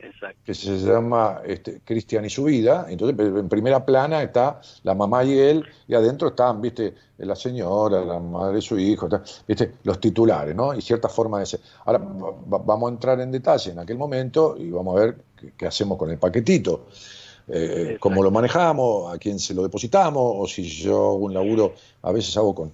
[0.44, 2.88] que se llama este, Cristian y su vida.
[2.90, 8.04] Entonces, en primera plana está la mamá y él, y adentro están, viste, la señora,
[8.04, 9.08] la madre de su hijo,
[9.48, 10.74] viste, los titulares, ¿no?
[10.74, 11.60] Y cierta forma de ser.
[11.86, 15.18] Ahora vamos a entrar en detalle en aquel momento y vamos a ver
[15.56, 16.88] qué, hacemos con el paquetito.
[17.50, 22.12] Eh, cómo lo manejamos, a quién se lo depositamos, o si yo un laburo, a
[22.12, 22.74] veces hago con,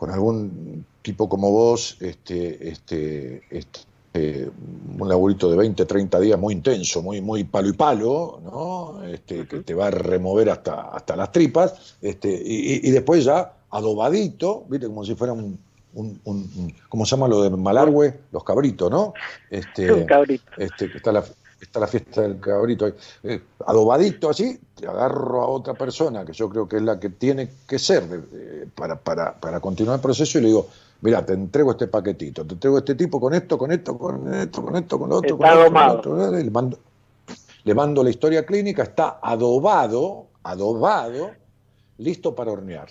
[0.00, 4.50] con algún tipo como vos, este, este, este,
[4.98, 9.04] un laburito de 20, 30 días muy intenso, muy, muy palo y palo, ¿no?
[9.04, 14.64] Este, que te va a remover hasta, hasta las tripas, este, y, después ya adobadito,
[14.70, 14.86] ¿viste?
[14.86, 15.58] Como si fuera un,
[15.92, 18.20] un, ¿cómo se llama lo de Malargüe?
[18.32, 19.12] Los cabritos, ¿no?
[19.50, 20.50] Este, un cabrito.
[20.56, 21.22] Este, que está la,
[21.60, 22.90] está la fiesta del cabrito,
[23.22, 27.10] eh, adobadito así, te agarro a otra persona, que yo creo que es la que
[27.10, 30.68] tiene que ser eh, para, para, para, continuar el proceso, y le digo,
[31.02, 34.62] mira, te entrego este paquetito, te entrego este tipo con esto, con esto, con esto,
[34.62, 36.78] con esto, con lo otro, con, otro, le, mando,
[37.64, 41.30] le mando la historia clínica, está adobado, adobado,
[41.98, 42.88] listo para hornear.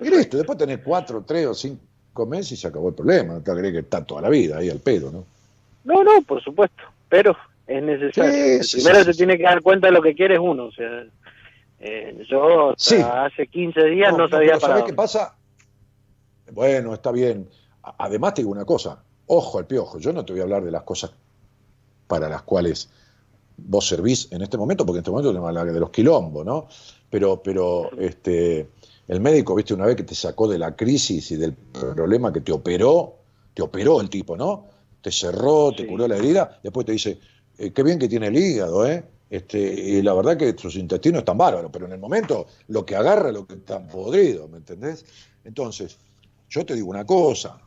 [0.00, 3.40] Y listo, después tenés cuatro, tres o cinco meses y se acabó el problema, no
[3.40, 5.24] te agregues que está toda la vida ahí al pedo, ¿no?
[5.82, 8.60] No, no, por supuesto pero es necesario.
[8.72, 10.66] Primero se tiene que dar cuenta de lo que quiere uno.
[10.66, 11.04] O sea,
[11.80, 14.74] eh, yo hace 15 días no, sabía para.
[14.74, 15.36] ¿Sabes qué pasa?
[16.52, 17.50] Bueno, está bien.
[17.98, 19.98] Además, te digo una cosa: ojo al piojo.
[19.98, 21.12] Yo no te voy a hablar de las cosas
[22.06, 22.90] para las cuales
[23.56, 26.66] vos servís en este momento, porque en este momento tenemos hablar de los quilombos, ¿no?
[27.10, 28.70] Pero, pero este,
[29.08, 32.40] el médico, viste, una vez que te sacó de la crisis y del problema que
[32.40, 33.16] te operó,
[33.54, 34.66] te operó el tipo, ¿no?
[35.00, 37.18] Te cerró, te curó la herida, después te dice,
[37.58, 39.04] eh, qué bien que tiene el hígado, ¿eh?
[39.28, 42.96] Este, y la verdad que sus intestinos están bárbaros, pero en el momento lo que
[42.96, 45.04] agarra lo que está podrido, ¿me entendés?
[45.44, 45.98] Entonces,
[46.48, 47.60] yo te digo una cosa,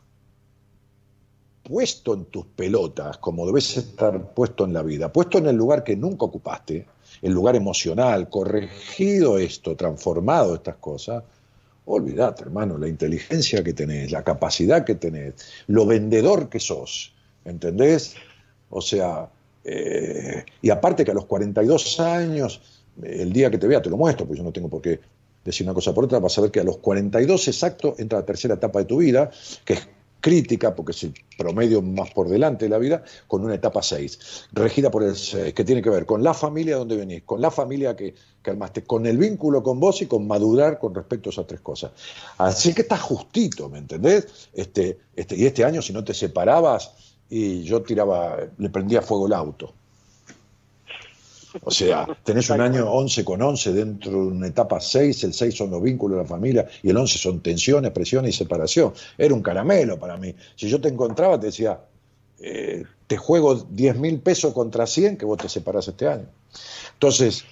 [1.62, 5.82] puesto en tus pelotas, como debes estar puesto en la vida, puesto en el lugar
[5.82, 6.86] que nunca ocupaste,
[7.22, 11.24] el lugar emocional, corregido esto, transformado estas cosas,
[11.86, 15.34] olvídate, hermano, la inteligencia que tenés, la capacidad que tenés,
[15.66, 17.13] lo vendedor que sos,
[17.44, 18.14] ¿entendés?
[18.70, 19.28] O sea,
[19.64, 22.60] eh, y aparte que a los 42 años,
[23.02, 25.00] el día que te vea te lo muestro, pues yo no tengo por qué
[25.44, 28.26] decir una cosa por otra, vas a ver que a los 42 exacto entra la
[28.26, 29.30] tercera etapa de tu vida,
[29.64, 29.88] que es
[30.24, 34.46] crítica, porque es el promedio más por delante de la vida, con una etapa 6,
[34.52, 37.50] regida por el 6, que tiene que ver con la familia donde venís, con la
[37.50, 41.32] familia que, que armaste, con el vínculo con vos y con madurar con respecto a
[41.32, 41.92] esas tres cosas.
[42.38, 44.48] Así que está justito, ¿me entendés?
[44.54, 49.26] Este, este, y este año, si no te separabas, y yo tiraba, le prendía fuego
[49.26, 49.72] el auto.
[51.62, 55.54] O sea, tenés un año 11 con 11 dentro de una etapa 6, el 6
[55.54, 58.92] son los vínculos de la familia y el 11 son tensiones, presiones y separación.
[59.16, 60.34] Era un caramelo para mí.
[60.56, 61.80] Si yo te encontraba, te decía,
[62.40, 66.26] eh, te juego 10 mil pesos contra 100 que vos te separás este año.
[66.94, 67.44] Entonces,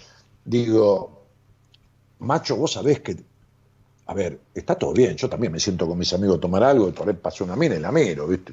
[0.45, 1.23] digo,
[2.19, 3.17] macho, vos sabés que,
[4.07, 6.89] a ver, está todo bien, yo también me siento con mis amigos a tomar algo
[6.89, 8.53] y por ahí pasó una mina y la miro, ¿viste?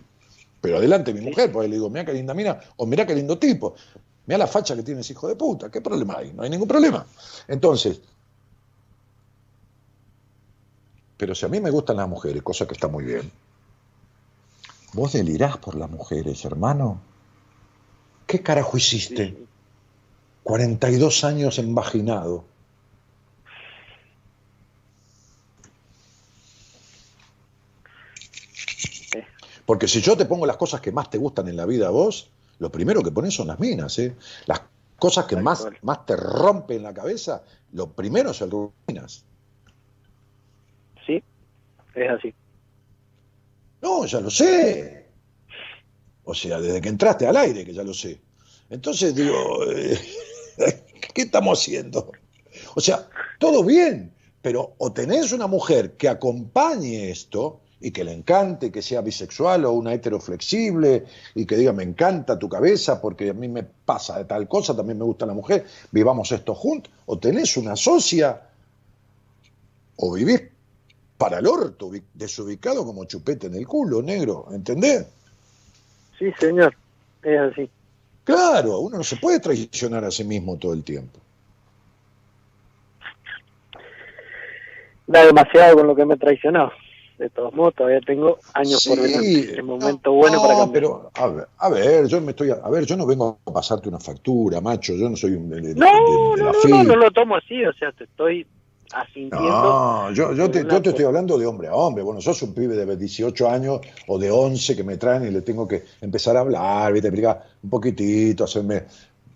[0.61, 3.37] Pero adelante mi mujer, porque le digo, mira qué linda mina, o mira qué lindo
[3.37, 3.75] tipo.
[4.25, 5.71] Mira la facha que tienes, hijo de puta.
[5.71, 6.33] ¿Qué problema hay?
[6.33, 7.05] No hay ningún problema.
[7.47, 8.01] Entonces,
[11.17, 13.31] pero si a mí me gustan las mujeres, cosa que está muy bien,
[14.93, 17.01] ¿vos delirás por las mujeres, hermano?
[18.25, 19.35] ¿Qué carajo hiciste?
[20.43, 22.45] 42 años embaginado.
[29.69, 31.91] Porque si yo te pongo las cosas que más te gustan en la vida a
[31.91, 34.15] vos, lo primero que pones son las minas, ¿eh?
[34.47, 34.63] Las
[34.97, 37.43] cosas que más, más te rompen la cabeza,
[37.73, 39.25] lo primero son las minas.
[41.05, 41.21] Sí,
[41.93, 42.33] es así.
[43.83, 45.05] No, ya lo sé.
[46.23, 48.19] O sea, desde que entraste al aire, que ya lo sé.
[48.71, 49.99] Entonces digo, eh,
[51.13, 52.11] ¿qué estamos haciendo?
[52.73, 58.13] O sea, todo bien, pero o tenés una mujer que acompañe esto, y que le
[58.13, 63.29] encante, que sea bisexual o una heteroflexible y que diga me encanta tu cabeza porque
[63.29, 66.91] a mí me pasa de tal cosa, también me gusta la mujer, vivamos esto juntos,
[67.05, 68.41] o tenés una socia
[69.95, 70.41] o vivís
[71.17, 75.05] para el orto, desubicado como chupete en el culo, negro, ¿entendés?
[76.17, 76.73] Sí, señor,
[77.23, 77.69] es así.
[78.23, 81.19] Claro, uno no se puede traicionar a sí mismo todo el tiempo.
[85.07, 86.71] Da demasiado con lo que me traicionado
[87.19, 90.71] de todos modos todavía tengo años por delante, el momento bueno para cambiar.
[90.71, 93.89] Pero, a ver, a ver, yo me estoy, a ver, yo no vengo a pasarte
[93.89, 97.63] una factura, macho, yo no soy un de, no, no, no, no, lo tomo así,
[97.65, 98.47] o sea, te estoy
[98.93, 99.37] asintiendo.
[99.37, 102.03] No, yo, yo, te, yo te estoy hablando de hombre a hombre.
[102.03, 105.41] Bueno, sos un pibe de 18 años o de 11 que me traen y le
[105.41, 107.09] tengo que empezar a hablar, ¿viste?
[107.09, 108.85] explicar un poquitito, hacerme.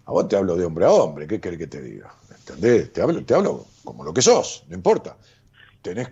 [0.06, 2.14] A vos te hablo de hombre a hombre, ¿qué querés que te diga?
[2.30, 2.94] ¿Entendés?
[2.94, 5.16] Te hablo, te hablo como lo que sos, no importa.
[5.82, 6.10] Tenés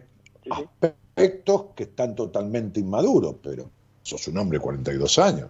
[1.12, 3.70] aspectos que están totalmente inmaduros, pero
[4.02, 5.50] sos un hombre de 42 años.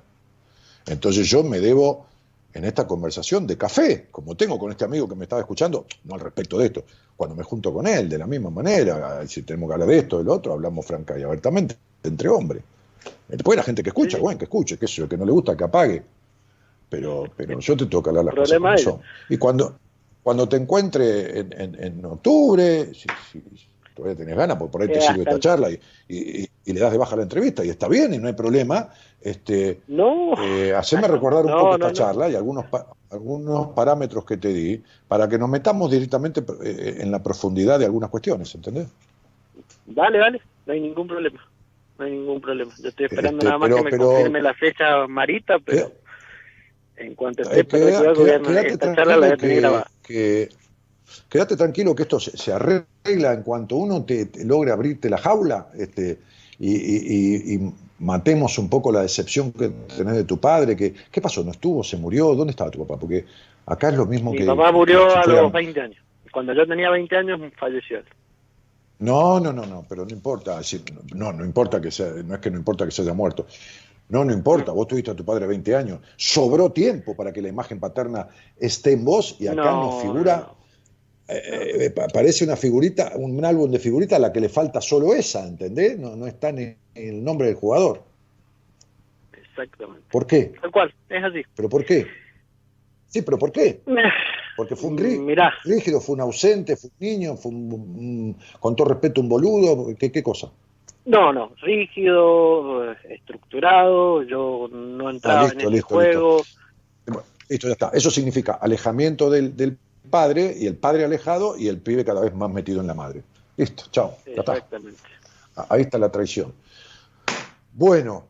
[0.88, 2.07] Entonces yo me debo
[2.53, 6.15] en esta conversación de café, como tengo con este amigo que me estaba escuchando, no
[6.15, 6.83] al respecto de esto,
[7.15, 10.17] cuando me junto con él, de la misma manera, si tenemos que hablar de esto,
[10.17, 12.63] del otro, hablamos franca y abiertamente, entre hombres.
[13.27, 15.63] Después la gente que escucha, bueno, que escuche, que eso, que no le gusta, que
[15.63, 16.03] apague.
[16.89, 19.01] Pero, pero yo te tengo que hablar las cosas como son.
[19.29, 19.77] Y cuando,
[20.21, 23.07] cuando te encuentre en, octubre, si,
[24.02, 27.15] todavía tenés ganas, porque por ahí te sirve esta charla y, le das de baja
[27.15, 28.90] la entrevista y está bien y no hay problema.
[29.22, 30.34] Este, no.
[30.44, 32.65] Eh, haceme recordar un poco esta charla y algunos,
[33.11, 37.86] algunos parámetros que te di para que nos metamos directamente eh, en la profundidad de
[37.86, 38.88] algunas cuestiones, ¿entendés?
[39.86, 41.48] Dale, dale, no hay ningún problema.
[41.99, 42.73] No hay ningún problema.
[42.82, 45.94] Yo estoy esperando este, nada más que me confirme la fecha Marita, pero eh,
[46.98, 49.91] en cuanto esté eh, esta charla la voy a tener grabada.
[50.02, 50.49] Que,
[51.29, 56.19] quédate tranquilo que esto se, arregla en cuanto uno te, logre abrirte la jaula este,
[56.59, 57.59] y,
[57.99, 60.75] matemos un poco la decepción que tenés de tu padre.
[60.75, 61.43] Que, ¿Qué pasó?
[61.43, 61.83] ¿No estuvo?
[61.83, 62.33] ¿Se murió?
[62.33, 62.99] ¿Dónde estaba tu papá?
[62.99, 63.25] Porque
[63.65, 64.39] acá es lo mismo que...
[64.39, 66.03] Mi papá murió a los 20 años.
[66.31, 67.99] Cuando yo tenía 20 años falleció
[68.99, 70.59] No, no, no, no, pero no importa,
[71.13, 73.45] no, no importa que sea, no es que no importa que se haya muerto.
[74.09, 75.99] No, no importa, vos tuviste a tu padre 20 años.
[76.17, 78.27] Sobró tiempo para que la imagen paterna
[78.59, 80.49] esté en vos y acá no, nos figura
[81.32, 85.14] eh, eh, parece una figurita, un álbum de figuritas a la que le falta solo
[85.14, 85.98] esa, ¿entendés?
[85.99, 88.03] No, no está en el nombre del jugador.
[89.34, 90.03] Exactamente.
[90.12, 90.53] ¿Por qué?
[90.62, 91.41] Tal cual, es así.
[91.56, 92.08] ¿Pero por qué?
[93.08, 93.82] Sí, pero ¿por qué?
[94.58, 95.53] Porque fue un rí- Mirá.
[95.64, 99.95] rígido, fue un ausente, fue un niño, fue un, un- con todo respeto un boludo,
[99.98, 100.52] ¿qué, qué cosa?
[101.06, 106.41] No, no, rígido, estructurado, yo no entraba Ah, listo, en listo, juego.
[107.49, 107.90] Listo, ya está.
[107.94, 109.78] Eso significa alejamiento del, del
[110.10, 113.23] padre y el padre alejado y el pibe cada vez más metido en la madre.
[113.57, 114.15] Listo, chao.
[114.26, 114.53] Está.
[114.53, 114.99] Exactamente.
[115.56, 116.53] Ah, Ahí está la traición.
[117.73, 118.26] Bueno,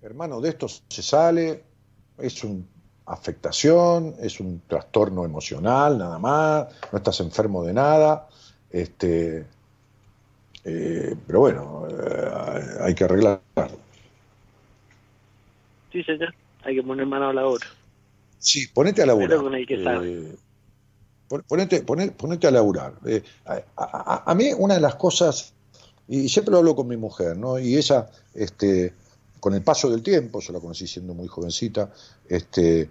[0.00, 1.64] hermano, de esto se sale,
[2.18, 2.62] es una
[3.06, 8.28] afectación, es un trastorno emocional, nada más, no estás enfermo de nada,
[8.70, 9.46] este,
[10.64, 13.42] eh, pero bueno, eh, hay que arreglarlo.
[15.90, 16.34] Sí, señor.
[16.64, 17.66] Hay que poner mano a la obra.
[18.42, 19.38] Sí, ponete a laburar.
[19.38, 19.74] Con el que.
[20.04, 20.36] Eh,
[21.28, 21.44] pon-
[22.16, 22.94] ponete, a laburar.
[23.06, 25.52] Eh, a, a- a mí una de las cosas,
[26.08, 27.58] y siempre lo hablo con mi mujer, ¿no?
[27.58, 28.92] Y ella, este,
[29.40, 31.90] con el paso del tiempo, yo la conocí siendo muy jovencita,
[32.28, 32.90] este,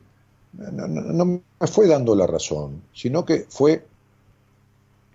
[0.54, 3.86] no, no- no me fue dando la razón, sino que fue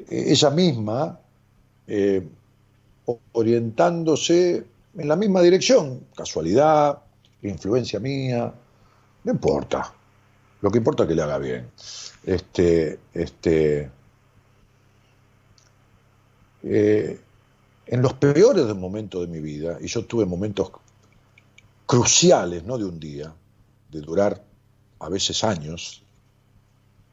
[0.08, 1.18] ella misma
[1.86, 2.28] eh,
[3.32, 4.64] orientándose
[4.98, 6.98] en la misma dirección, casualidad,
[7.42, 8.52] influencia mía,
[9.24, 9.92] no importa.
[10.60, 11.70] Lo que importa es que le haga bien.
[12.24, 13.90] Este, este,
[16.62, 17.20] eh,
[17.86, 20.72] en los peores momentos de mi vida, y yo tuve momentos
[21.86, 23.32] cruciales, no de un día,
[23.90, 24.42] de durar
[24.98, 26.02] a veces años,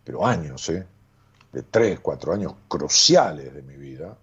[0.04, 0.88] pero años, ¿eh?
[1.52, 4.18] de tres, cuatro años cruciales de mi vida,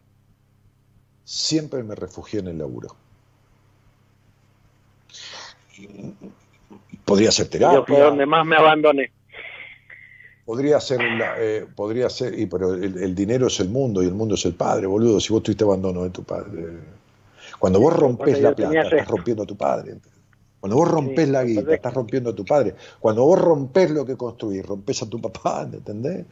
[1.24, 2.96] siempre me refugié en el laburo.
[7.10, 7.82] Podría ser Yo terapia.
[7.86, 9.12] fue donde más me abandoné.
[10.44, 14.06] Podría ser, la- eh, podría ser, y, pero el, el dinero es el mundo y
[14.06, 15.20] el mundo es el padre, boludo.
[15.20, 16.78] Si vos tuviste abandono de tu padre.
[17.58, 19.96] Cuando vos rompés la yo plata, estás rompiendo a tu padre.
[20.58, 22.74] Cuando vos rompés Sí, la guita, estás rompiendo a tu padre.
[22.98, 26.26] Cuando vos rompés lo que construís, rompés a tu papá, ¿entendés?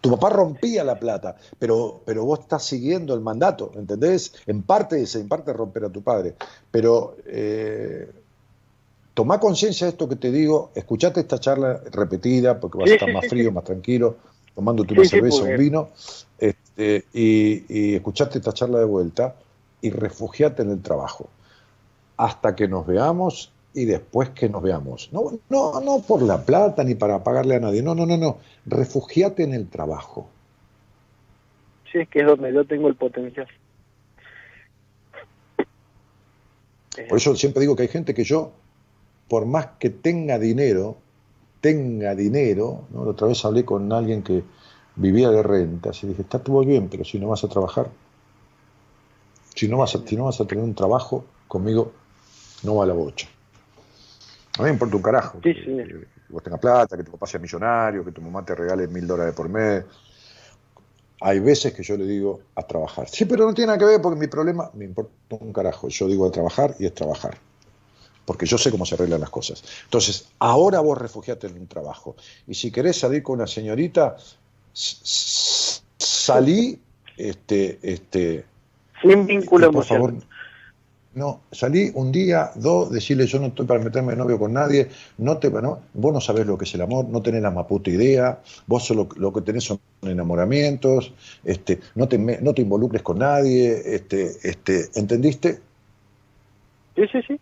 [0.00, 4.34] Tu papá rompía la plata, pero, pero vos estás siguiendo el mandato, ¿entendés?
[4.46, 6.34] En parte es en parte romper a tu padre.
[6.70, 8.10] Pero eh,
[9.20, 12.94] tomá conciencia de esto que te digo, escuchate esta charla repetida, porque vas Sí, a
[12.94, 13.54] estar sí, más sí, frío, sí.
[13.54, 14.16] más tranquilo,
[14.54, 15.88] tomándote Sí, una sí, cerveza, porque- un vino,
[16.38, 19.34] este, y, y escuchate esta charla de vuelta
[19.82, 21.28] y refugiate en el trabajo.
[22.16, 25.10] Hasta que nos veamos y después que nos veamos.
[25.12, 27.82] No, no, no por la plata ni para pagarle a nadie.
[27.82, 28.38] No, no, no, no.
[28.64, 30.28] Refugiate en el trabajo.
[31.92, 33.48] Sí, es que es donde yo tengo el potencial.
[37.08, 38.52] Por eso siempre digo que hay gente que yo,
[39.30, 40.96] por más que tenga dinero,
[41.60, 43.04] tenga dinero, ¿no?
[43.04, 44.42] La otra vez hablé con alguien que
[44.96, 47.88] vivía de rentas y dije, está todo bien, pero si no vas a trabajar,
[49.54, 51.92] si no vas a, si no vas a tener un trabajo, conmigo
[52.64, 53.28] no va la bocha.
[54.58, 55.38] A mí me importa un carajo.
[55.44, 58.56] Sí, que, que vos tengas plata, que tu papá sea millonario, que tu mamá te
[58.56, 59.84] regale mil dólares por mes.
[61.20, 63.08] Hay veces que yo le digo a trabajar.
[63.08, 65.86] Sí, pero no tiene nada que ver porque mi problema me importa un carajo.
[65.86, 67.38] Yo digo a trabajar y es trabajar.
[68.30, 69.64] Porque yo sé cómo se arreglan las cosas.
[69.86, 72.14] Entonces, ahora vos refugiate en un trabajo.
[72.46, 74.18] Y si querés salir con una señorita,
[74.72, 76.78] salí,
[77.16, 78.44] este, este,
[79.02, 80.14] sin vínculo y por favor,
[81.12, 84.88] no, salí un día, dos, decirle yo no estoy para meterme de novio con nadie,
[85.18, 87.66] no te, no, vos no sabés lo que es el amor, no tenés la más
[87.66, 91.12] puta idea, vos solo lo que tenés son enamoramientos,
[91.42, 95.58] este, no te, no te involucres con nadie, este, este, ¿entendiste?
[96.94, 97.40] Sí, sí, sí.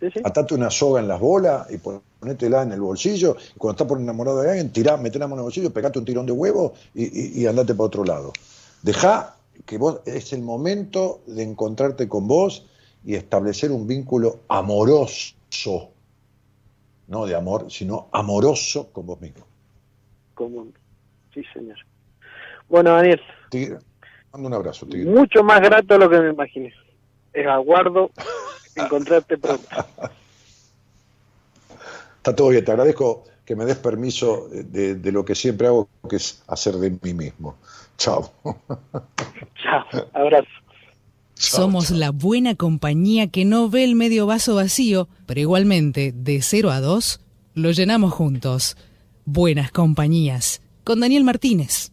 [0.00, 0.20] Sí, sí.
[0.24, 3.98] Atate una soga en las bolas y ponétela en el bolsillo, y cuando estás por
[4.00, 6.74] enamorado de alguien, tirá, meté la mano en el bolsillo, pegate un tirón de huevo
[6.94, 7.04] y,
[7.38, 8.32] y, y andate para otro lado.
[8.82, 12.66] Dejá que vos, es el momento de encontrarte con vos
[13.04, 15.90] y establecer un vínculo amoroso,
[17.08, 19.44] no de amor, sino amoroso con vos mismo.
[20.34, 20.66] Como-
[21.32, 21.76] Sí, señor.
[22.68, 23.20] Bueno, Daniel,
[24.32, 25.08] mando un abrazo, Tigre.
[25.10, 26.72] mucho más grato de lo que me imaginé.
[27.32, 28.10] Es aguardo
[28.76, 29.66] encontrarte pronto.
[32.18, 35.88] Está todo bien, te agradezco que me des permiso de, de lo que siempre hago,
[36.08, 37.56] que es hacer de mí mismo.
[37.96, 38.32] Chao.
[39.62, 40.48] Chao, abrazo.
[41.34, 46.70] Somos la buena compañía que no ve el medio vaso vacío, pero igualmente, de 0
[46.70, 47.20] a 2,
[47.54, 48.76] lo llenamos juntos.
[49.26, 50.62] Buenas compañías.
[50.82, 51.92] Con Daniel Martínez.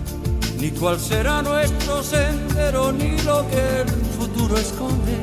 [0.61, 3.89] ni cuál será nuestro sendero, ni lo que el
[4.19, 5.17] futuro esconde.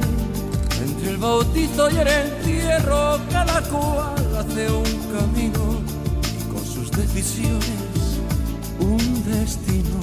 [0.84, 5.80] Entre el bautizo y el entierro, cada cual hace un camino
[6.40, 8.18] y con sus decisiones
[8.80, 10.00] un destino.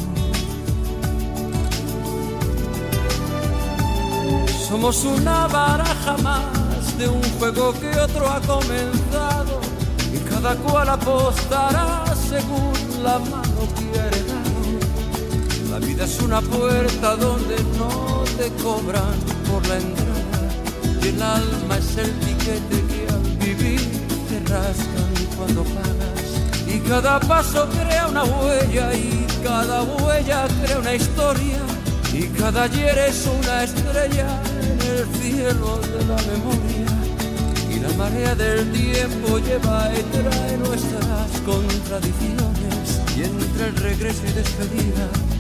[4.70, 9.60] Somos una baraja más de un juego que otro ha comenzado
[10.14, 14.45] y cada cual apostará según la mano quiere dar.
[15.96, 19.16] Vida es una puerta donde no te cobran
[19.50, 20.50] por la entrada.
[21.02, 23.80] Y el alma es el tiquete que al vivir
[24.28, 26.68] te rascan cuando pagas.
[26.68, 31.60] Y cada paso crea una huella y cada huella crea una historia.
[32.12, 36.92] Y cada ayer es una estrella en el cielo de la memoria.
[37.74, 43.02] Y la marea del tiempo lleva y trae nuestras contradicciones.
[43.16, 45.35] Y entre el regreso y despedida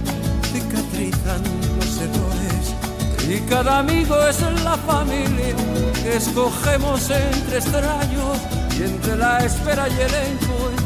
[3.27, 5.55] y cada amigo es la familia
[6.01, 8.37] que escogemos entre extraños
[8.77, 10.85] y entre la espera y el encuentro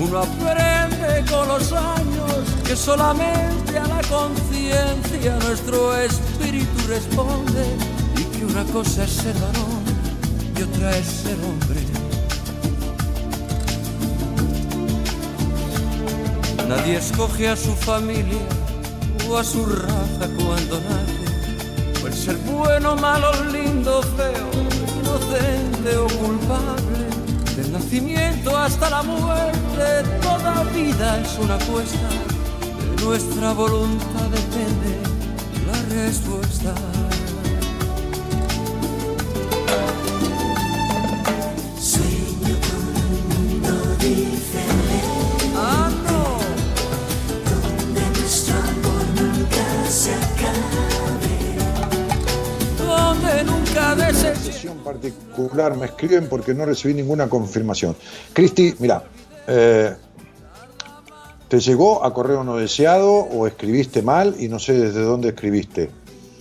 [0.00, 2.34] uno aprende con los años
[2.64, 7.64] que solamente a la conciencia nuestro espíritu responde
[8.16, 9.84] y que una cosa es ser varón
[10.56, 11.80] y otra es ser hombre.
[16.68, 18.67] Nadie escoge a su familia
[19.36, 24.50] a su raza cuando nace, el ser bueno, malo, lindo, feo,
[25.00, 27.06] inocente o culpable.
[27.54, 32.08] Del nacimiento hasta la muerte, toda vida es una apuesta.
[32.96, 34.96] De nuestra voluntad depende
[35.66, 36.74] la respuesta.
[54.92, 57.94] Particular me escriben porque no recibí ninguna confirmación.
[58.32, 59.02] Cristi, mira,
[59.46, 59.94] eh,
[61.48, 65.90] ¿te llegó a correo no deseado o escribiste mal y no sé desde dónde escribiste?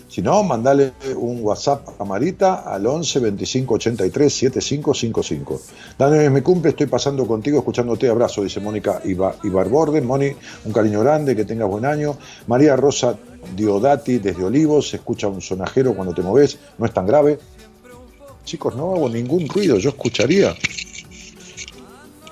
[0.10, 5.62] Si no, mandale un WhatsApp a Marita al 11 25 83 7555.
[6.00, 8.10] Dani, es mi cumple, estoy pasando contigo, escuchándote.
[8.10, 10.02] Abrazo, dice Mónica Iba- Ibarborde.
[10.02, 10.32] Moni,
[10.66, 12.18] un cariño grande, que tengas buen año.
[12.48, 13.16] María Rosa
[13.56, 17.38] Diodati, desde Olivos, escucha un sonajero cuando te moves, no es tan grave.
[18.48, 20.56] Chicos, no hago ningún ruido, yo escucharía.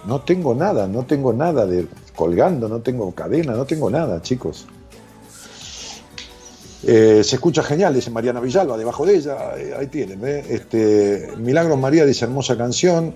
[0.08, 4.66] No tengo nada, no tengo nada de colgando, no tengo cadena, no tengo nada, chicos.
[6.84, 10.26] Eh, se escucha genial, dice Mariana Villalba, debajo de ella, eh, ahí tienen.
[10.26, 10.46] ¿eh?
[10.52, 13.14] Este, Milagros María dice hermosa canción.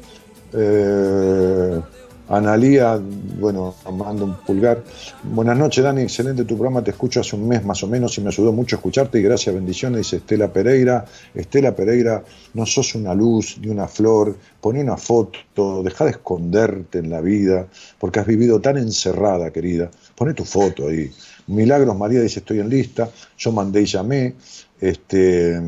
[2.29, 3.01] Analía,
[3.39, 4.83] bueno, mando un pulgar.
[5.23, 8.21] Buenas noches, Dani, excelente tu programa, te escucho hace un mes más o menos y
[8.21, 11.05] me ayudó mucho escucharte y gracias, bendiciones, dice Estela Pereira.
[11.33, 12.23] Estela Pereira,
[12.53, 17.19] no sos una luz ni una flor, poné una foto, deja de esconderte en la
[17.19, 17.65] vida,
[17.97, 19.89] porque has vivido tan encerrada, querida.
[20.15, 21.11] Poné tu foto ahí.
[21.47, 24.35] Milagros María dice, estoy en lista, yo mandé y llamé.
[24.79, 25.59] Este,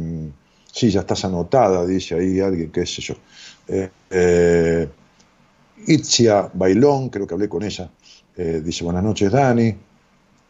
[0.72, 3.16] sí, ya estás anotada, dice ahí alguien, qué sé yo.
[3.68, 4.88] Eh, eh,
[5.88, 7.90] Itzia Bailón, creo que hablé con ella,
[8.36, 9.76] eh, dice buenas noches Dani,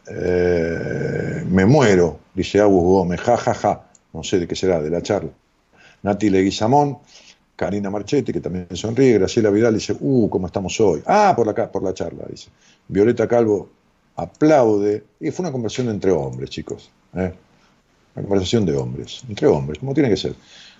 [0.08, 4.90] Eh, me muero, dice Agus Gómez, ja, ja, ja, no sé de qué será, de
[4.90, 5.30] la charla.
[6.02, 6.98] Nati Leguizamón,
[7.54, 11.02] Karina Marchetti, que también sonríe, Graciela Vidal dice, uh, ¿cómo estamos hoy?
[11.06, 12.48] Ah, por la, ca- por la charla, dice.
[12.88, 13.68] Violeta Calvo
[14.16, 17.32] aplaude, y fue una conversación entre hombres, chicos, ¿eh?
[18.16, 20.34] una conversación de hombres, entre hombres, como tiene que ser.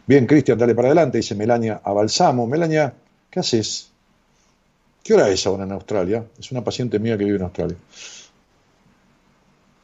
[0.04, 2.44] Bien, Cristian, dale para adelante, dice Melania Abalsamo.
[2.48, 2.92] Melania,
[3.30, 3.91] ¿qué haces?
[5.02, 6.24] ¿Qué hora es ahora en Australia?
[6.38, 7.76] Es una paciente mía que vive en Australia.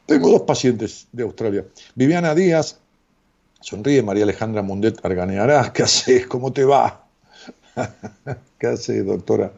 [0.05, 1.65] Tengo dos pacientes de Australia.
[1.93, 2.79] Viviana Díaz,
[3.59, 5.71] sonríe María Alejandra Mundet Arganearás.
[5.73, 6.25] ¿Qué haces?
[6.27, 7.05] ¿Cómo te va?
[8.59, 9.51] ¿Qué haces, doctora?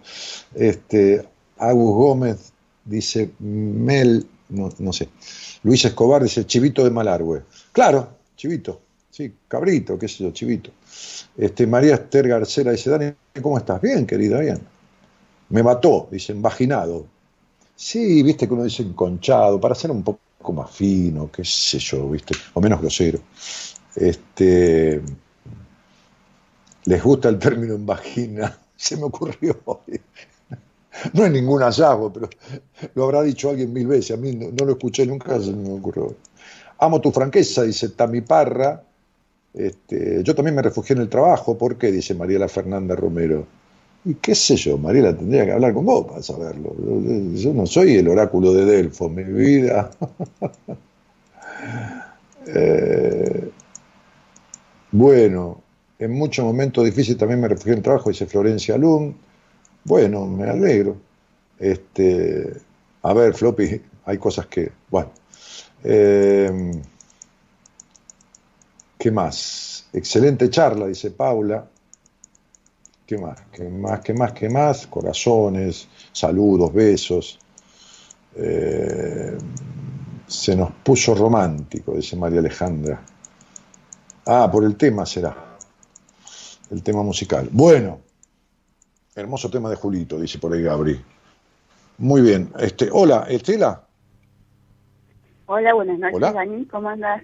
[0.56, 1.26] Este,
[1.58, 2.52] Agus Gómez
[2.84, 5.10] dice Mel, no, no sé.
[5.64, 7.44] Luis Escobar dice Chivito de Malargüe.
[7.72, 8.82] Claro, Chivito.
[9.12, 10.72] Sí, cabrito, qué sé yo, Chivito.
[11.38, 13.80] Este, María Esther Garcera dice, Dani, ¿cómo estás?
[13.82, 14.60] Bien, querida, bien.
[15.52, 17.06] Me mató, dice, vaginado.
[17.76, 22.10] Sí, viste que uno dice enconchado, para ser un poco más fino, qué sé yo,
[22.10, 23.20] viste, o menos grosero.
[23.96, 25.02] Este,
[26.86, 30.00] les gusta el término en vagina, se me ocurrió hoy.
[31.14, 32.30] No es ningún hallazgo, pero
[32.96, 34.18] lo habrá dicho alguien mil veces.
[34.18, 36.16] A mí no, lo escuché nunca, se me ocurrió.
[36.80, 38.84] Amo tu franqueza, dice Tami Parra.
[39.54, 41.58] Este, yo también me refugié en el trabajo.
[41.58, 41.92] ¿Por qué?
[41.92, 43.48] Dice Mariela Fernanda Romero.
[44.04, 46.74] Y qué sé yo, Mariela, tendría que hablar con vos para saberlo.
[47.36, 49.92] Yo, no soy el oráculo de Delfo, mi vida.
[52.54, 53.52] Eh,
[54.92, 55.62] bueno,
[56.00, 59.14] en muchos momentos difíciles también me refugié en el trabajo, dice Florencia Lund.
[59.84, 60.98] Bueno, me alegro.
[61.60, 62.52] Este,
[63.04, 64.72] a ver, Floppy, hay cosas que.
[64.90, 65.12] Bueno.
[65.84, 66.72] Eh,
[68.98, 69.88] ¿Qué más?
[69.94, 71.68] Excelente charla, dice Paula.
[73.12, 73.42] ¿Qué más?
[73.52, 74.00] ¿Qué más?
[74.00, 74.32] ¿Qué más?
[74.32, 74.88] ¿Qué más?
[74.88, 77.38] Corazones, saludos, besos.
[78.38, 79.38] Eh,
[80.26, 83.02] se nos puso romántico, dice María Alejandra.
[84.26, 85.36] Ah, por el tema será.
[86.70, 87.50] El tema musical.
[87.52, 88.00] Bueno,
[89.14, 90.98] hermoso tema de Julito, dice por ahí Gabri.
[91.98, 92.50] Muy bien.
[92.60, 93.84] Este, hola, Estela.
[95.48, 96.32] Hola, buenas noches, Hola.
[96.32, 96.66] Dani.
[96.68, 97.24] ¿Cómo andas?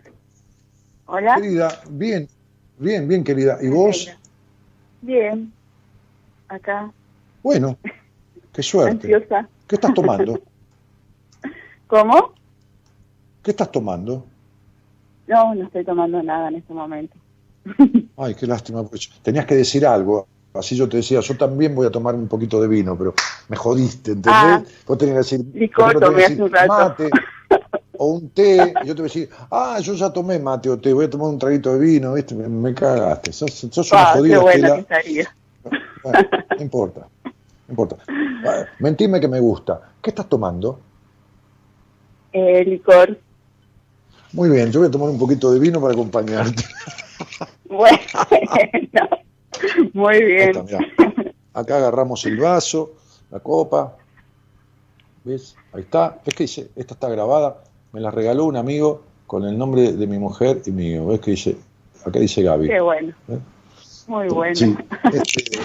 [1.06, 1.36] Hola.
[1.36, 2.28] Querida, bien,
[2.78, 3.58] bien, bien, querida.
[3.62, 4.10] ¿Y vos?
[5.02, 5.54] Bien.
[6.49, 6.91] Acá,
[7.44, 7.78] Bueno,
[8.53, 9.07] qué suerte.
[9.07, 9.49] ansiosa.
[9.68, 10.40] ¿Qué estás tomando?
[11.88, 12.34] ¿Cómo?
[13.44, 14.26] ¿Qué estás tomando?
[15.28, 17.15] No, no estoy tomando nada en este momento.
[18.18, 18.84] Ay, qué lástima.
[19.22, 20.28] Tenías que decir algo.
[20.53, 23.14] Así yo te decía, yo también voy a tomar un poquito de vino, pero
[23.49, 24.34] me jodiste, ¿entendés?
[24.34, 26.74] Ah, vos tenías que decir, licor tomé que hace un rato.
[26.74, 27.11] mate
[27.98, 30.80] o un té, y yo te voy a decir, ah, yo ya tomé mate o
[30.80, 32.34] té, voy a tomar un traguito de vino, ¿viste?
[32.36, 33.32] Me, me cagaste.
[33.34, 34.82] Sos, sos una Ah, qué jodida, bueno que Estela.
[34.82, 35.37] estaría.
[36.12, 37.32] Bueno, no importa, no
[37.70, 37.98] importa.
[38.80, 39.82] Mentime que me gusta.
[40.02, 40.80] ¿Qué estás tomando?
[42.32, 43.18] Eh, licor.
[44.34, 46.64] Muy bien, yo voy a tomar un poquito de vino para acompañarte.
[47.70, 47.98] Bueno,
[49.94, 50.50] muy bien.
[50.56, 50.80] está.
[51.54, 52.94] Acá agarramos el vaso,
[53.32, 53.98] la copa.
[55.24, 55.56] ¿Ves?
[55.74, 56.20] Ahí está.
[56.26, 57.64] Es que dice, esta está grabada.
[57.92, 61.08] Me la regaló un amigo con el nombre de mi mujer y mío.
[61.08, 61.58] ¿Ves que dice?
[62.06, 62.68] Acá dice Gaby.
[62.68, 63.14] Qué bueno.
[63.28, 63.40] ¿Eh?
[64.08, 64.56] Muy bueno.
[64.56, 64.76] Sí.
[65.14, 65.60] Este,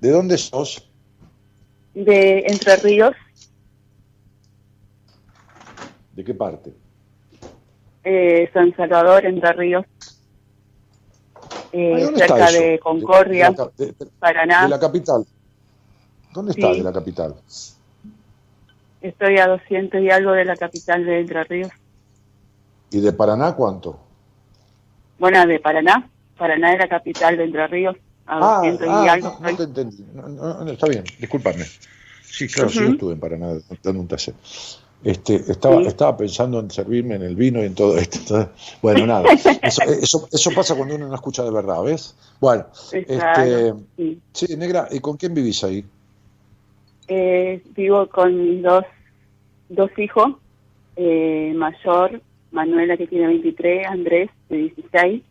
[0.00, 0.88] ¿De dónde sos?
[1.94, 3.14] De Entre Ríos,
[6.12, 6.72] ¿De qué parte?
[8.04, 9.84] eh, San Salvador, Entre Ríos.
[11.72, 14.62] Eh, Ay, ¿Dónde está cerca de Concordia, De, de la, de- de- Paraná.
[14.64, 15.26] de la capital.
[16.32, 16.60] ¿Dónde Sí.
[16.62, 17.34] de la capital?
[19.00, 21.70] Estoy a 200 y algo de la capital de Entre Ríos.
[22.90, 23.98] ¿Y de Paraná cuánto?
[25.18, 26.08] Bueno, de Paraná.
[26.36, 27.96] Paraná es la capital de Entre Ríos.
[28.26, 29.38] A Ah, 200 y ah, algo.
[29.40, 30.04] no, no te entendí.
[30.14, 31.64] No, está bien, discúlpame.
[32.22, 32.92] Sí, claro, sí, yo Ujú.
[32.92, 34.34] estuve en Paraná dando un taller.
[35.02, 35.86] Este, estaba, Sí.
[35.86, 38.18] estaba pensando en servirme en el vino y en todo esto.
[38.18, 38.48] Entonces,
[38.82, 39.24] bueno, nada.
[39.62, 42.14] Eso, eso, eso pasa cuando uno no escucha de verdad, ¿ves?
[42.40, 44.20] Bueno, este, sí.
[44.32, 45.84] sí, negra, ¿y con quién vivís ahí?
[47.06, 48.84] Eh, vivo con mis dos,
[49.70, 50.34] dos hijos,
[50.96, 52.20] eh, mayor,
[52.50, 55.22] Manuela que tiene 23, Andrés de 16,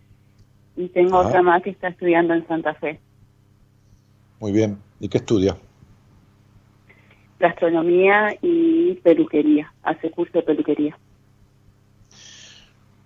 [0.77, 1.27] y tengo Ah.
[1.27, 2.99] otra más que está estudiando en Santa Fe,
[4.39, 4.77] Muy bien.
[4.99, 5.57] ¿Y qué estudia?
[7.39, 10.98] gastronomía y peluquería, hace curso de peluquería.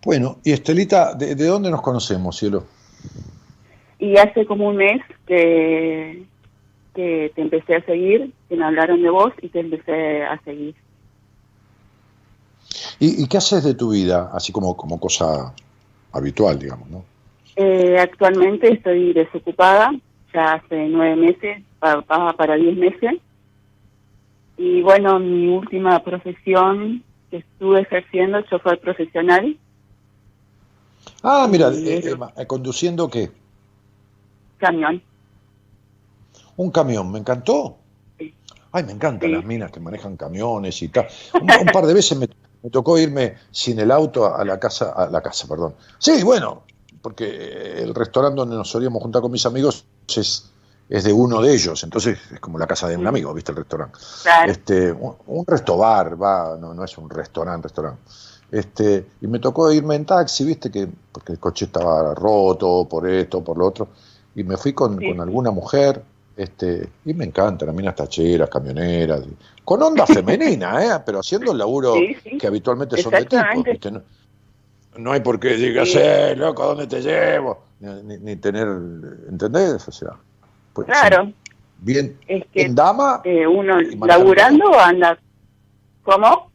[0.04, 2.66] Bueno, y Estelita, ¿de, de dónde nos conocemos, cielo?
[4.00, 6.24] Y hace como un mes que,
[6.96, 10.76] que te empecé a seguir, que me hablaron de vos y te empecé a seguir.
[13.02, 14.30] ¿Y, y qué haces de tu vida?
[14.32, 15.54] Así como, como cosa
[16.14, 17.04] habitual, digamos, ¿no?
[17.56, 19.92] Eh, actualmente estoy desocupada,
[20.32, 23.20] ya hace nueve meses, va para diez meses.
[24.56, 29.58] Y bueno, mi última profesión que estuve ejerciendo, chofer profesional,
[31.24, 33.32] Ah, mira, eh, eh, conduciendo qué?
[34.60, 35.02] camión.
[36.58, 37.78] Un camión, me encantó.
[38.72, 39.36] Ay, me encantan Sí.
[39.36, 41.08] las minas que manejan camiones y tal.
[41.34, 42.28] Un, un par de veces me,
[42.64, 45.76] me tocó irme sin el auto a la casa, a la casa, perdón.
[45.98, 46.64] Sí, bueno,
[47.02, 49.86] porque el restaurante donde nos solíamos juntar con mis amigos
[50.16, 50.52] es,
[50.90, 53.58] es de uno de ellos, entonces es como la casa de un amigo, ¿viste el
[53.58, 53.98] restaurante?
[54.24, 54.52] Claro.
[54.52, 58.02] Este, un, un restobar, va, no, no es un restaurante, restaurante.
[58.52, 63.10] Este, y me tocó irme en taxi, viste, que porque el coche estaba roto por
[63.10, 63.88] esto, por lo otro,
[64.36, 65.08] y me fui con, Sí.
[65.10, 66.04] con alguna mujer,
[66.38, 69.24] este, y me encantan, las minas tacheras, camioneras,
[69.64, 71.02] con onda femenina, ¿eh?
[71.06, 72.38] pero haciendo el laburo Sí, sí.
[72.38, 73.28] que habitualmente son de.
[73.66, 73.92] ¿viste?
[73.92, 74.02] No,
[74.98, 75.98] no hay por qué digas, Sí.
[76.02, 77.64] eh, loco, ¿dónde te llevo?
[77.80, 78.68] Ni, tener,
[79.30, 79.88] ¿entendés?
[79.88, 80.12] O sea,
[80.74, 81.32] pues, Claro,
[81.80, 85.18] bien, es que en dama, eh, uno laburando anda...
[86.04, 86.52] ¿Cómo?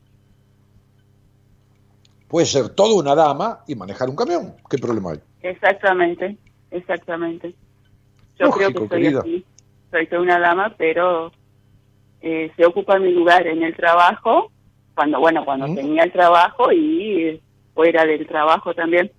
[2.28, 4.54] puede ser toda una dama y manejar un camión.
[4.68, 5.20] ¿Qué problema hay?
[5.42, 6.36] Exactamente,
[6.70, 7.54] exactamente.
[8.38, 9.20] Yo creo Lógico, que soy querida.
[9.20, 9.44] así.
[9.96, 11.32] Soy toda una dama, pero
[12.20, 14.52] eh, se ocupa mi lugar en el trabajo,
[14.94, 17.40] cuando, bueno, cuando tenía el trabajo y
[17.72, 19.10] fuera del trabajo también.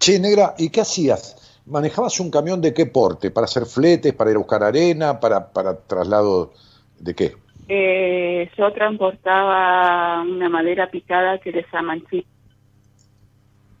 [0.00, 1.62] Che, negra, ¿y qué hacías?
[1.66, 3.30] ¿Manejabas un camión de qué porte?
[3.30, 6.52] ¿Para hacer fletes, para ir a buscar arena, para, para traslado
[6.98, 7.36] de qué?
[7.68, 12.26] Eh, yo transportaba una madera picada que le llaman chip,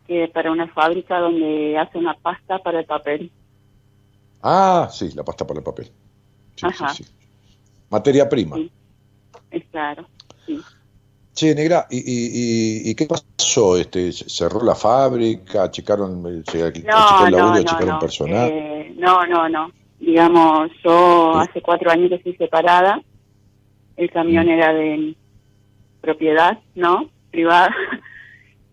[0.06, 3.32] que para una fábrica donde hace una pasta para el papel.
[4.42, 5.86] Ah, sí, la pasta para el papel.
[6.56, 6.88] Sí, Ajá.
[6.88, 7.10] sí, sí.
[7.90, 8.56] Materia prima.
[9.50, 10.08] Es claro,
[10.46, 10.60] sí.
[11.34, 12.26] Che, negra, ¿y, y,
[12.88, 13.76] y- y qué pasó?
[13.76, 15.70] Este, ¿Cerró la fábrica?
[15.70, 18.48] ¿Checaron, eh, se achicó No, el laburo, no, no, personal?
[18.50, 19.72] Eh, no, no, no.
[19.98, 23.00] Digamos, yo hace cuatro años que estoy separada.
[23.96, 25.14] El camión era de
[26.00, 27.10] propiedad, ¿no?
[27.30, 27.74] Privada.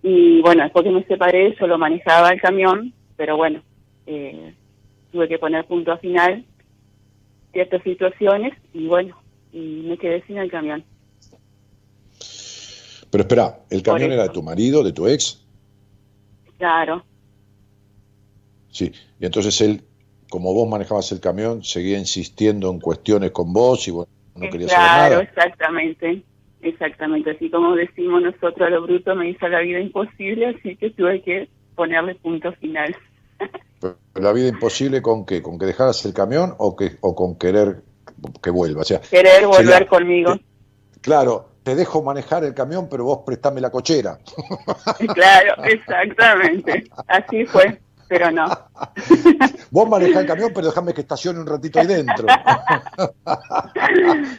[0.01, 3.61] Y bueno, después que me separé, yo lo manejaba el camión, pero bueno,
[4.05, 4.55] eh,
[5.11, 6.45] tuve que poner punto final
[7.51, 9.21] ciertas situaciones y bueno,
[9.51, 10.83] y me quedé sin el camión.
[13.11, 15.45] Pero espera, ¿el camión era de tu marido, de tu ex?
[16.57, 17.03] Claro,
[18.71, 18.91] Sí.
[19.19, 19.81] Y entonces él,
[20.29, 24.49] como vos manejabas el camión, seguía insistiendo en cuestiones con vos y vos no Eh,
[24.49, 25.23] querías claro, saber nada.
[25.23, 26.23] exactamente.
[26.61, 30.89] Exactamente, así como decimos nosotros a lo bruto, me hizo la vida imposible, así que
[30.91, 32.95] tuve que ponerle punto final.
[34.15, 35.41] La vida imposible con qué?
[35.41, 37.81] ¿Con que dejaras el camión o, que, o con querer
[38.41, 38.81] que vuelva?
[38.81, 40.35] O sea, Querer volver sería- conmigo.
[41.01, 44.17] claro, te dejo manejar el camión, pero vos prestame la cochera.
[45.13, 46.89] Claro, exactamente.
[47.07, 47.79] Así fue,
[48.09, 48.47] pero no.
[49.71, 52.25] Vos manejás el camión, pero déjame que estacione un ratito ahí dentro.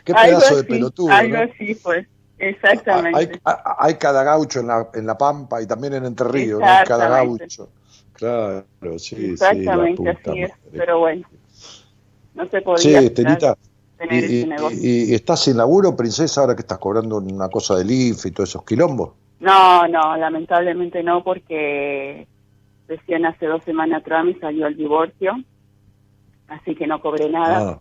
[0.05, 1.13] Qué Algo pedazo de pelotudo.
[1.13, 1.43] Algo ¿no?
[1.45, 2.07] así fue,
[2.39, 3.19] exactamente.
[3.19, 6.61] Hay, hay- hay cada gaucho en la, en la Pampa y también en Entre Ríos,
[6.61, 6.67] ¿no?
[6.67, 7.69] Hay cada gaucho.
[8.21, 8.67] Claro,
[8.99, 9.31] sí, sí.
[9.33, 10.79] Exactamente, así es, madre.
[10.79, 11.27] pero bueno,
[12.35, 13.39] no se podía Sí, tener
[14.11, 14.79] y, ese negocio.
[14.81, 18.31] y- y estás sin laburo, princesa, ahora que estás cobrando una cosa del IF y
[18.31, 19.15] todos esos quilombos?
[19.41, 22.27] No, no, lamentablemente no, porque
[22.87, 25.33] recién hace dos semanas atrás me salió el divorcio,
[26.49, 27.71] así que no cobré nada.
[27.73, 27.81] Ah,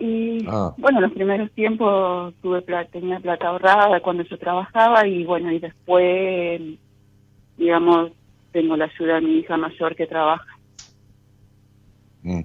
[0.00, 0.74] Y Ah.
[0.76, 5.58] bueno, los primeros tiempos tuve plata, tenía plata ahorrada cuando yo trabajaba y bueno, y
[5.58, 6.60] después,
[7.56, 8.12] digamos,
[8.52, 10.58] tengo la ayuda de mi hija mayor que trabaja.
[12.22, 12.40] mm.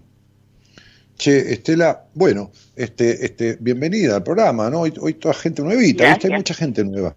[1.16, 4.82] Che, Estela, bueno, este, este, bienvenida al programa, ¿no?
[4.82, 6.28] Hoy, hoy toda gente nuevita, ¿viste?
[6.28, 7.16] Hay mucha gente nueva.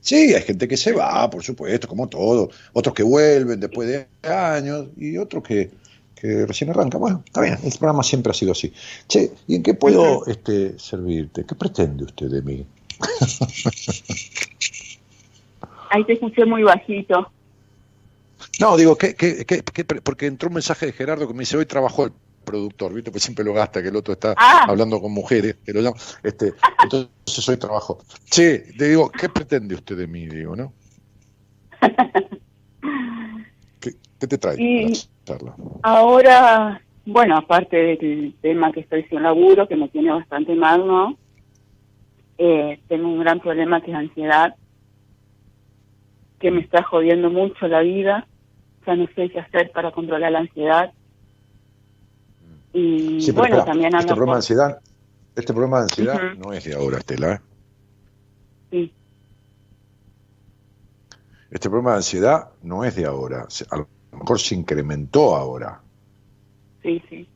[0.00, 2.50] Sí, hay gente que se va, por supuesto, como todo.
[2.72, 5.70] Otros que vuelven después de años y otros que,
[6.14, 7.00] que recién arrancan.
[7.00, 8.72] Bueno, está bien, el programa siempre ha sido así.
[9.06, 11.44] Che, ¿y en qué puedo este, servirte?
[11.46, 12.66] ¿Qué pretende usted de mí?
[15.90, 17.30] Ahí te escuché muy bajito.
[18.60, 21.40] No, digo, ¿qué, qué, qué- qué pre- porque entró un mensaje de Gerardo que me
[21.40, 22.12] dice, hoy trabajó el
[22.44, 23.10] productor, ¿viste?
[23.10, 24.64] Pues siempre lo gasta, que el otro está Ah.
[24.68, 25.96] hablando con mujeres, que lo llama.
[26.22, 27.98] Este, entonces hoy trabajo.
[28.30, 30.26] Sí, le digo, ¿qué pretende usted de mí?
[30.26, 30.72] Digo, ¿no?
[33.80, 35.54] ¿Qué, qué te trae Y- la charla?
[35.82, 41.16] Ahora, bueno, aparte del tema que estoy sin laburo, que me tiene bastante mal, ¿no?
[42.38, 44.54] Eh, tengo un gran problema que es ansiedad,
[46.38, 48.26] que me está jodiendo mucho la vida.
[48.86, 50.92] Ya no sé qué hacer para controlar la ansiedad.
[52.72, 54.80] Y Sí, bueno, espera, también este de ansiedad,
[55.34, 57.32] este problema de ansiedad no es de ahora, Estela.
[57.34, 57.40] ¿eh?
[58.70, 58.92] Sí,
[61.50, 63.46] Este problema de ansiedad no es de ahora.
[63.70, 65.80] A lo mejor se incrementó ahora.
[66.82, 67.28] sí, sí.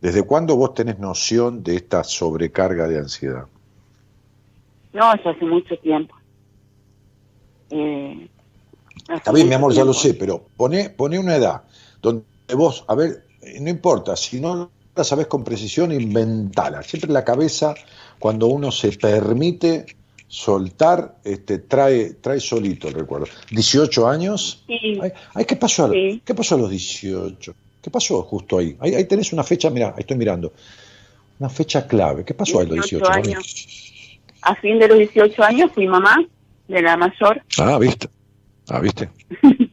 [0.00, 3.46] ¿Desde cuándo vos tenés noción de esta sobrecarga de ansiedad?
[4.92, 6.14] No, ya hace mucho tiempo.
[7.70, 8.28] Eh,
[9.12, 11.62] Está bien, mi amor, ya lo sé, pero pone, pone una edad
[12.00, 12.24] donde
[12.54, 13.24] vos, a ver,
[13.60, 16.82] no importa, si no la sabés con precisión, inventala.
[16.82, 17.74] Siempre la cabeza,
[18.18, 19.86] cuando uno se permite
[20.28, 23.26] soltar, este, trae, trae solito el recuerdo.
[23.50, 24.64] 18 años.
[24.66, 26.22] Sí, Ay, ay, ¿qué, pasó a, Sí.
[26.24, 27.54] ¿Qué pasó a los 18?
[27.82, 28.76] ¿Qué pasó justo ahí?
[28.80, 30.52] Ahí, ahí tenés una fecha, mira, ahí estoy mirando.
[31.38, 32.24] Una fecha clave.
[32.24, 33.10] ¿Qué pasó a los 18 18?
[33.10, 33.32] mami?
[33.32, 34.20] años.
[34.42, 36.16] a fin de los 18 años fui mamá
[36.68, 37.42] de la mayor.
[37.58, 38.08] Ah, viste.
[38.68, 39.08] Ah, viste.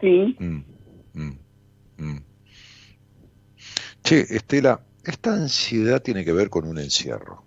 [0.00, 0.36] Sí.
[0.38, 0.60] Mm,
[1.14, 1.38] mm,
[1.96, 2.18] mm.
[4.02, 7.42] Che, Estela, esta ansiedad tiene que ver con un encierro.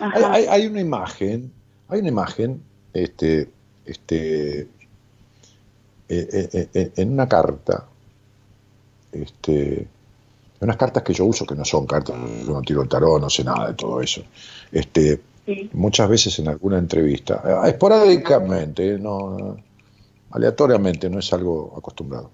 [0.00, 1.52] Hay, hay- hay una imagen,
[1.88, 2.60] hay una imagen,
[2.92, 3.48] este,
[3.86, 4.68] este, eh,
[6.08, 7.86] eh, eh, en una carta,
[9.12, 9.88] este, en
[10.60, 12.16] unas cartas que yo uso que no son cartas,
[12.46, 14.22] yo no tiro el tarot, no sé nada de todo eso.
[14.72, 15.68] Este, Sí.
[15.72, 19.56] muchas veces en alguna entrevista, eh, esporádicamente, no, no,
[20.30, 22.30] aleatoriamente, no es algo acostumbrado,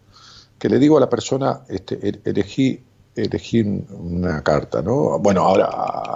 [0.59, 2.81] que le digo a la persona, este, e- elegí,
[3.17, 5.19] elegí una carta, ¿no?
[5.19, 5.69] Bueno, ahora,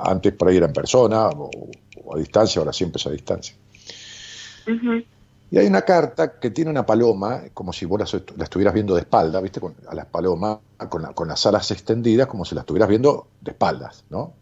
[0.05, 1.51] antes por ahí era en persona o,
[2.05, 3.55] o a distancia, ahora siempre es a distancia.
[5.51, 8.73] Y hay una carta que tiene una paloma, como si vos la, estu- la estuvieras
[8.73, 9.61] viendo de espalda, ¿viste?
[9.61, 10.59] Con, a las palomas
[10.89, 14.33] con, la- con las alas extendidas, como si la estuvieras viendo de espaldas, ¿no?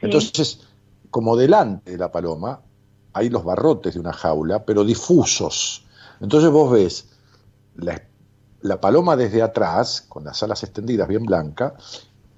[0.00, 0.06] Sí.
[0.06, 0.60] Entonces,
[1.10, 2.60] como delante de la paloma,
[3.12, 5.84] hay los barrotes de una jaula, pero difusos.
[6.20, 7.08] Entonces vos ves
[7.76, 8.02] la,
[8.62, 11.72] la paloma desde atrás, con las alas extendidas bien blancas,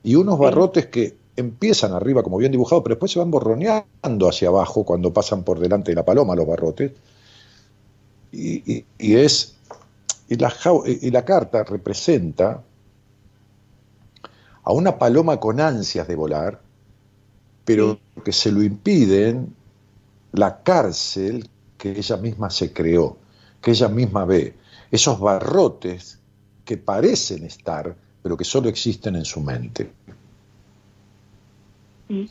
[0.03, 4.49] y unos barrotes que empiezan arriba como bien dibujados, pero después se van borroneando hacia
[4.49, 6.93] abajo cuando pasan por delante de la paloma los barrotes.
[8.33, 9.55] Y, y- y es
[10.29, 12.63] y la, jau- y la carta representa
[14.65, 16.61] a una paloma con ansias de volar,
[17.65, 19.55] pero que se lo impiden
[20.33, 21.49] la cárcel
[21.79, 23.17] que ella misma se creó,
[23.61, 24.55] que ella misma ve,
[24.91, 26.19] esos barrotes
[26.65, 29.91] que parecen estar, pero que solo existen en su mente.
[32.09, 32.31] Sí.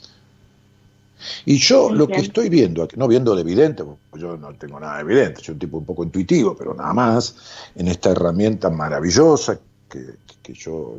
[1.46, 4.98] Y yo lo que estoy viendo, no viendo de evidente, porque yo no tengo nada
[4.98, 7.36] de evidente, soy un tipo un poco intuitivo, pero nada más,
[7.76, 9.60] en esta herramienta maravillosa
[9.90, 10.96] que, que yo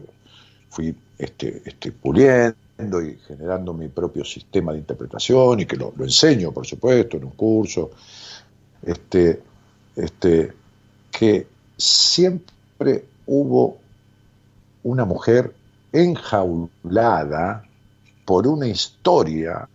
[0.70, 6.52] fui este, este, puliendo y generando mi propio sistema de interpretación y que lo, enseño,
[6.52, 7.90] por supuesto, en un curso,
[8.82, 9.42] este,
[9.94, 10.52] este,
[11.10, 11.46] que
[11.76, 13.78] siempre hubo
[14.82, 15.54] una mujer
[15.92, 17.64] enjaulada
[18.24, 19.68] por una historia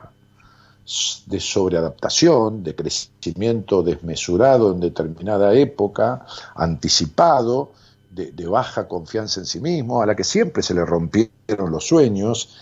[1.26, 6.26] de sobreadaptación, de crecimiento desmesurado en determinada época,
[6.56, 7.72] anticipado,
[8.10, 11.88] de, de, baja confianza en sí mismo, a la que siempre se le rompieron los
[11.88, 12.56] sueños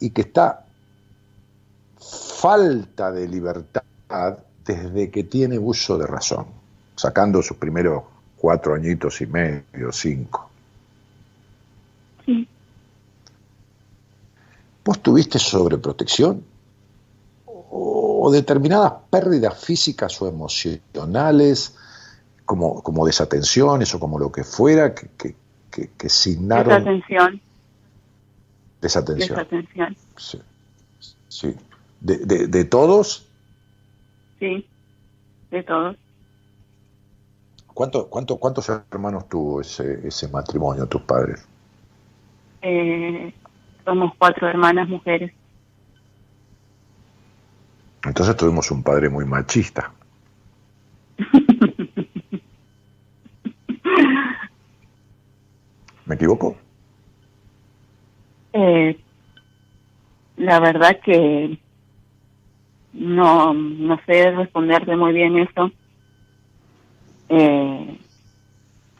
[0.00, 0.66] y que está
[2.40, 6.46] falta de libertad desde que tiene uso de razón,
[6.94, 8.04] sacando sus primeros
[8.36, 10.50] cuatro añitos y medio, cinco.
[12.24, 12.48] Sí.
[14.84, 16.44] ¿Vos tuviste sobreprotección?
[17.46, 21.74] ¿O determinadas pérdidas físicas o emocionales,
[22.44, 25.34] como, como desatenciones o como lo que fuera, que, que,
[25.70, 26.68] que, que signaron...
[26.68, 27.40] Desatención.
[28.86, 29.36] Desatención.
[29.36, 29.96] Desatención.
[30.16, 30.40] Sí.
[31.26, 31.54] sí.
[32.00, 33.26] De, de, ¿De todos?
[34.38, 34.64] Sí,
[35.50, 35.96] de todos.
[37.74, 41.44] ¿Cuánto, cuánto, ¿Cuántos hermanos tuvo ese, ese matrimonio, tus padres?
[42.62, 43.34] Eh,
[43.84, 45.32] somos cuatro hermanas mujeres.
[48.04, 49.92] Entonces tuvimos un padre muy machista.
[56.06, 56.56] ¿Me equivoco?
[58.52, 58.98] Eh,
[60.36, 61.58] la verdad que
[62.92, 65.70] no, no sé responderte muy bien eso.
[67.28, 67.98] Eh,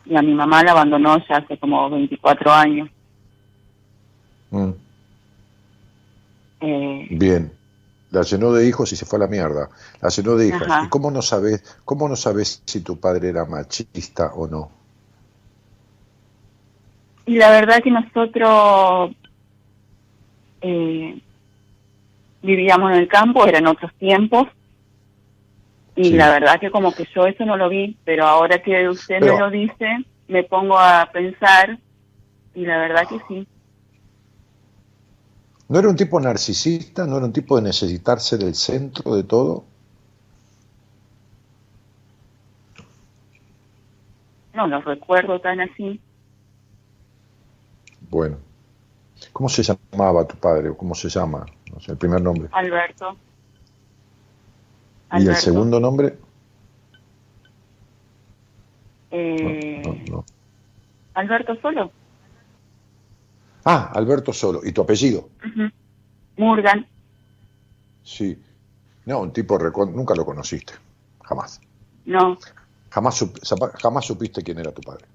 [0.05, 2.89] y a mi mamá la abandonó ya hace como 24 años.
[4.51, 4.70] Mm,
[6.60, 7.52] Eh, bien.
[8.10, 9.68] La llenó de hijos y se fue a la mierda.
[10.01, 10.62] La llenó de hijas.
[10.62, 10.85] Ajá.
[10.86, 14.70] ¿Y cómo no sabes, cómo no sabes si tu padre era machista o no?
[17.28, 19.10] y la verdad que nosotros
[20.68, 21.20] eh,
[22.43, 24.48] vivíamos en el campo, eran otros tiempos.
[25.94, 26.10] Y Sí.
[26.12, 29.34] la verdad que como que yo eso no lo vi, pero ahora que usted Pero-
[29.34, 29.86] me lo dice,
[30.28, 31.78] me pongo a pensar
[32.55, 33.47] y la verdad que sí.
[35.68, 37.06] ¿No era un tipo narcisista?
[37.06, 39.64] ¿No era un tipo de necesitarse del centro de todo?
[44.55, 46.01] No lo recuerdo tan así.
[48.10, 48.38] Bueno.
[49.32, 50.70] ¿Cómo se llamaba tu padre?
[50.70, 51.47] ¿O cómo se llama?
[51.72, 52.48] No sé, el primer nombre.
[52.52, 53.16] Alberto.
[55.12, 56.18] ¿Y el segundo nombre?
[59.10, 60.24] Eh, No, no.
[61.14, 61.90] Alberto solo.
[63.64, 64.60] Ah, Alberto Solo.
[64.62, 65.28] ¿Y tu apellido?
[66.36, 66.86] Murgan.
[68.05, 68.40] Sí.
[69.06, 70.74] No, un tipo nunca lo conociste.
[71.24, 71.60] Jamás.
[72.05, 72.38] No.
[72.90, 73.24] Jamás,
[73.82, 75.06] jamás supiste quién era tu padre.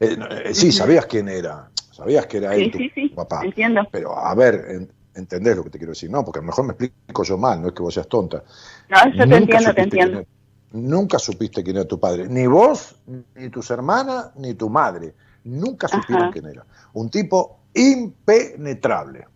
[0.00, 0.16] Eh,
[0.46, 1.70] eh, sí, sabías quién era.
[1.94, 3.08] Sabías que era Sí, él, tu sí, sí.
[3.10, 3.42] papá.
[3.44, 3.86] Entiendo.
[3.92, 6.10] Pero a ver, en- entendés lo que te quiero decir.
[6.10, 8.42] No, porque a lo mejor me explico yo mal, no es que vos seas tonta.
[8.88, 10.18] No, yo te entiendo, te entiendo.
[10.20, 10.28] era-
[10.72, 12.26] nunca supiste quién era tu padre.
[12.28, 12.96] Ni vos,
[13.36, 15.14] ni tus hermanas, ni tu madre.
[15.44, 16.32] Nunca supieron Ajá.
[16.32, 16.66] quién era.
[16.94, 19.26] Un tipo impenetrable.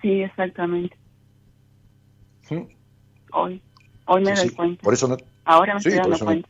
[0.00, 0.96] Sí, exactamente.
[2.50, 2.62] ¿Mm?
[3.32, 3.62] Hoy.
[4.06, 4.54] Hoy me Sí, doy sí.
[4.56, 4.82] cuenta.
[4.82, 6.48] Por eso no, Ahora me sí, estoy dando no- cuenta.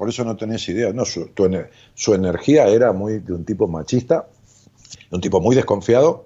[0.00, 0.94] Por eso no tenés idea.
[0.94, 4.26] No, su, tu ener- su energía era muy de un tipo machista,
[5.10, 6.24] de un tipo muy desconfiado,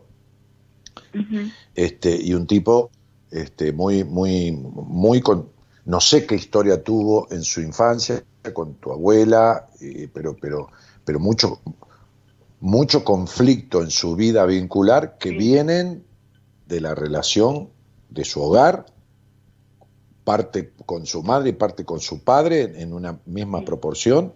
[1.75, 2.93] este, y un tipo
[3.33, 5.49] este, muy, muy, muy con,
[5.87, 8.23] no sé qué historia tuvo en su infancia
[8.53, 10.69] con tu abuela, eh, pero, pero,
[11.05, 11.61] pero mucho,
[12.61, 16.05] mucho conflicto en su vida vincular que vienen
[16.69, 17.71] de la relación
[18.09, 18.87] de su hogar,
[20.23, 24.33] parte con su madre y parte con su padre en, una misma proporción,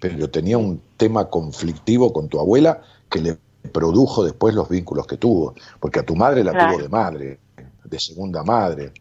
[0.00, 3.38] pero tenía un tema conflictivo con tu abuela que le
[3.72, 6.72] produjo después los vínculos que tuvo, porque a tu madre la Claro.
[6.74, 7.38] tuvo de madre,
[7.84, 8.92] de segunda madre,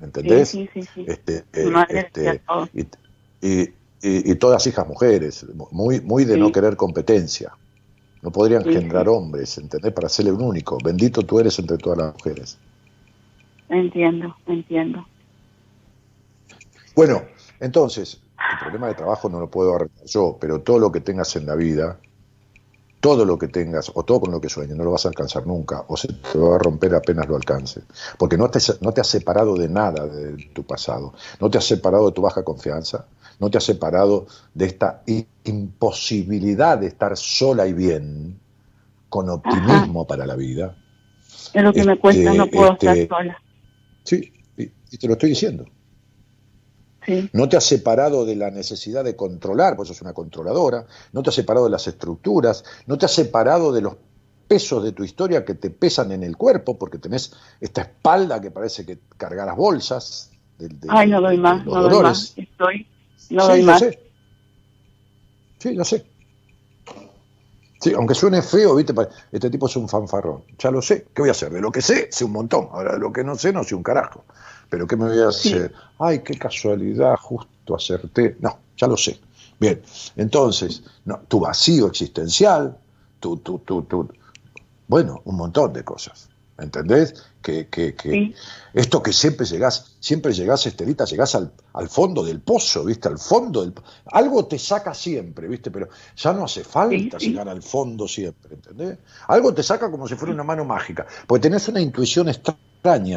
[0.00, 0.50] ¿entendés?
[0.50, 1.04] Sí, sí, sí.
[1.06, 2.42] Este, eh, este,
[2.72, 2.80] y,
[3.46, 3.62] y-
[4.02, 7.52] y- y todas hijas mujeres, muy, muy de no querer competencia.
[8.22, 9.92] No podrían generar hombres, ¿entendés?
[9.92, 10.78] Para serle un único.
[10.82, 12.58] Bendito tú eres entre todas las mujeres.
[13.68, 15.06] Entiendo, entiendo.
[16.94, 17.22] Bueno,
[17.60, 18.20] entonces,
[18.52, 21.46] el problema de trabajo no lo puedo arreglar yo, pero todo lo que tengas en
[21.46, 21.98] la vida,
[23.00, 25.46] todo lo que tengas, o todo con lo que sueñes, no lo vas a alcanzar
[25.46, 27.84] nunca, o se te va a romper apenas lo alcances.
[28.18, 31.64] Porque no te, no te has separado de nada de tu pasado, no te has
[31.66, 33.06] separado de tu baja confianza,
[33.40, 35.02] no te has separado de esta
[35.44, 38.40] imposibilidad de estar sola y bien,
[39.08, 40.76] con optimismo para la vida.
[41.52, 43.42] Es lo que me cuesta, no Este, puedo este, estar sola.
[44.04, 45.73] Sí, y, y te lo estoy diciendo.
[47.06, 51.22] Sí, No te has separado de la necesidad de controlar, pues sos una controladora, no
[51.22, 53.96] te has separado de las estructuras, no te has separado de los
[54.48, 58.50] pesos de tu historia que te pesan en el cuerpo, porque tenés esta espalda que
[58.50, 60.30] parece que cargaras bolsas.
[60.58, 62.32] de- de- Ay, no doy más, los no doy más.
[62.36, 62.86] Estoy,
[63.30, 63.78] no sí, doy lo más.
[63.80, 63.98] sé.
[65.58, 66.06] Sí, lo sé.
[67.80, 68.94] Sí, aunque suene feo, viste,
[69.32, 70.44] este tipo es un fanfarrón.
[70.58, 71.06] Ya lo sé.
[71.14, 71.52] ¿Qué voy a hacer?
[71.52, 72.68] De lo que sé, sé un montón.
[72.72, 74.24] Ahora, de lo que no sé, no sé un carajo.
[74.68, 75.72] Pero ¿qué me voy a hacer?
[75.98, 78.36] Ay, qué casualidad, justo acerté.
[78.40, 79.18] No, ya lo sé.
[79.60, 79.80] Bien,
[80.16, 82.76] entonces, no, tu vacío existencial,
[83.20, 84.08] tu, tu, tu, tu,
[84.88, 86.28] bueno, un montón de cosas.
[86.56, 87.14] ¿Entendés?
[87.42, 88.34] Que, que, que Sí.
[88.74, 93.08] esto que siempre llegás, siempre llegás, Estelita, llegás al, al fondo del pozo, ¿viste?
[93.08, 93.74] Al fondo del
[94.06, 95.72] Algo te saca siempre, ¿viste?
[95.72, 97.30] Pero ya no hace falta Sí, sí.
[97.30, 98.98] llegar al fondo siempre, ¿entendés?
[99.26, 102.60] Algo te saca como si fuera una mano mágica, porque tenés una intuición extraña,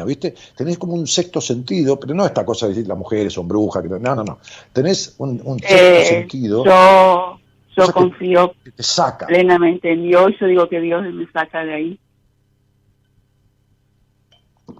[0.06, 0.34] ¿viste?
[0.56, 3.82] Tenés como un sexto sentido, pero no esta cosa de decir las mujeres son brujas,
[3.82, 4.38] que no, no, no.
[4.72, 7.38] Tenés un, un sexto Eh, sentido yo,
[7.76, 9.26] yo que- confío que te saca.
[9.26, 10.32] plenamente en Dios.
[10.40, 12.00] Yo digo que Dios me saca de ahí.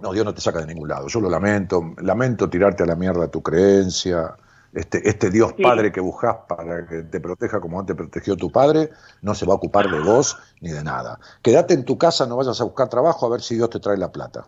[0.01, 1.07] No, Dios no te saca de ningún lado.
[1.07, 1.93] Yo lo lamento.
[2.01, 4.35] Lamento tirarte a la mierda tu creencia.
[4.73, 5.61] Este, este Dios Sí.
[5.63, 8.89] Padre que buscas para que te proteja como te protegió tu padre,
[9.21, 11.19] no se va a ocupar de vos ni de nada.
[11.43, 13.97] Quédate en tu casa, no vayas a buscar trabajo a ver si Dios te trae
[13.97, 14.45] la plata.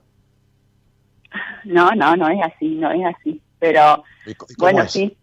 [1.66, 3.42] No, no, no es así, no es así.
[3.60, 4.92] Pero ¿Y, y bueno, es?
[4.92, 5.18] sí.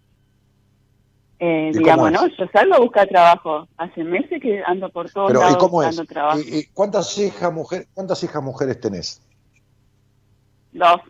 [1.41, 2.11] Eh, ¿Y digamos?
[2.13, 2.27] ¿no?
[2.29, 3.69] Yo salgo a buscar trabajo.
[3.77, 5.71] Hace meses que ando por todos Pero, ¿y lados es?
[5.71, 6.39] buscando trabajo.
[6.41, 9.21] ¿Y, y cuántas hijas mujer, cuántas hijas mujeres tenés?
[10.73, 11.01] Dos.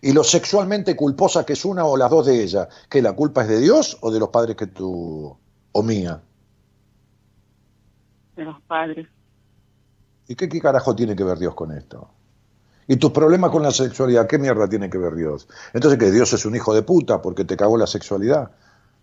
[0.00, 3.42] Y lo sexualmente culposa que es una o las dos de ellas, que la culpa
[3.42, 5.36] es de Dios o de los padres que tú
[5.72, 6.22] o mía.
[8.36, 9.08] de los padres.
[10.28, 12.08] ¿Y qué, qué carajo tiene que ver Dios con esto?
[12.88, 14.26] ¿Y tus problemas con la sexualidad?
[14.26, 15.46] ¿Qué mierda tiene que ver Dios?
[15.74, 18.50] Entonces, ¿que Dios es un hijo de puta porque te cagó la sexualidad?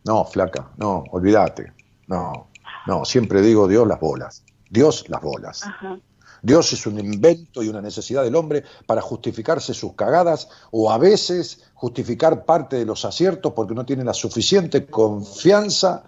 [0.04, 1.72] No, flaca, no, olvídate.
[2.08, 2.48] No,
[2.88, 4.44] no, siempre digo Dios las bolas.
[4.70, 5.64] Dios las bolas.
[5.64, 6.00] Ajá.
[6.46, 11.00] Dios es un invento y una necesidad del hombre para justificarse sus cagadas o a
[11.00, 16.04] veces justificar parte de los aciertos porque no tiene la suficiente confianza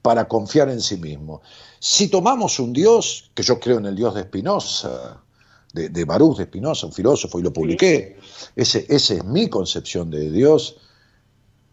[0.00, 1.42] para confiar en sí mismo.
[1.80, 5.22] Si tomamos un Dios, que yo creo en el Dios de Spinoza,
[5.72, 8.18] de, de Baruch de Spinoza, un filósofo, y lo publiqué,
[8.56, 10.76] ese, esa es mi concepción de Dios,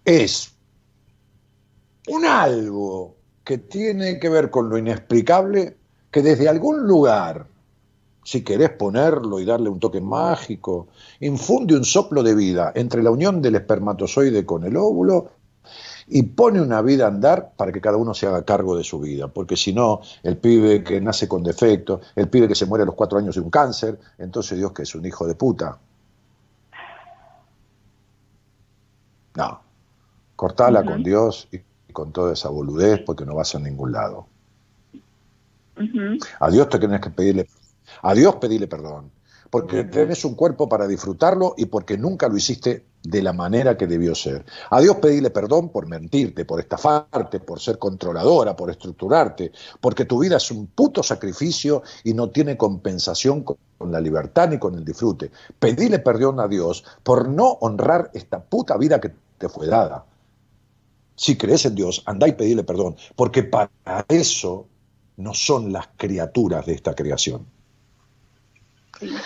[0.05, 0.51] es
[2.07, 5.77] un algo que tiene que ver con lo inexplicable,
[6.11, 7.47] que desde algún lugar
[8.27, 10.89] si querés ponerlo y darle un toque mágico,
[11.21, 15.31] infunde un soplo de vida entre la unión del espermatozoide con el óvulo
[16.07, 18.99] y pone una vida a andar para que cada uno se haga cargo de su
[18.99, 22.83] vida, porque si no, el pibe que nace con defecto, el pibe que se muere
[22.83, 25.77] a los cuatro años de un cáncer, entonces Dios que es un hijo de puta.
[29.35, 29.61] No,
[30.35, 31.59] cortala con Dios y
[31.91, 34.27] con toda esa boludez porque no vas a ningún lado.
[36.39, 37.47] A Dios te tienes que pedirle,
[38.01, 39.11] a Dios pedirle perdón,
[39.49, 43.87] porque tenés un cuerpo para disfrutarlo y porque nunca lo hiciste de la manera que
[43.87, 44.45] debió ser.
[44.69, 50.19] A Dios pedirle perdón por mentirte, por estafarte, por ser controladora, por estructurarte, porque tu
[50.19, 53.57] vida es un puto sacrificio y no tiene compensación con
[53.91, 55.31] la libertad ni con el disfrute.
[55.57, 60.05] Pedirle perdón a Dios por no honrar esta puta vida que te fue dada.
[61.15, 63.71] Si crees en Dios, andá y pedirle perdón, porque para
[64.09, 64.67] eso
[65.15, 67.56] no son las criaturas de esta creación.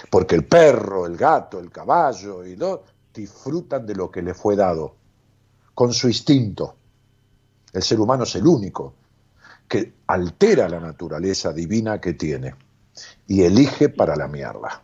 [0.10, 2.84] Porque el perro, el gato, el caballo y lo
[3.14, 4.96] disfrutan de lo que le fue dado,
[5.74, 6.76] con su instinto.
[7.74, 8.96] El ser humano es el único
[9.68, 12.56] que altera la naturaleza divina que tiene
[13.28, 14.84] y elige para la mierda.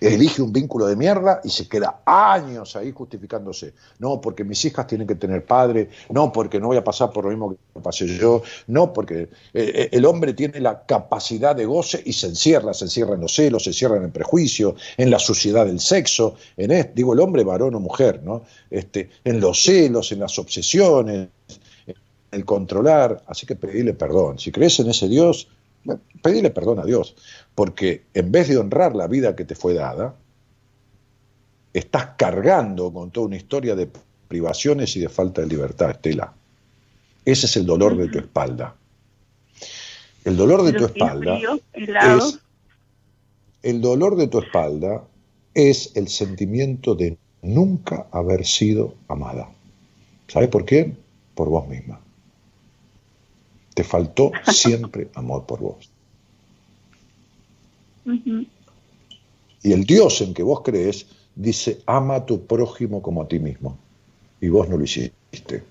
[0.00, 3.74] Elige un vínculo de mierda y se queda años ahí justificándose.
[3.98, 7.24] No, porque mis hijas tienen que tener padre, no, porque no voy a pasar por
[7.24, 11.64] lo mismo que pasé yo, no, porque eh, eh, el hombre tiene la capacidad de
[11.66, 15.10] goce y se encierra, se encierra en los celos, se encierra en el prejuicio, en
[15.10, 18.42] la suciedad del sexo, en es- digo el hombre, varón o mujer, ¿no?
[18.70, 21.28] Este, en los celos, en las obsesiones,
[21.86, 21.94] en
[22.32, 23.22] el controlar.
[23.26, 24.38] Así que pedirle perdón.
[24.38, 25.48] Si crees en ese Dios,
[26.22, 27.16] pedile perdón a Dios,
[27.54, 30.14] porque en vez de honrar la vida que te fue dada,
[31.72, 33.88] estás cargando con toda una historia de
[34.28, 36.32] privaciones y de falta de libertad, Estela.
[37.24, 38.74] Ese es el dolor de tu espalda.
[40.24, 41.38] El dolor de tu espalda
[41.72, 42.40] es
[43.66, 45.02] el dolor de tu espalda
[45.52, 49.48] es el sentimiento de nunca haber sido amada.
[50.28, 50.92] ¿Sabes por qué?
[51.34, 52.00] Por vos misma.
[53.76, 55.90] Te faltó siempre amor por vos.
[59.62, 61.04] Y el Dios en que vos crees
[61.34, 63.76] dice, ama a tu prójimo como a ti mismo.
[64.40, 65.62] Y vos no lo hiciste.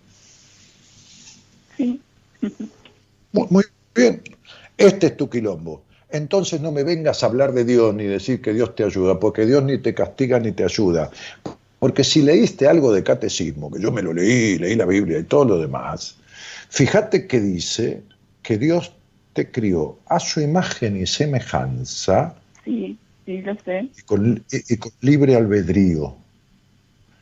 [1.75, 1.99] Sí.
[3.31, 3.63] Muy, muy
[3.95, 4.21] bien,
[4.77, 5.81] este es tu quilombo.
[6.11, 9.47] Entonces no me vengas a hablar de Dios ni decir que Dios te ayuda, porque
[9.47, 11.09] Dios ni te castiga ni te ayuda.
[11.79, 15.23] Porque si leíste algo de catecismo, que yo me lo leí, leí la Biblia y
[15.23, 16.17] todo lo demás,
[16.69, 18.03] fíjate que dice
[18.41, 18.93] que Dios
[19.33, 23.89] te crió a su imagen y semejanza Sí, sí, lo sé.
[23.97, 26.15] y con, y- y con libre albedrío.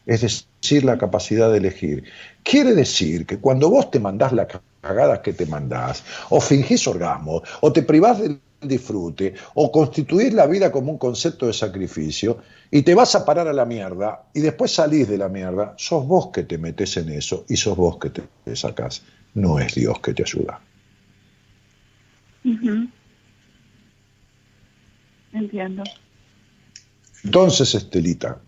[0.06, 2.04] Es decir, la capacidad de elegir.
[2.44, 4.48] Quiere decir que cuando vos te mandás las
[4.82, 10.46] cagadas que te mandás, o fingís orgasmo, o te privás del disfrute, o constituís la
[10.48, 12.38] vida como un concepto de sacrificio,
[12.70, 16.06] y te vas a parar a la mierda, y después salís de la mierda, sos
[16.06, 19.04] vos que te metés en eso, y sos vos que te sacás.
[19.36, 20.60] No es Dios que te ayuda.
[25.34, 25.84] Entiendo.
[27.24, 28.40] Entonces, Estelita,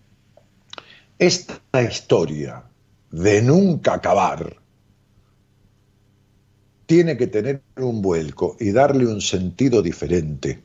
[1.18, 2.64] esta historia
[3.12, 4.57] de nunca acabar
[6.86, 10.62] tiene que tener un vuelco y darle un sentido diferente.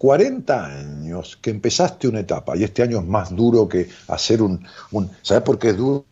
[0.00, 4.66] 40 años que empezaste una etapa, y este año es más duro que hacer un...
[4.92, 6.06] un ¿Sabes por qué es duro?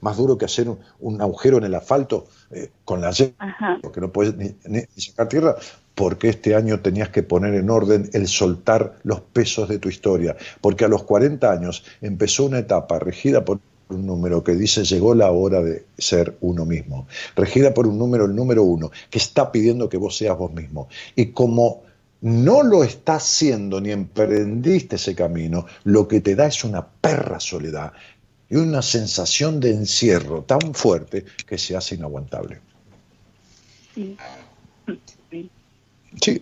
[0.00, 3.34] Más duro que hacer un, un agujero en el asfalto eh, con la llave
[3.82, 5.56] porque no puedes ni, ni sacar tierra,
[5.94, 10.34] porque este año tenías que poner en orden el soltar los pesos de tu historia,
[10.62, 13.60] porque a los 40 años empezó una etapa regida por
[13.90, 17.06] un número que dice llegó la hora de ser uno mismo,
[17.36, 20.88] regida por un número, el número uno, que está pidiendo que vos seas vos mismo.
[21.14, 21.82] Y como
[22.24, 27.38] no lo estás haciendo ni emprendiste ese camino, lo que te da es una perra
[27.38, 27.92] soledad
[28.48, 32.60] y una sensación de encierro tan fuerte que se hace inaguantable.
[33.94, 34.16] Sí.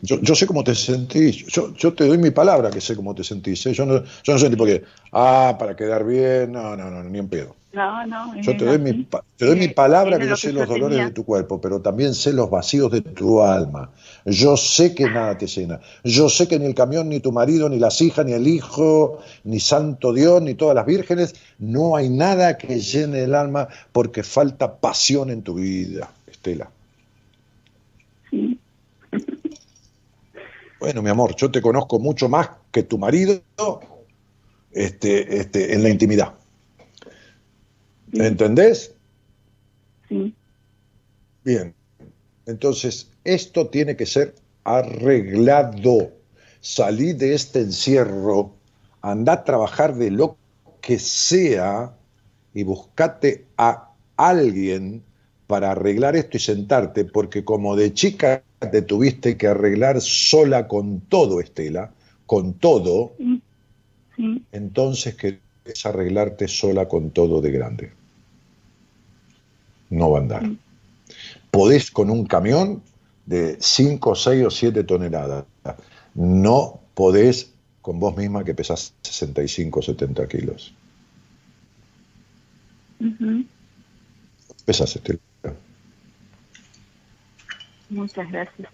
[0.02, 1.46] Yo, yo sé cómo te sentís.
[1.46, 3.66] Yo, yo te doy mi palabra que sé cómo te sentís.
[3.66, 3.72] ¿eh?
[3.72, 6.52] Yo, no, yo no soy tipo que, ah, para quedar bien.
[6.52, 7.56] No, no, no, ni en pedo.
[7.72, 8.40] No, no.
[8.40, 9.08] Yo te doy, mi, así.
[9.36, 11.04] te doy mi palabra que yo lo sé que los dolores tenía.
[11.06, 13.90] de tu cuerpo, pero también sé los vacíos de tu alma.
[14.26, 15.80] Yo sé que nada te llena.
[16.04, 19.20] Yo sé que ni el camión, ni tu marido, ni las hijas, ni el hijo,
[19.44, 24.22] ni Santo Dios, ni todas las vírgenes, no hay nada que llene el alma porque
[24.22, 26.70] falta pasión en tu vida, Estela.
[28.30, 28.58] Sí.
[30.78, 33.40] Bueno, mi amor, yo te conozco mucho más que tu marido
[34.72, 36.34] este, este, en la intimidad.
[38.12, 38.94] ¿Entendés?
[40.08, 40.34] Sí.
[41.44, 41.74] Bien.
[42.46, 44.34] Entonces, esto tiene que ser
[44.64, 46.12] arreglado.
[46.60, 48.52] Salí de este encierro,
[49.00, 50.36] anda a trabajar de lo
[50.80, 51.94] que sea
[52.54, 55.02] y buscate a alguien
[55.46, 61.00] para arreglar esto y sentarte, porque como de chica te tuviste que arreglar sola con
[61.02, 61.92] todo, Estela,
[62.26, 63.42] con todo, Sí.
[64.16, 64.44] Sí.
[64.52, 65.40] entonces querés
[65.84, 67.92] arreglarte sola con todo de grande.
[69.92, 70.42] No va a andar.
[71.50, 72.82] Podés con un camión
[73.26, 75.44] de 5, 6 o 7 toneladas.
[76.14, 77.52] No podés
[77.82, 80.74] con vos misma que pesás 65 o 70 kilos.
[84.64, 85.20] Pesas, Estela.
[87.90, 88.68] Muchas gracias.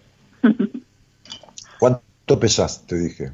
[1.80, 2.86] ¿Cuánto pesás?
[2.86, 3.32] Te dije.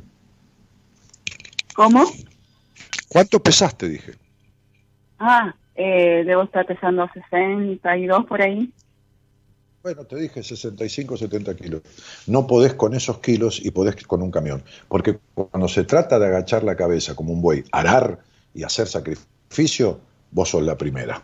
[1.74, 2.04] ¿Cómo?
[3.08, 3.76] ¿Cuánto pesás?
[3.76, 4.14] Te dije.
[5.18, 8.72] Ah, eh, debo estar pesando 62 por ahí.
[9.82, 11.82] Bueno, te dije 65, 70 kilos.
[12.26, 14.62] No podés con esos kilos y podés con un camión.
[14.88, 18.20] Porque cuando se trata de agachar la cabeza como un buey, arar
[18.54, 21.22] y hacer sacrificio, vos sos la primera.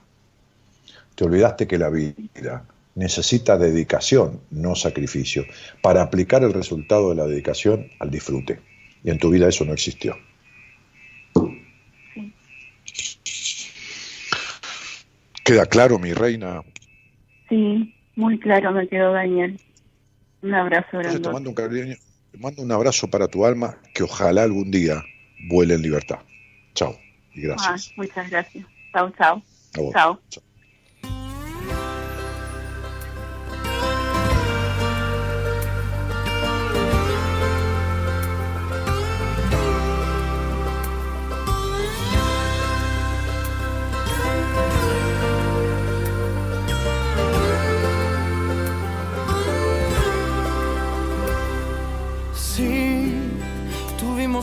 [1.15, 5.45] Te olvidaste que la vida necesita dedicación, no sacrificio,
[5.81, 8.61] para aplicar el resultado de la dedicación al disfrute.
[9.03, 10.17] Y en tu vida eso no existió.
[15.45, 16.63] ¿Queda claro, mi reina?
[17.49, 19.61] Sí, muy claro me quedó Daniel.
[20.43, 21.31] Un abrazo te grande.
[21.31, 21.97] mando un cariño,
[22.31, 25.05] te mando un abrazo para tu alma, que ojalá algún día
[25.49, 26.21] vuele en libertad.
[26.75, 26.99] Chao
[27.35, 27.93] y gracias.
[27.97, 28.67] muchas gracias.
[28.93, 29.43] Chao, chao.
[29.75, 29.93] Vos.
[29.93, 30.21] Chao.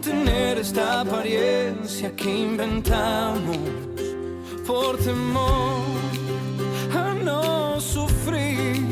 [0.00, 3.58] Mantener esta apariencia que inventamos
[4.66, 5.82] por temor
[6.94, 8.82] a no sufrir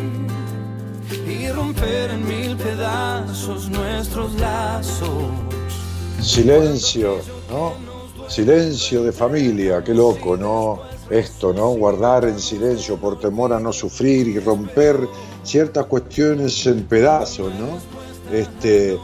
[1.27, 5.09] y romper en mil pedazos nuestros lazos.
[6.21, 7.73] Silencio, ¿no?
[8.29, 10.81] Silencio de familia, qué loco, ¿no?
[11.09, 11.71] Esto, ¿no?
[11.71, 15.09] Guardar en silencio por temor a no sufrir y romper
[15.43, 17.79] ciertas cuestiones en pedazos, ¿no?
[18.31, 18.99] Este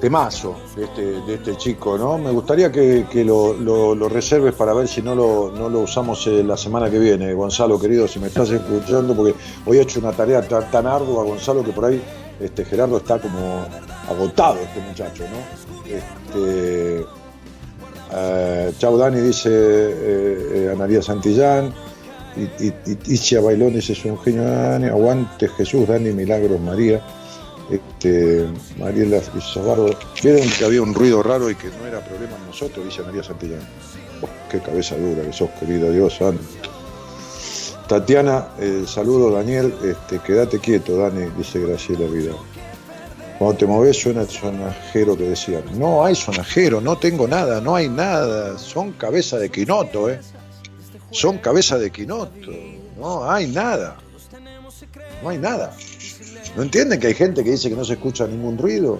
[0.00, 2.18] temazo de este, de este chico, ¿no?
[2.18, 6.42] Me gustaría que, que lo, reserves para ver si no lo, no lo usamos eh,
[6.42, 9.34] la semana que viene, Gonzalo, querido, si me estás escuchando, porque
[9.66, 12.02] hoy he hecho una tarea tan, tan ardua, Gonzalo, que por ahí
[12.40, 13.66] este, Gerardo está como
[14.08, 15.92] agotado, este muchacho, ¿no?
[15.94, 17.04] Este,
[18.12, 21.74] eh, chau Dani, dice eh, eh, Santillán.
[22.36, 24.86] Y, y, Bailón dice, es un genio Dani.
[24.86, 27.02] Aguante Jesús, Dani Milagros María.
[27.70, 28.46] Este,
[28.78, 29.96] Mariela Izabardo.
[30.22, 33.22] Vieron que había un ruido raro y que no era problema en nosotros, dice María
[33.22, 33.60] Santillán.
[34.22, 36.42] Oh, qué cabeza dura que sos, querido Dios santo.
[37.88, 38.48] Tatiana,
[38.86, 42.36] saludo Daniel, este, quédate quieto, Dani, dice Graciela Vidal.
[43.38, 45.62] Cuando te moves suena el sonajero que decían.
[45.74, 48.58] No hay sonajero, no tengo nada, no hay nada.
[48.58, 50.20] Son cabeza de quinoto, ¿eh?
[51.12, 52.50] Son cabeza de quinoto.
[52.98, 53.96] No hay nada.
[55.22, 55.74] No hay nada.
[56.56, 58.98] ¿No entienden que hay gente que dice que no se escucha ningún ruido?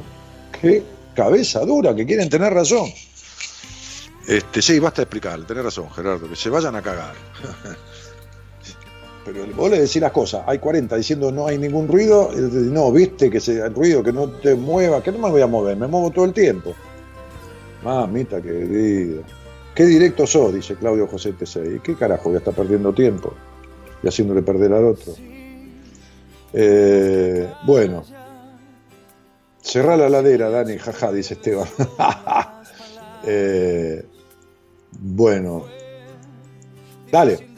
[0.61, 0.83] Qué
[1.15, 2.89] cabeza dura, que quieren tener razón.
[4.27, 7.15] Este, sí, basta de explicar, tenés razón, Gerardo, que se vayan a cagar.
[9.25, 13.31] Pero vos le decís las cosas, hay 40 diciendo no hay ningún ruido, no, viste
[13.31, 15.87] que se, el ruido, que no te muevas, que no me voy a mover, me
[15.87, 16.75] muevo todo el tiempo.
[17.83, 19.23] Mamita querida.
[19.75, 21.83] Qué directo sos, dice Claudio José T6.
[21.83, 23.35] ¿Qué carajo voy a estar perdiendo tiempo?
[24.03, 25.15] Y haciéndole perder al otro.
[26.53, 28.05] Eh, bueno.
[29.61, 31.69] Cerrá la ladera, Dani, jaja, dice Esteban.
[33.31, 34.07] Eh,
[34.93, 35.65] bueno.
[37.11, 37.49] Dale.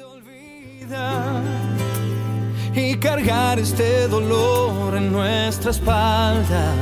[2.75, 6.75] y cargar este dolor en nuestra espalda.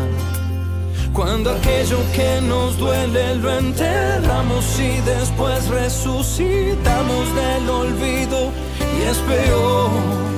[1.13, 10.38] Cuando aquello que nos duele lo enterramos y después resucitamos del olvido y es peor.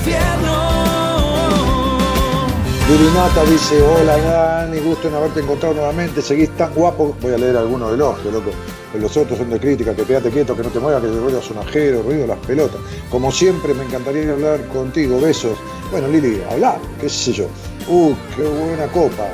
[3.11, 7.57] Virinata dice, hola Dani, gusto en haberte encontrado nuevamente, seguís tan guapo, voy a leer
[7.57, 8.51] algunos los, loco,
[8.97, 11.41] los otros son de crítica, que quédate quieto, que no te muevas, que te ruido
[11.41, 12.79] sonajero, ruido las pelotas.
[13.09, 15.57] Como siempre me encantaría hablar contigo, besos.
[15.91, 17.47] Bueno Lili, hablar, qué sé yo.
[17.89, 19.27] Uh, qué buena copa.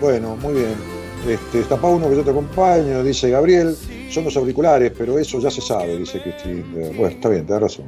[0.00, 0.76] Bueno, muy bien.
[1.26, 3.76] Este, tapa uno que yo te acompaño, dice Gabriel.
[4.08, 6.62] Son los auriculares, pero eso ya se sabe, dice Cristina.
[6.96, 7.86] Bueno, está bien, te da razón.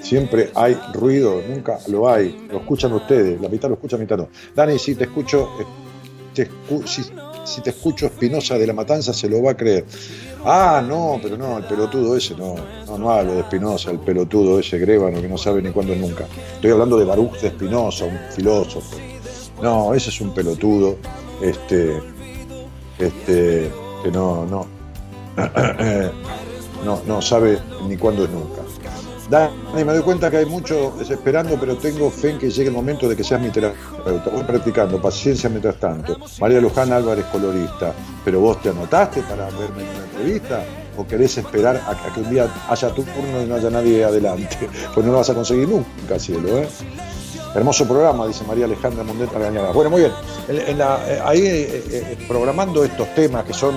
[0.00, 2.46] Siempre hay ruido, nunca lo hay.
[2.50, 4.28] Lo escuchan ustedes, la mitad lo escucha, la mitad no.
[4.54, 6.46] Dani, si te escucho, eh,
[7.44, 9.84] si, te escucho Espinosa de la Matanza, se lo va a creer.
[10.44, 12.54] Ah, no, pero no, el pelotudo ese, no,
[12.86, 16.26] no, no hablo de Espinosa, el pelotudo ese grévano que no sabe ni cuándo nunca.
[16.54, 18.96] Estoy hablando de Baruch de Espinosa, un filósofo.
[19.62, 20.96] No, ese es un pelotudo,
[21.42, 22.00] este,
[22.98, 23.70] este,
[24.04, 24.66] que no, no,
[26.84, 27.58] no, no sabe
[27.88, 28.67] ni cuándo es nunca.
[29.28, 32.74] Dani, me doy cuenta que hay mucho desesperando, pero tengo fe en que llegue el
[32.74, 34.30] momento de que seas mi terapeuta.
[34.30, 36.16] Voy practicando, paciencia mientras tanto.
[36.40, 37.92] María Luján Álvarez, colorista.
[38.24, 40.64] ¿Pero vos te anotaste para verme en una entrevista?
[40.96, 44.68] ¿O querés esperar a, que un día haya tu turno y no haya nadie adelante?
[44.94, 46.68] Pues no lo vas a conseguir nunca, cielo, ¿eh?
[47.54, 49.72] Hermoso programa, dice María Alejandra Mondeta Gañada.
[49.72, 50.12] Bueno, muy bien.
[50.48, 50.78] Eh,
[51.24, 53.74] ahí eh, eh, programando estos temas que son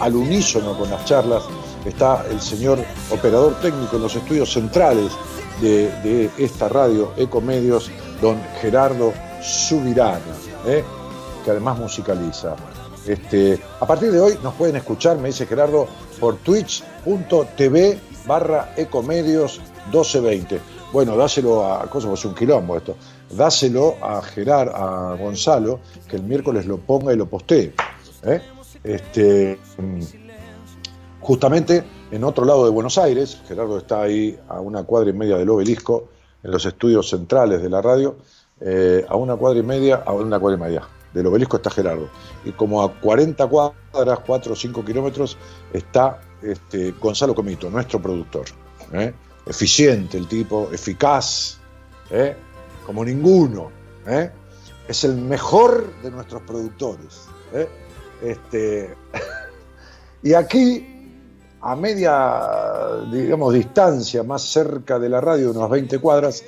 [0.00, 1.42] al unísono con las charlas,
[1.84, 2.78] está el señor
[3.10, 5.12] operador técnico en los estudios centrales
[5.60, 7.90] de, de esta radio Ecomedios,
[8.20, 10.20] don Gerardo Subirana,
[10.66, 10.84] ¿eh?
[11.44, 12.56] que además musicaliza.
[13.06, 15.88] Este, a partir de hoy nos pueden escuchar, me dice Gerardo,
[16.20, 20.60] por twitch.tv barra ecomedios 1220.
[20.92, 22.96] Bueno, dáselo a, cosa es un quilombo esto,
[23.30, 27.72] dáselo a Gerard, a Gonzalo, que el miércoles lo ponga y lo postee.
[28.24, 28.40] ¿eh?
[28.84, 29.58] Este,
[31.20, 35.36] justamente en otro lado de Buenos Aires, Gerardo está ahí a una cuadra y media
[35.36, 36.08] del obelisco,
[36.42, 38.16] en los estudios centrales de la radio,
[38.60, 42.08] eh, a una cuadra y media, a una cuadra y media del obelisco está Gerardo.
[42.44, 45.36] Y como a 40 cuadras, 4 o 5 kilómetros,
[45.72, 48.46] está este, Gonzalo Comito, nuestro productor.
[48.92, 49.12] ¿eh?
[49.46, 51.58] Eficiente el tipo, eficaz,
[52.10, 52.36] ¿eh?
[52.86, 53.70] como ninguno.
[54.86, 57.26] Es el mejor de nuestros productores.
[58.22, 58.94] Este,
[60.22, 60.97] y aquí,
[61.70, 66.42] a media, digamos, distancia, más cerca de la radio, unas 20 cuadras,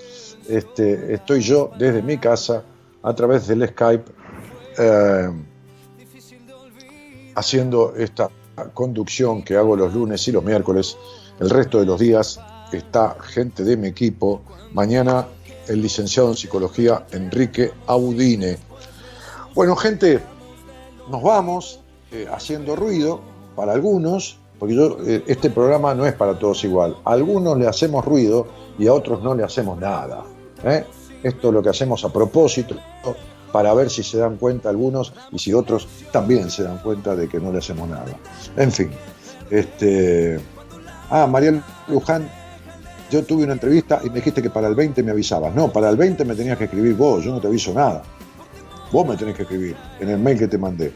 [0.49, 2.63] este, estoy yo desde mi casa,
[3.03, 4.05] a través del Skype,
[4.79, 5.31] eh,
[7.35, 8.31] haciendo esta
[8.73, 10.97] conducción que hago los lunes y los miércoles.
[11.39, 12.41] El resto de los días
[12.73, 14.41] está gente de mi equipo.
[14.73, 15.27] Mañana
[15.69, 18.57] el licenciado en psicología Enrique Audine.
[19.55, 20.21] Bueno, gente,
[21.11, 21.81] nos vamos
[22.11, 23.21] eh, haciendo ruido
[23.55, 26.95] para algunos, porque yo, eh, este programa no es para todos igual.
[27.07, 28.47] A algunos le hacemos ruido
[28.79, 30.23] y a otros no le hacemos nada.
[30.63, 30.85] ¿eh?
[31.23, 32.77] Esto es lo que hacemos a propósito
[33.53, 37.27] para ver si se dan cuenta algunos y si otros también se dan cuenta de
[37.27, 38.15] que no le hacemos nada.
[38.55, 38.91] En fin,
[39.51, 40.39] este.
[41.09, 42.31] Ah, Mariel Luján,
[43.11, 45.55] yo tuve una entrevista y me dijiste que para el 20 me avisabas.
[45.55, 48.03] No, para el 20 me tenías que escribir vos, yo no te aviso nada.
[48.93, 50.93] Vos me tenés que escribir en el mail que te mandé.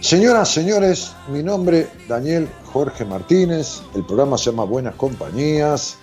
[0.00, 5.98] Señoras, señores, mi nombre Daniel Jorge Martínez, el programa se llama Buenas Compañías.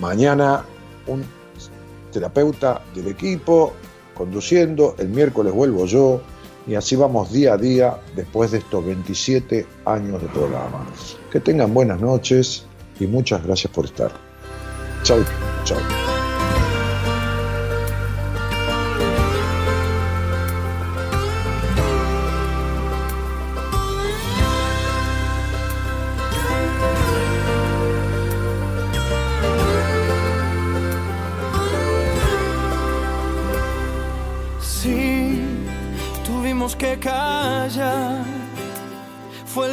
[0.00, 0.64] Mañana
[1.06, 1.24] un
[2.12, 3.74] terapeuta del equipo
[4.14, 6.22] conduciendo, el miércoles vuelvo yo
[6.66, 10.86] y así vamos día a día después de estos 27 años de programa.
[11.30, 12.64] Que tengan buenas noches
[12.98, 14.10] y muchas gracias por estar.
[15.02, 15.22] Chau,
[15.64, 16.07] chau.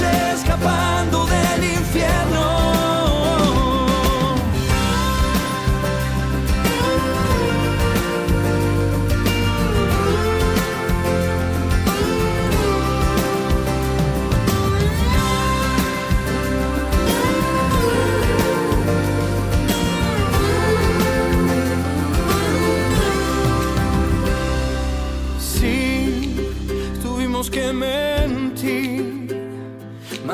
[0.00, 2.83] escapando del infierno.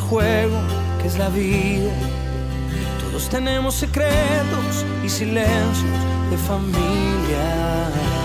[0.00, 0.58] juego
[1.00, 1.92] que es la vida.
[3.00, 8.19] Todos tenemos secretos y silencios de familia.